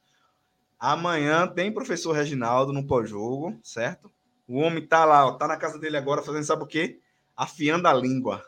Amanhã 0.80 1.45
tem 1.48 1.72
professor 1.74 2.14
Reginaldo 2.14 2.72
no 2.72 2.88
pós-jogo, 2.88 3.60
certo? 3.61 4.10
O 4.48 4.57
homem 4.60 4.86
tá 4.86 5.03
lá, 5.06 5.28
ó, 5.28 5.34
tá 5.34 5.48
na 5.48 5.57
casa 5.57 5.78
dele 5.78 5.98
agora 5.98 6.22
fazendo 6.22 6.44
sabe 6.45 6.64
o 6.64 6.68
quê? 6.68 6.99
Afiando 7.36 7.88
a 7.88 7.94
língua. 7.94 8.44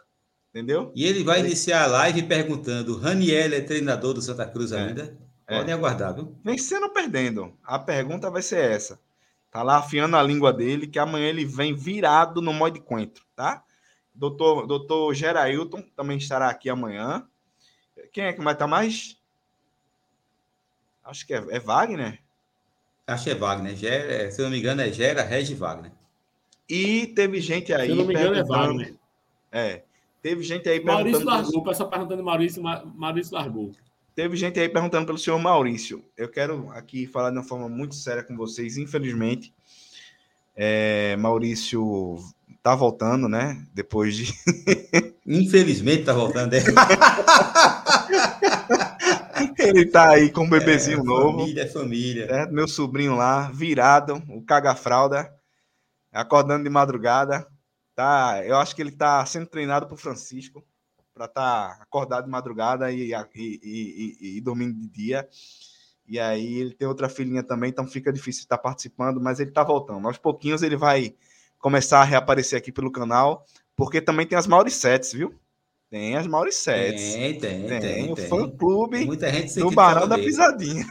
Entendeu? 0.50 0.92
E 0.96 1.06
ele 1.06 1.24
vai 1.24 1.40
iniciar 1.42 1.84
a 1.84 1.88
live 1.88 2.24
perguntando: 2.24 2.98
Raniel 2.98 3.54
é 3.54 3.62
treinador 3.62 4.14
do 4.14 4.22
Santa 4.22 4.46
Cruz 4.46 4.72
É, 4.72 4.80
ainda? 4.80 5.18
é. 5.48 5.58
Podem 5.58 5.74
aguardar, 5.74 6.14
viu? 6.16 6.36
Vencendo 6.44 6.84
ou 6.84 6.90
perdendo? 6.90 7.54
A 7.64 7.78
pergunta 7.78 8.30
vai 8.30 8.42
ser 8.42 8.72
essa. 8.72 9.00
Tá 9.52 9.62
lá 9.64 9.78
afiando 9.78 10.16
a 10.16 10.24
língua 10.24 10.52
dele, 10.54 10.88
que 10.88 10.98
amanhã 11.00 11.28
ele 11.28 11.46
vem 11.46 11.76
virado 11.76 12.42
no 12.42 12.54
mod 12.54 12.80
coentro, 12.82 13.26
tá? 13.36 13.64
Doutor, 14.14 14.68
doutor 14.68 15.14
Gerailton 15.14 15.82
também 15.96 16.18
estará 16.18 16.50
aqui 16.50 16.70
amanhã. 16.70 17.28
Quem 18.12 18.26
é 18.26 18.34
que 18.34 18.42
vai 18.42 18.54
estar 18.54 18.68
mais? 18.68 19.18
Acho 21.04 21.26
que 21.26 21.34
é, 21.34 21.38
é 21.50 21.60
Wagner. 21.60 22.20
Acho 23.08 23.24
que 23.26 23.30
é 23.32 23.36
Wagner. 23.36 23.76
Gera, 23.76 24.32
se 24.32 24.40
eu 24.40 24.44
não 24.46 24.52
me 24.52 24.60
engano, 24.60 24.82
é 24.82 24.92
Gera 24.92 25.24
Regi 25.24 25.56
Wagner. 25.56 25.92
E 26.70 27.08
teve 27.08 27.42
gente 27.42 27.74
aí 27.74 27.88
Se 27.88 27.92
eu 27.92 27.96
não 27.98 28.06
me 28.06 28.14
engano, 28.14 28.36
é 28.36 28.44
Wagner. 28.44 28.96
É. 29.52 29.84
Teve 30.22 30.44
gente 30.44 30.70
aí 30.70 30.84
Maurício 30.84 31.18
perguntando. 31.20 31.42
largou. 31.44 31.62
O 31.62 31.64
pessoal 31.64 31.90
perguntando 31.90 32.24
Maurício, 32.24 32.62
Ma- 32.62 32.86
Maurício 32.86 33.34
largou. 33.34 33.72
Teve 34.14 34.38
gente 34.38 34.60
aí 34.60 34.70
perguntando 34.70 35.06
pelo 35.06 35.18
senhor 35.18 35.40
Maurício. 35.40 36.06
Eu 36.16 36.30
quero 36.30 36.70
aqui 36.72 37.08
falar 37.08 37.32
de 37.32 37.38
uma 37.38 37.44
forma 37.44 37.68
muito 37.68 37.96
séria 37.96 38.24
com 38.24 38.36
vocês. 38.38 38.78
Infelizmente, 38.78 39.54
é, 40.56 41.16
Maurício 41.18 42.18
tá 42.62 42.76
voltando, 42.76 43.28
né? 43.28 43.66
Depois 43.74 44.16
de. 44.16 44.32
Infelizmente 45.26 46.06
tá 46.06 46.14
voltando. 46.14 46.54
É, 46.54 46.62
Ele 49.58 49.86
tá 49.86 50.12
aí 50.12 50.32
com 50.32 50.44
um 50.44 50.50
bebezinho 50.50 51.04
novo. 51.04 51.40
Família, 51.40 51.64
é 51.64 51.68
família. 51.68 52.28
certo? 52.28 52.54
Meu 52.54 52.68
sobrinho 52.68 53.16
lá, 53.16 53.50
virado, 53.52 54.22
o 54.30 54.44
caga-fralda, 54.44 55.34
acordando 56.12 56.64
de 56.64 56.70
madrugada. 56.70 57.48
Tá, 57.96 58.42
eu 58.46 58.58
acho 58.58 58.76
que 58.76 58.82
ele 58.82 58.92
tá 58.92 59.26
sendo 59.26 59.48
treinado 59.48 59.88
por 59.88 59.98
Francisco 59.98 60.64
para 61.14 61.26
estar 61.26 61.78
tá 61.78 61.84
acordado 61.84 62.26
de 62.26 62.32
madrugada 62.32 62.92
e, 62.92 63.12
e, 63.12 63.16
e, 63.36 63.60
e, 63.64 64.38
e 64.38 64.42
dormindo 64.42 64.74
de 64.74 64.88
dia. 64.88 65.28
E 66.08 66.20
aí 66.20 66.56
ele 66.56 66.74
tem 66.74 66.88
outra 66.88 67.10
filhinha 67.10 67.44
também, 67.44 67.70
então 67.70 67.88
fica 67.88 68.12
difícil 68.12 68.42
estar 68.42 68.58
participando, 68.58 69.22
mas 69.22 69.40
ele 69.40 69.52
tá 69.52 69.64
voltando. 69.64 70.08
Aos 70.08 70.18
pouquinhos 70.18 70.64
ele 70.64 70.76
vai 70.76 71.16
começar 71.62 72.02
a 72.02 72.04
reaparecer 72.04 72.58
aqui 72.58 72.72
pelo 72.72 72.92
canal, 72.92 73.46
porque 73.76 74.02
também 74.02 74.26
tem 74.26 74.38
as 74.38 74.48
Mauricettes, 74.48 75.14
viu? 75.14 75.34
Tem 75.90 76.16
as 76.16 76.26
Mauricettes. 76.26 77.14
Tem, 77.14 77.40
tem, 77.40 77.68
Tem, 77.68 77.80
tem. 77.82 78.12
o 78.12 78.16
tem. 78.16 78.28
fã-clube 78.28 79.06
Muita 79.06 79.30
gente 79.30 79.60
do 79.60 79.70
Barão 79.72 80.08
da 80.08 80.16
dele. 80.16 80.28
Pisadinha. 80.28 80.86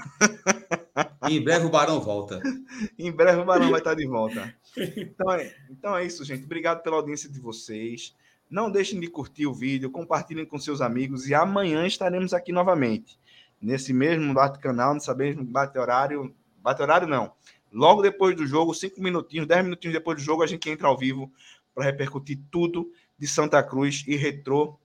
Em 1.28 1.42
breve 1.42 1.64
o 1.64 1.70
Barão 1.70 2.00
volta. 2.00 2.40
Em 2.98 3.10
breve 3.10 3.40
o 3.40 3.44
Barão 3.44 3.70
vai 3.70 3.80
estar 3.80 3.94
de 3.94 4.06
volta. 4.06 4.54
Então 4.76 5.32
é, 5.32 5.54
então 5.70 5.96
é 5.96 6.04
isso, 6.04 6.22
gente. 6.22 6.44
Obrigado 6.44 6.82
pela 6.82 6.96
audiência 6.96 7.30
de 7.30 7.40
vocês. 7.40 8.14
Não 8.50 8.70
deixem 8.70 9.00
de 9.00 9.06
curtir 9.06 9.46
o 9.46 9.54
vídeo, 9.54 9.90
compartilhem 9.90 10.44
com 10.44 10.58
seus 10.58 10.80
amigos 10.82 11.28
e 11.28 11.34
amanhã 11.34 11.86
estaremos 11.86 12.34
aqui 12.34 12.52
novamente. 12.52 13.18
Nesse 13.60 13.92
mesmo 13.94 14.34
bate-canal, 14.34 14.92
nesse 14.92 15.14
mesmo 15.14 15.44
bate-horário. 15.44 16.34
Bate-horário 16.58 17.08
não. 17.08 17.32
Logo 17.72 18.02
depois 18.02 18.36
do 18.36 18.46
jogo, 18.46 18.74
cinco 18.74 19.00
minutinhos, 19.00 19.46
dez 19.46 19.62
minutinhos 19.62 19.94
depois 19.94 20.16
do 20.18 20.22
jogo, 20.22 20.42
a 20.42 20.46
gente 20.46 20.68
entra 20.68 20.88
ao 20.88 20.98
vivo 20.98 21.32
para 21.74 21.84
repercutir 21.84 22.38
tudo 22.50 22.90
de 23.18 23.26
Santa 23.26 23.62
Cruz 23.62 24.04
e 24.06 24.16
Retrô. 24.16 24.78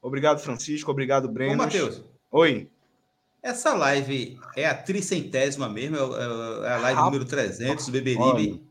Obrigado, 0.00 0.40
Francisco. 0.40 0.90
Obrigado, 0.90 1.28
Breno. 1.28 1.56
Matheus. 1.56 2.02
Oi. 2.30 2.68
Essa 3.42 3.74
live 3.74 4.38
é 4.56 4.66
a 4.66 4.74
tricentésima 4.74 5.68
mesmo? 5.68 5.96
É, 5.96 6.00
é, 6.00 6.68
é 6.68 6.72
a 6.72 6.78
live 6.78 7.00
número 7.02 7.24
300 7.24 7.86
do 7.86 7.92
Beberibe? 7.92 8.62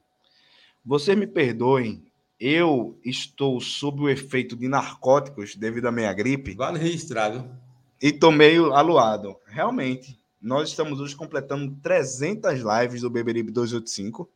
Vocês 0.84 1.18
me 1.18 1.27
perdoem, 1.27 2.03
eu 2.39 2.98
estou 3.06 3.61
sob 3.61 4.02
o 4.02 4.10
efeito 4.10 4.56
de 4.56 4.68
narcóticos 4.68 5.56
devido 5.56 5.88
à 5.88 5.91
minha 5.91 6.11
gripe. 6.11 6.56
Vale 6.56 6.80
registrar, 6.80 7.30
viu? 7.30 7.45
E 8.02 8.11
tô 8.11 8.31
meio 8.31 8.73
aluado. 8.73 9.35
Realmente, 9.45 10.18
nós 10.41 10.69
estamos 10.69 10.99
hoje 10.99 11.15
completando 11.15 11.76
300 11.84 12.59
lives 12.59 13.01
do 13.01 13.09
Beberibe 13.09 13.51
285. 13.51 14.27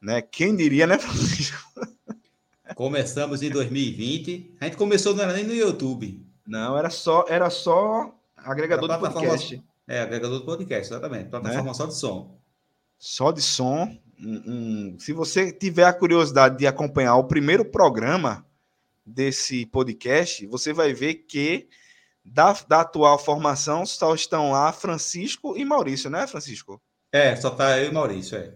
Né? 0.00 0.20
Quem 0.20 0.56
diria, 0.56 0.86
né, 0.86 0.98
Francisco? 0.98 1.58
Começamos 2.74 3.42
em 3.42 3.50
2020. 3.50 4.56
A 4.60 4.64
gente 4.64 4.76
começou 4.76 5.14
não 5.14 5.22
era 5.22 5.32
nem 5.32 5.44
no 5.44 5.54
YouTube. 5.54 6.20
Não, 6.46 6.76
era 6.76 6.90
só, 6.90 7.24
era 7.28 7.48
só 7.48 8.12
agregador 8.36 8.88
de 8.88 8.98
podcast. 8.98 9.62
É, 9.86 10.00
agregador 10.00 10.40
de 10.40 10.44
podcast, 10.44 10.92
exatamente. 10.92 11.28
Plataforma 11.28 11.68
né? 11.68 11.74
só 11.74 11.86
de 11.86 11.94
som. 11.94 12.36
Só 12.98 13.30
de 13.30 13.40
som. 13.40 13.96
Se 14.98 15.12
você 15.12 15.52
tiver 15.52 15.84
a 15.84 15.92
curiosidade 15.92 16.58
de 16.58 16.66
acompanhar 16.66 17.16
o 17.16 17.24
primeiro 17.24 17.64
programa 17.64 18.44
desse 19.06 19.66
podcast, 19.66 20.46
você 20.46 20.72
vai 20.72 20.92
ver 20.92 21.14
que 21.14 21.68
da, 22.24 22.52
da 22.66 22.80
atual 22.80 23.18
formação 23.18 23.84
só 23.84 24.14
estão 24.14 24.50
lá 24.50 24.72
Francisco 24.72 25.56
e 25.56 25.64
Maurício, 25.64 26.08
né, 26.08 26.26
Francisco? 26.26 26.80
É, 27.12 27.36
só 27.36 27.50
tá 27.50 27.78
eu 27.78 27.90
e 27.90 27.92
Maurício, 27.92 28.38
é. 28.38 28.54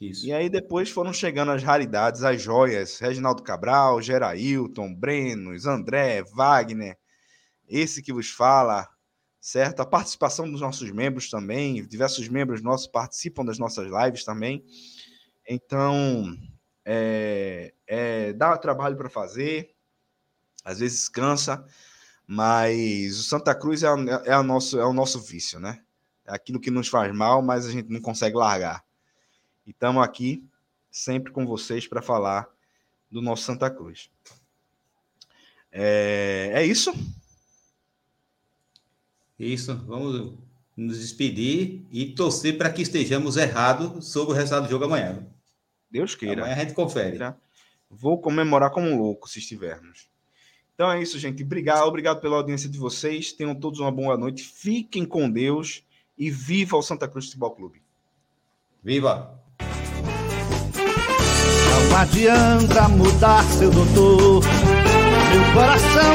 Isso. 0.00 0.26
E 0.26 0.32
aí 0.32 0.48
depois 0.48 0.88
foram 0.88 1.12
chegando 1.12 1.52
as 1.52 1.62
raridades, 1.62 2.22
as 2.22 2.40
joias, 2.40 2.98
Reginaldo 2.98 3.42
Cabral, 3.42 4.00
Gerailton, 4.00 4.94
Brenos, 4.94 5.66
André, 5.66 6.22
Wagner, 6.22 6.96
esse 7.68 8.02
que 8.02 8.10
vos 8.10 8.30
fala, 8.30 8.88
certo? 9.38 9.80
A 9.80 9.86
participação 9.86 10.50
dos 10.50 10.62
nossos 10.62 10.90
membros 10.90 11.28
também, 11.28 11.86
diversos 11.86 12.26
membros 12.28 12.62
nossos 12.62 12.86
participam 12.86 13.44
das 13.44 13.58
nossas 13.58 13.90
lives 13.92 14.24
também. 14.24 14.64
Então, 15.46 16.34
é, 16.82 17.74
é, 17.86 18.32
dá 18.32 18.56
trabalho 18.56 18.96
para 18.96 19.10
fazer, 19.10 19.74
às 20.64 20.78
vezes 20.78 21.10
cansa, 21.10 21.62
mas 22.32 23.18
o 23.18 23.24
Santa 23.24 23.52
Cruz 23.56 23.82
é, 23.82 23.88
é, 24.24 24.32
a 24.32 24.40
nosso, 24.40 24.78
é 24.78 24.86
o 24.86 24.92
nosso 24.92 25.18
vício, 25.18 25.58
né? 25.58 25.82
É 26.24 26.32
aquilo 26.32 26.60
que 26.60 26.70
nos 26.70 26.86
faz 26.86 27.12
mal, 27.12 27.42
mas 27.42 27.66
a 27.66 27.72
gente 27.72 27.90
não 27.90 28.00
consegue 28.00 28.36
largar. 28.36 28.84
E 29.66 29.70
estamos 29.70 30.00
aqui 30.00 30.48
sempre 30.92 31.32
com 31.32 31.44
vocês 31.44 31.88
para 31.88 32.00
falar 32.00 32.48
do 33.10 33.20
nosso 33.20 33.42
Santa 33.42 33.68
Cruz. 33.68 34.12
É, 35.72 36.52
é 36.54 36.64
isso? 36.64 36.94
Isso, 39.36 39.74
vamos 39.78 40.32
nos 40.76 41.00
despedir 41.00 41.84
e 41.90 42.12
torcer 42.12 42.56
para 42.56 42.72
que 42.72 42.82
estejamos 42.82 43.36
errados 43.36 44.06
sobre 44.06 44.34
o 44.34 44.36
resultado 44.36 44.66
do 44.66 44.70
jogo 44.70 44.84
amanhã. 44.84 45.26
Deus 45.90 46.14
queira. 46.14 46.42
Amanhã 46.42 46.54
a 46.54 46.60
gente 46.60 46.74
confere. 46.74 47.18
Vou 47.90 48.20
comemorar 48.20 48.70
como 48.70 48.86
um 48.86 48.96
louco 48.96 49.28
se 49.28 49.40
estivermos. 49.40 50.08
Então 50.80 50.90
é 50.90 51.02
isso, 51.02 51.18
gente. 51.18 51.42
Obrigado, 51.42 51.86
obrigado 51.86 52.22
pela 52.22 52.36
audiência 52.36 52.66
de 52.66 52.78
vocês. 52.78 53.34
Tenham 53.34 53.54
todos 53.54 53.80
uma 53.80 53.92
boa 53.92 54.16
noite. 54.16 54.42
Fiquem 54.42 55.04
com 55.04 55.30
Deus 55.30 55.84
e 56.16 56.30
viva 56.30 56.74
o 56.74 56.80
Santa 56.80 57.06
Cruz 57.06 57.26
Futebol 57.26 57.50
Clube. 57.50 57.82
Viva! 58.82 59.38
Não 61.90 61.98
adianta 61.98 62.88
mudar, 62.88 63.44
seu 63.44 63.70
doutor 63.70 64.42